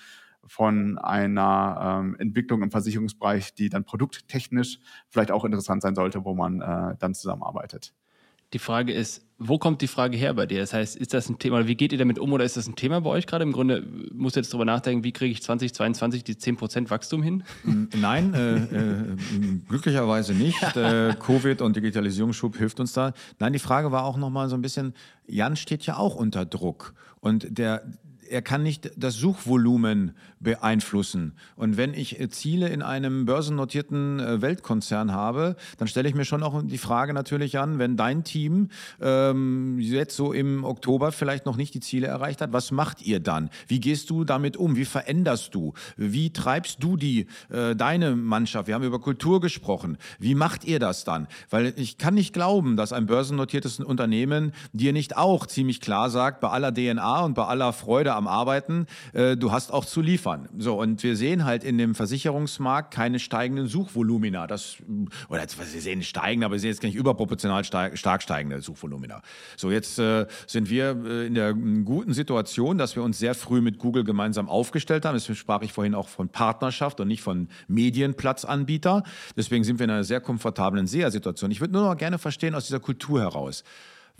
von 0.44 0.98
einer 0.98 2.00
ähm, 2.00 2.16
Entwicklung 2.18 2.62
im 2.62 2.70
Versicherungsbereich, 2.70 3.54
die 3.54 3.68
dann 3.68 3.84
produkttechnisch 3.84 4.78
vielleicht 5.08 5.30
auch 5.30 5.44
interessant 5.44 5.82
sein 5.82 5.94
sollte, 5.94 6.24
wo 6.24 6.34
man 6.34 6.60
äh, 6.60 6.96
dann 6.98 7.14
zusammenarbeitet? 7.14 7.92
Die 8.54 8.58
Frage 8.58 8.92
ist, 8.92 9.22
wo 9.38 9.58
kommt 9.58 9.82
die 9.82 9.86
Frage 9.86 10.16
her 10.16 10.34
bei 10.34 10.46
dir? 10.46 10.58
Das 10.58 10.72
heißt, 10.72 10.96
ist 10.96 11.14
das 11.14 11.28
ein 11.28 11.38
Thema, 11.38 11.68
wie 11.68 11.76
geht 11.76 11.92
ihr 11.92 11.98
damit 11.98 12.18
um 12.18 12.32
oder 12.32 12.44
ist 12.44 12.56
das 12.56 12.66
ein 12.66 12.74
Thema 12.74 13.00
bei 13.02 13.10
euch 13.10 13.26
gerade? 13.26 13.44
Im 13.44 13.52
Grunde 13.52 13.86
musst 14.12 14.34
du 14.34 14.40
jetzt 14.40 14.52
darüber 14.52 14.64
nachdenken, 14.64 15.04
wie 15.04 15.12
kriege 15.12 15.30
ich 15.30 15.42
2022 15.42 16.24
die 16.24 16.34
10% 16.34 16.90
Wachstum 16.90 17.22
hin? 17.22 17.44
Nein, 17.96 18.34
äh, 18.34 18.56
äh, 18.56 19.16
glücklicherweise 19.68 20.34
nicht. 20.34 20.58
Äh, 20.76 21.14
Covid 21.18 21.60
und 21.60 21.76
Digitalisierungsschub 21.76 22.56
hilft 22.56 22.80
uns 22.80 22.92
da. 22.92 23.12
Nein, 23.38 23.52
die 23.52 23.58
Frage 23.58 23.92
war 23.92 24.04
auch 24.04 24.16
nochmal 24.16 24.48
so 24.48 24.56
ein 24.56 24.62
bisschen, 24.62 24.94
Jan 25.26 25.56
steht 25.56 25.84
ja 25.86 25.96
auch 25.96 26.16
unter 26.16 26.44
Druck. 26.44 26.94
Und 27.20 27.58
der, 27.58 27.82
er 28.30 28.42
kann 28.42 28.62
nicht 28.62 28.90
das 28.96 29.14
Suchvolumen 29.14 30.12
beeinflussen. 30.40 31.32
Und 31.56 31.76
wenn 31.76 31.94
ich 31.94 32.20
äh, 32.20 32.28
Ziele 32.28 32.68
in 32.68 32.82
einem 32.82 33.26
börsennotierten 33.26 34.20
äh, 34.20 34.42
Weltkonzern 34.42 35.12
habe, 35.12 35.56
dann 35.78 35.88
stelle 35.88 36.08
ich 36.08 36.14
mir 36.14 36.24
schon 36.24 36.42
auch 36.42 36.62
die 36.62 36.78
Frage 36.78 37.12
natürlich 37.12 37.58
an, 37.58 37.78
wenn 37.78 37.96
dein 37.96 38.24
Team 38.24 38.68
ähm, 39.00 39.78
jetzt 39.78 40.16
so 40.16 40.32
im 40.32 40.64
Oktober 40.64 41.12
vielleicht 41.12 41.46
noch 41.46 41.56
nicht 41.56 41.74
die 41.74 41.80
Ziele 41.80 42.06
erreicht 42.06 42.40
hat, 42.40 42.52
was 42.52 42.70
macht 42.70 43.02
ihr 43.02 43.20
dann? 43.20 43.50
Wie 43.66 43.80
gehst 43.80 44.10
du 44.10 44.24
damit 44.24 44.56
um? 44.56 44.76
Wie 44.76 44.84
veränderst 44.84 45.54
du? 45.54 45.74
Wie 45.96 46.32
treibst 46.32 46.82
du 46.82 46.96
die, 46.96 47.26
äh, 47.50 47.74
deine 47.74 48.14
Mannschaft? 48.14 48.68
Wir 48.68 48.74
haben 48.74 48.84
über 48.84 49.00
Kultur 49.00 49.40
gesprochen. 49.40 49.98
Wie 50.18 50.34
macht 50.34 50.64
ihr 50.64 50.78
das 50.78 51.04
dann? 51.04 51.26
Weil 51.50 51.72
ich 51.76 51.98
kann 51.98 52.14
nicht 52.14 52.32
glauben, 52.32 52.76
dass 52.76 52.92
ein 52.92 53.06
börsennotiertes 53.06 53.80
Unternehmen 53.80 54.52
dir 54.72 54.92
nicht 54.92 55.16
auch 55.16 55.46
ziemlich 55.46 55.80
klar 55.80 56.10
sagt, 56.10 56.40
bei 56.40 56.48
aller 56.48 56.72
DNA 56.72 57.20
und 57.20 57.34
bei 57.34 57.44
aller 57.44 57.72
Freude 57.72 58.14
am 58.18 58.28
Arbeiten, 58.28 58.86
äh, 59.14 59.36
du 59.36 59.52
hast 59.52 59.72
auch 59.72 59.84
zu 59.84 60.02
liefern. 60.02 60.48
So, 60.58 60.78
und 60.78 61.02
wir 61.02 61.16
sehen 61.16 61.44
halt 61.44 61.64
in 61.64 61.78
dem 61.78 61.94
Versicherungsmarkt 61.94 62.92
keine 62.92 63.18
steigenden 63.18 63.66
Suchvolumina. 63.66 64.46
Das, 64.46 64.76
oder 65.28 65.42
wir 65.42 65.80
sehen 65.80 66.02
steigende, 66.02 66.46
aber 66.46 66.56
wir 66.56 66.60
sehen 66.60 66.70
jetzt 66.70 66.82
nicht 66.82 66.96
überproportional 66.96 67.64
stark, 67.64 67.96
stark 67.96 68.22
steigende 68.22 68.60
Suchvolumina. 68.60 69.22
So, 69.56 69.70
jetzt 69.70 69.98
äh, 69.98 70.26
sind 70.46 70.68
wir 70.68 70.96
äh, 71.04 71.26
in 71.26 71.34
der 71.34 71.54
guten 71.54 72.12
Situation, 72.12 72.76
dass 72.76 72.96
wir 72.96 73.02
uns 73.02 73.18
sehr 73.18 73.34
früh 73.34 73.60
mit 73.60 73.78
Google 73.78 74.04
gemeinsam 74.04 74.48
aufgestellt 74.48 75.04
haben. 75.04 75.14
Deswegen 75.14 75.36
sprach 75.36 75.62
ich 75.62 75.72
vorhin 75.72 75.94
auch 75.94 76.08
von 76.08 76.28
Partnerschaft 76.28 77.00
und 77.00 77.08
nicht 77.08 77.22
von 77.22 77.48
Medienplatzanbieter. 77.68 79.04
Deswegen 79.36 79.64
sind 79.64 79.78
wir 79.78 79.84
in 79.84 79.90
einer 79.90 80.04
sehr 80.04 80.20
komfortablen 80.20 80.86
SEA-Situation. 80.86 81.50
Ich 81.50 81.60
würde 81.60 81.72
nur 81.72 81.82
noch 81.82 81.96
gerne 81.96 82.18
verstehen 82.18 82.54
aus 82.54 82.66
dieser 82.66 82.80
Kultur 82.80 83.20
heraus. 83.20 83.64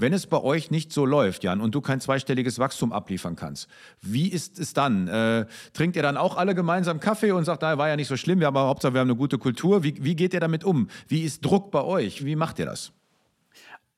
Wenn 0.00 0.12
es 0.12 0.28
bei 0.28 0.40
euch 0.40 0.70
nicht 0.70 0.92
so 0.92 1.04
läuft, 1.04 1.42
Jan, 1.42 1.60
und 1.60 1.74
du 1.74 1.80
kein 1.80 2.00
zweistelliges 2.00 2.60
Wachstum 2.60 2.92
abliefern 2.92 3.34
kannst, 3.34 3.68
wie 4.00 4.28
ist 4.28 4.60
es 4.60 4.72
dann? 4.72 5.08
Äh, 5.08 5.46
trinkt 5.72 5.96
ihr 5.96 6.02
dann 6.02 6.16
auch 6.16 6.36
alle 6.36 6.54
gemeinsam 6.54 7.00
Kaffee 7.00 7.32
und 7.32 7.44
sagt, 7.44 7.64
da 7.64 7.76
war 7.78 7.88
ja 7.88 7.96
nicht 7.96 8.06
so 8.06 8.16
schlimm, 8.16 8.38
wir 8.38 8.46
haben 8.46 8.56
aber 8.56 8.68
Hauptsache, 8.68 8.94
wir 8.94 9.00
haben 9.00 9.08
eine 9.08 9.18
gute 9.18 9.38
Kultur. 9.38 9.82
Wie, 9.82 9.96
wie 10.00 10.14
geht 10.14 10.32
ihr 10.34 10.40
damit 10.40 10.62
um? 10.62 10.88
Wie 11.08 11.24
ist 11.24 11.44
Druck 11.44 11.72
bei 11.72 11.82
euch? 11.82 12.24
Wie 12.24 12.36
macht 12.36 12.60
ihr 12.60 12.66
das? 12.66 12.92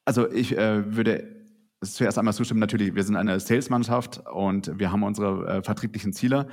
Also 0.07 0.31
ich 0.31 0.57
äh, 0.57 0.97
würde 0.97 1.29
zuerst 1.83 2.19
einmal 2.19 2.33
zustimmen, 2.33 2.61
natürlich, 2.61 2.95
wir 2.95 3.05
sind 3.05 3.17
eine 3.17 3.39
Salesmannschaft 3.39 4.27
und 4.27 4.79
wir 4.79 4.93
haben 4.93 5.03
unsere 5.03 5.59
äh, 5.59 5.63
vertrieblichen 5.63 6.15
Ziele 6.15 6.49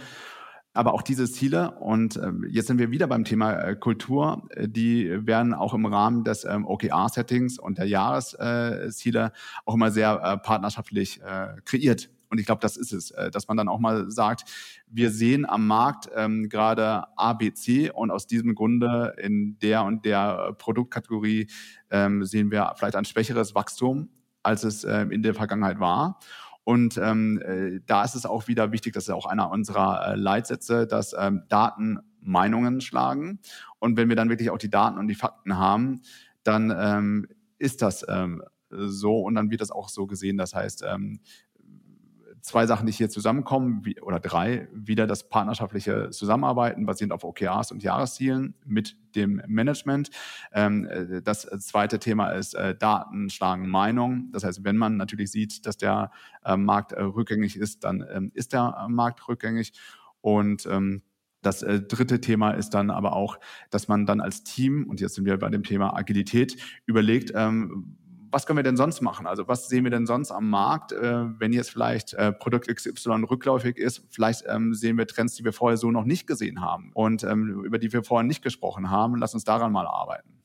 aber 0.78 0.94
auch 0.94 1.02
diese 1.02 1.30
Ziele. 1.30 1.72
Und 1.72 2.18
äh, 2.18 2.32
jetzt 2.50 2.68
sind 2.68 2.78
wir 2.78 2.92
wieder 2.92 3.08
beim 3.08 3.24
Thema 3.24 3.54
äh, 3.54 3.76
Kultur. 3.76 4.48
Äh, 4.52 4.70
die 4.70 5.26
werden 5.26 5.54
auch 5.54 5.74
im 5.74 5.86
Rahmen 5.86 6.24
des 6.24 6.46
ähm, 6.46 6.66
OKR-Settings 6.66 7.58
und 7.58 7.80
der 7.80 7.86
Jahresziele 7.86 9.32
auch 9.66 9.74
immer 9.74 9.92
sehr 9.92 10.38
partnerschaftlich 10.38 11.20
kreiert. 11.66 12.10
Und 12.30 12.40
ich 12.40 12.46
glaube, 12.46 12.62
das 12.62 12.78
ist 12.78 12.92
es, 12.92 13.14
dass 13.32 13.48
man 13.48 13.58
dann 13.58 13.68
auch 13.68 13.80
mal 13.80 14.12
sagt, 14.12 14.44
wir 14.88 15.12
sehen 15.12 15.46
am 15.48 15.66
Markt 15.66 16.10
ähm, 16.16 16.50
gerade 16.50 17.06
ABC 17.18 17.90
und 17.92 18.12
aus 18.12 18.28
diesem 18.28 18.54
Grunde 18.56 19.16
in 19.18 19.58
der 19.60 19.84
und 19.84 20.06
der 20.06 20.54
Produktkategorie 20.58 21.48
ähm, 21.90 22.24
sehen 22.26 22.52
wir 22.52 22.74
vielleicht 22.78 22.96
ein 22.96 23.06
schwächeres 23.06 23.56
Wachstum, 23.56 24.10
als 24.44 24.64
es 24.64 24.84
äh, 24.84 25.04
in 25.10 25.24
der 25.24 25.34
Vergangenheit 25.34 25.80
war. 25.80 26.20
Und 26.68 26.98
ähm, 26.98 27.42
äh, 27.46 27.80
da 27.86 28.04
ist 28.04 28.14
es 28.14 28.26
auch 28.26 28.50
wieder 28.50 28.74
wichtig, 28.74 28.92
das 28.92 29.06
ist 29.06 29.12
auch 29.12 29.26
einer 29.26 29.50
unserer 29.52 30.06
äh, 30.06 30.16
Leitsätze, 30.18 30.86
dass 30.86 31.16
ähm, 31.18 31.44
Daten 31.48 32.00
Meinungen 32.20 32.82
schlagen. 32.82 33.40
Und 33.80 33.96
wenn 33.96 34.10
wir 34.10 34.18
dann 34.18 34.28
wirklich 34.28 34.50
auch 34.50 34.58
die 34.58 34.70
Daten 34.70 34.98
und 34.98 35.08
die 35.08 35.16
Fakten 35.16 35.58
haben, 35.58 36.02
dann 36.44 36.76
ähm, 36.78 37.28
ist 37.58 37.82
das 37.82 38.06
ähm, 38.10 38.44
so 38.70 39.22
und 39.22 39.36
dann 39.36 39.50
wird 39.50 39.62
das 39.62 39.72
auch 39.72 39.88
so 39.88 40.08
gesehen. 40.08 40.36
Das 40.36 40.54
heißt, 40.54 40.84
ähm, 40.86 41.22
zwei 42.48 42.66
Sachen, 42.66 42.88
die 42.88 42.94
hier 42.94 43.10
zusammenkommen, 43.10 43.82
wie, 43.84 44.00
oder 44.02 44.20
drei, 44.20 44.68
wieder 44.74 45.06
das 45.06 45.28
partnerschaftliche 45.28 46.10
Zusammenarbeiten 46.12 46.86
basierend 46.86 47.14
auf 47.14 47.24
OKRs 47.24 47.72
und 47.72 47.84
Jahreszielen 47.84 48.56
mit 48.66 48.96
dem 49.16 49.42
Management. 49.48 50.10
Ähm, 50.54 50.86
äh, 50.86 51.22
das 51.22 51.42
zweite 51.60 52.00
Thema 52.00 52.30
ist 52.30 52.56
äh, 52.56 52.76
Daten 52.76 53.30
schlagen 53.30 53.70
Meinung. 53.70 54.32
Das 54.32 54.44
heißt, 54.44 54.64
wenn 54.64 54.78
man 54.78 54.98
natürlich 54.98 55.30
sieht, 55.30 55.66
dass 55.66 55.78
der 55.78 56.12
äh, 56.46 56.56
Markt 56.56 56.94
äh, 56.94 57.02
rückgängig 57.02 57.58
ist, 57.58 57.84
dann 57.84 58.06
ähm, 58.10 58.32
ist 58.34 58.54
der 58.54 58.78
äh, 58.82 58.88
Markt 58.88 59.28
rückgängig. 59.28 59.74
Und 60.22 60.66
ähm, 60.66 61.02
das 61.42 61.64
äh, 61.64 61.82
dritte 61.82 62.22
Thema 62.22 62.52
ist 62.52 62.72
dann 62.72 62.90
aber 62.90 63.14
auch, 63.14 63.40
dass 63.70 63.88
man 63.88 64.06
dann 64.06 64.22
als 64.22 64.44
Team, 64.44 64.86
und 64.90 65.02
jetzt 65.02 65.16
sind 65.16 65.26
wir 65.26 65.38
bei 65.38 65.50
dem 65.50 65.64
Thema 65.64 65.96
Agilität, 65.96 66.58
überlegt, 66.86 67.32
ähm, 67.36 67.98
was 68.32 68.46
können 68.46 68.58
wir 68.58 68.64
denn 68.64 68.78
sonst 68.78 69.02
machen? 69.02 69.28
Also 69.28 69.48
was 69.48 69.68
sehen 69.68 69.84
wir 69.84 69.92
denn 69.92 70.06
sonst 70.06 70.32
am 70.32 70.50
Markt, 70.50 70.92
äh, 70.92 71.40
wenn 71.40 71.54
jetzt 71.54 71.70
vielleicht 71.70 72.14
äh, 72.14 72.32
Produkt 72.32 72.68
XY 72.68 73.24
rückläufig 73.30 73.78
ist? 73.78 74.06
Vielleicht 74.10 74.44
ähm, 74.48 74.74
sehen 74.74 74.98
wir 74.98 75.08
Trends, 75.08 75.36
die 75.36 75.44
wir 75.44 75.54
vorher 75.54 75.78
so 75.78 75.92
noch 75.92 76.06
nicht 76.06 76.28
gesehen 76.28 76.62
haben 76.62 76.92
und 76.94 77.24
ähm, 77.24 77.64
über 77.64 77.80
die 77.80 77.92
wir 77.94 78.04
vorher 78.04 78.26
nicht 78.26 78.42
gesprochen 78.42 78.90
haben. 78.90 79.16
Lass 79.18 79.34
uns 79.34 79.44
daran 79.44 79.72
mal 79.72 79.88
arbeiten. 79.88 80.38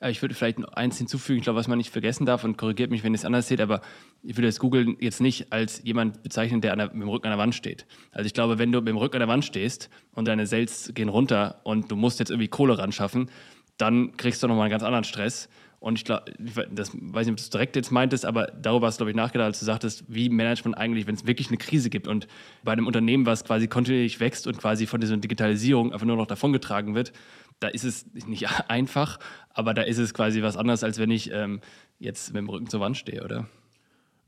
Ich 0.00 0.22
würde 0.22 0.34
vielleicht 0.34 0.58
eins 0.76 0.96
hinzufügen, 0.96 1.38
ich 1.38 1.44
glaube, 1.44 1.58
was 1.58 1.66
man 1.66 1.78
nicht 1.78 1.90
vergessen 1.90 2.24
darf 2.24 2.44
und 2.44 2.56
korrigiert 2.56 2.90
mich, 2.90 3.02
wenn 3.02 3.12
ihr 3.12 3.18
es 3.18 3.24
anders 3.24 3.48
seht, 3.48 3.60
aber 3.60 3.80
ich 4.22 4.36
würde 4.36 4.46
das 4.46 4.60
Google 4.60 4.96
jetzt 5.00 5.20
nicht 5.20 5.52
als 5.52 5.82
jemand 5.82 6.22
bezeichnen, 6.22 6.60
der 6.60 6.76
der, 6.76 6.86
mit 6.86 7.02
dem 7.02 7.08
Rücken 7.08 7.26
an 7.26 7.32
der 7.32 7.38
Wand 7.38 7.54
steht. 7.54 7.84
Also 8.12 8.26
ich 8.26 8.32
glaube, 8.34 8.58
wenn 8.58 8.70
du 8.70 8.78
mit 8.78 8.88
dem 8.88 8.96
Rücken 8.96 9.16
an 9.16 9.20
der 9.20 9.28
Wand 9.28 9.44
stehst 9.44 9.90
und 10.12 10.28
deine 10.28 10.46
Sales 10.46 10.92
gehen 10.94 11.08
runter 11.08 11.60
und 11.64 11.90
du 11.90 11.96
musst 11.96 12.20
jetzt 12.20 12.30
irgendwie 12.30 12.46
Kohle 12.46 12.78
ran 12.78 12.92
schaffen, 12.92 13.28
dann 13.76 14.16
kriegst 14.16 14.42
du 14.42 14.46
nochmal 14.46 14.64
einen 14.64 14.70
ganz 14.70 14.84
anderen 14.84 15.04
Stress 15.04 15.48
und 15.80 15.96
ich 15.96 16.04
glaube, 16.04 16.32
das 16.72 16.90
weiß 16.92 17.26
nicht, 17.26 17.32
ob 17.32 17.36
du 17.36 17.42
es 17.42 17.50
direkt 17.50 17.76
jetzt 17.76 17.92
meintest, 17.92 18.24
aber 18.24 18.46
darüber 18.46 18.88
hast 18.88 18.98
du, 18.98 19.04
glaube 19.04 19.10
ich, 19.10 19.16
nachgedacht, 19.16 19.46
als 19.46 19.60
du 19.60 19.64
sagtest, 19.64 20.04
wie 20.08 20.28
managt 20.28 20.64
man 20.64 20.74
eigentlich, 20.74 21.06
wenn 21.06 21.14
es 21.14 21.26
wirklich 21.26 21.48
eine 21.48 21.56
Krise 21.56 21.88
gibt 21.88 22.08
und 22.08 22.26
bei 22.64 22.72
einem 22.72 22.86
Unternehmen, 22.86 23.26
was 23.26 23.44
quasi 23.44 23.68
kontinuierlich 23.68 24.18
wächst 24.18 24.48
und 24.48 24.58
quasi 24.58 24.86
von 24.86 25.00
dieser 25.00 25.16
Digitalisierung 25.16 25.92
einfach 25.92 26.06
nur 26.06 26.16
noch 26.16 26.26
davongetragen 26.26 26.96
wird, 26.96 27.12
da 27.60 27.68
ist 27.68 27.84
es 27.84 28.06
nicht 28.12 28.48
einfach, 28.68 29.18
aber 29.50 29.72
da 29.72 29.82
ist 29.82 29.98
es 29.98 30.14
quasi 30.14 30.42
was 30.42 30.56
anderes, 30.56 30.82
als 30.82 30.98
wenn 30.98 31.10
ich 31.10 31.30
ähm, 31.32 31.60
jetzt 32.00 32.32
mit 32.32 32.40
dem 32.40 32.48
Rücken 32.48 32.68
zur 32.68 32.80
Wand 32.80 32.96
stehe, 32.96 33.22
oder? 33.24 33.46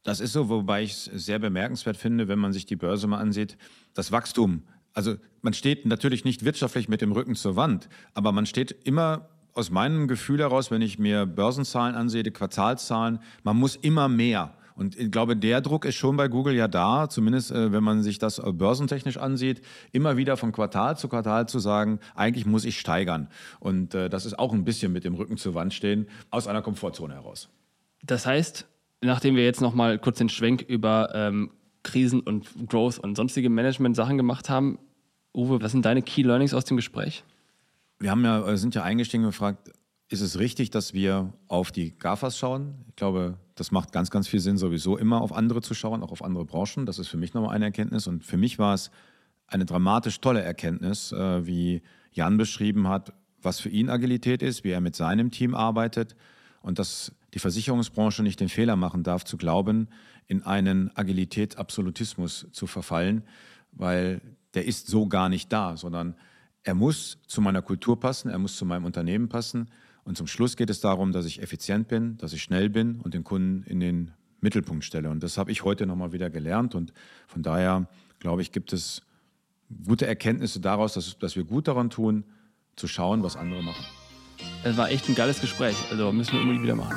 Das 0.05 0.21
ist 0.21 0.33
so, 0.33 0.49
wobei 0.49 0.83
ich 0.83 0.93
es 0.93 1.05
sehr 1.05 1.39
bemerkenswert 1.39 1.97
finde, 1.97 2.29
wenn 2.29 2.39
man 2.39 2.53
sich 2.53 2.65
die 2.65 2.77
Börse 2.77 3.07
mal 3.07 3.19
ansieht. 3.19 3.59
Das 3.93 4.13
Wachstum, 4.13 4.63
also 4.95 5.17
man 5.43 5.53
steht 5.53 5.85
natürlich 5.85 6.25
nicht 6.25 6.45
wirtschaftlich 6.45 6.89
mit 6.89 7.01
dem 7.01 7.13
Rücken 7.13 7.35
zur 7.35 7.57
Wand, 7.57 7.89
aber 8.15 8.33
man 8.33 8.47
steht 8.47 8.71
immer 8.85 9.30
aus 9.55 9.71
meinem 9.71 10.09
Gefühl 10.09 10.41
heraus, 10.41 10.71
wenn 10.71 10.83
ich 10.83 10.99
mir 10.99 11.27
Börsenzahlen 11.27 11.95
ansehe, 11.95 12.23
Quartalszahlen, 12.23 13.21
man 13.43 13.57
muss 13.57 13.77
immer 13.77 14.09
mehr. 14.09 14.55
Und 14.81 14.99
ich 14.99 15.11
glaube, 15.11 15.37
der 15.37 15.61
Druck 15.61 15.85
ist 15.85 15.97
schon 15.97 16.17
bei 16.17 16.29
Google 16.29 16.55
ja 16.55 16.67
da, 16.67 17.09
zumindest 17.11 17.51
äh, 17.51 17.71
wenn 17.71 17.85
man 17.85 18.03
sich 18.03 18.19
das 18.19 18.39
äh, 18.39 18.51
börsentechnisch 18.51 19.19
ansieht, 19.19 19.61
immer 19.93 20.17
wieder 20.17 20.39
von 20.39 20.53
Quartal 20.53 20.97
zu 20.97 21.09
Quartal 21.09 21.47
zu 21.47 21.59
sagen, 21.59 22.01
eigentlich 22.15 22.47
muss 22.47 22.65
ich 22.65 22.81
steigern. 22.81 23.29
Und 23.59 23.95
äh, 23.95 24.09
das 24.09 24.25
ist 24.25 24.39
auch 24.39 24.55
ein 24.55 24.65
bisschen 24.65 24.91
mit 24.91 25.05
dem 25.05 25.15
Rücken 25.15 25.37
zur 25.37 25.55
Wand 25.55 25.75
stehen, 25.75 26.09
aus 26.31 26.47
einer 26.47 26.63
Komfortzone 26.63 27.13
heraus. 27.13 27.51
Das 28.03 28.25
heißt, 28.25 28.67
nachdem 29.03 29.37
wir 29.37 29.45
jetzt 29.45 29.61
nochmal 29.61 29.99
kurz 29.99 30.17
den 30.17 30.31
Schwenk 30.31 30.63
über 30.63 31.11
ähm, 31.15 31.51
Krisen 31.83 32.21
und 32.21 32.49
Growth 32.67 32.99
und 32.99 33.17
sonstige 33.17 33.51
Management-Sachen 33.51 34.17
gemacht 34.17 34.49
haben, 34.49 34.79
Uwe, 35.35 35.61
was 35.61 35.73
sind 35.73 35.85
deine 35.85 36.01
Key 36.03 36.23
Learnings 36.23 36.55
aus 36.55 36.65
dem 36.65 36.77
Gespräch? 36.77 37.23
Wir 38.01 38.11
haben 38.11 38.25
ja, 38.25 38.49
äh, 38.49 38.57
sind 38.57 38.75
ja 38.75 38.83
eingestiegen 38.83 39.25
und 39.25 39.31
gefragt, 39.31 39.71
ist 40.09 40.23
es 40.23 40.39
richtig, 40.39 40.71
dass 40.71 40.95
wir 40.95 41.33
auf 41.47 41.71
die 41.71 41.97
GAFAs 41.97 42.37
schauen? 42.37 42.75
Ich 42.89 42.97
glaube, 42.97 43.39
das 43.55 43.71
macht 43.71 43.93
ganz, 43.93 44.11
ganz 44.11 44.27
viel 44.27 44.41
Sinn, 44.41 44.57
sowieso 44.57 44.97
immer 44.97 45.21
auf 45.21 45.33
andere 45.33 45.61
zu 45.61 45.75
schauen, 45.75 46.03
auch 46.03 46.11
auf 46.11 46.25
andere 46.25 46.47
Branchen. 46.47 46.87
Das 46.87 46.99
ist 46.99 47.09
für 47.09 47.19
mich 47.19 47.35
nochmal 47.35 47.55
eine 47.55 47.67
Erkenntnis. 47.67 48.07
Und 48.07 48.25
für 48.25 48.39
mich 48.39 48.59
war 48.59 48.75
es 48.75 48.91
eine 49.47 49.67
dramatisch 49.67 50.21
tolle 50.21 50.41
Erkenntnis, 50.41 51.13
äh, 51.13 51.47
wie 51.47 51.83
Jan 52.11 52.39
beschrieben 52.39 52.89
hat, 52.89 53.13
was 53.43 53.61
für 53.61 53.69
ihn 53.69 53.91
Agilität 53.91 54.43
ist, 54.43 54.65
wie 54.65 54.71
er 54.71 54.81
mit 54.81 54.97
seinem 54.97 55.31
Team 55.31 55.55
arbeitet 55.55 56.17
und 56.63 56.79
dass 56.79 57.13
die 57.35 57.39
Versicherungsbranche 57.39 58.23
nicht 58.23 58.41
den 58.41 58.49
Fehler 58.49 58.77
machen 58.77 59.03
darf, 59.03 59.25
zu 59.25 59.37
glauben, 59.37 59.89
in 60.27 60.43
einen 60.43 60.91
Agilitätsabsolutismus 60.97 62.49
zu 62.51 62.67
verfallen, 62.67 63.23
weil 63.73 64.21
der 64.55 64.65
ist 64.65 64.89
so 64.89 65.07
gar 65.07 65.29
nicht 65.29 65.53
da, 65.53 65.77
sondern 65.77 66.17
er 66.63 66.75
muss 66.75 67.19
zu 67.27 67.41
meiner 67.41 67.63
Kultur 67.63 67.99
passen, 67.99 68.31
er 68.31 68.39
muss 68.39 68.57
zu 68.57 68.65
meinem 68.65 68.85
Unternehmen 68.85 69.29
passen. 69.29 69.71
Und 70.05 70.17
zum 70.17 70.27
Schluss 70.27 70.57
geht 70.57 70.71
es 70.71 70.81
darum, 70.81 71.13
dass 71.13 71.27
ich 71.27 71.43
effizient 71.43 71.89
bin, 71.89 72.17
dass 72.19 72.33
ich 72.33 72.43
schnell 72.43 72.69
bin 72.69 73.01
und 73.01 73.15
den 73.15 73.25
Kunden 73.25 73.63
in 73.65 73.81
den 73.81 74.13
Mittelpunkt 74.41 74.85
stelle. 74.85 75.11
Und 75.11 75.23
das 75.23 75.39
habe 75.39 75.53
ich 75.53 75.65
heute 75.65 75.87
nochmal 75.87 76.13
wieder 76.13 76.31
gelernt. 76.31 76.75
Und 76.75 76.93
von 77.27 77.43
daher, 77.43 77.89
glaube 78.19 78.43
ich, 78.43 78.53
gibt 78.53 78.73
es 78.73 79.03
gute 79.87 80.07
Erkenntnisse 80.07 80.61
daraus, 80.61 80.95
dass, 80.95 81.19
dass 81.19 81.37
wir 81.37 81.45
gut 81.45 81.69
daran 81.69 81.91
tun, 81.91 82.25
zu 82.77 82.89
schauen, 82.89 83.23
was 83.23 83.37
andere 83.37 83.63
machen. 83.63 83.85
Es 84.65 84.77
war 84.77 84.91
echt 84.91 85.09
ein 85.09 85.15
geiles 85.15 85.41
Gespräch. 85.41 85.77
Also 85.91 86.13
müssen 86.13 86.33
wir 86.33 86.41
unbedingt 86.41 86.65
wieder 86.65 86.77
machen. 86.77 86.97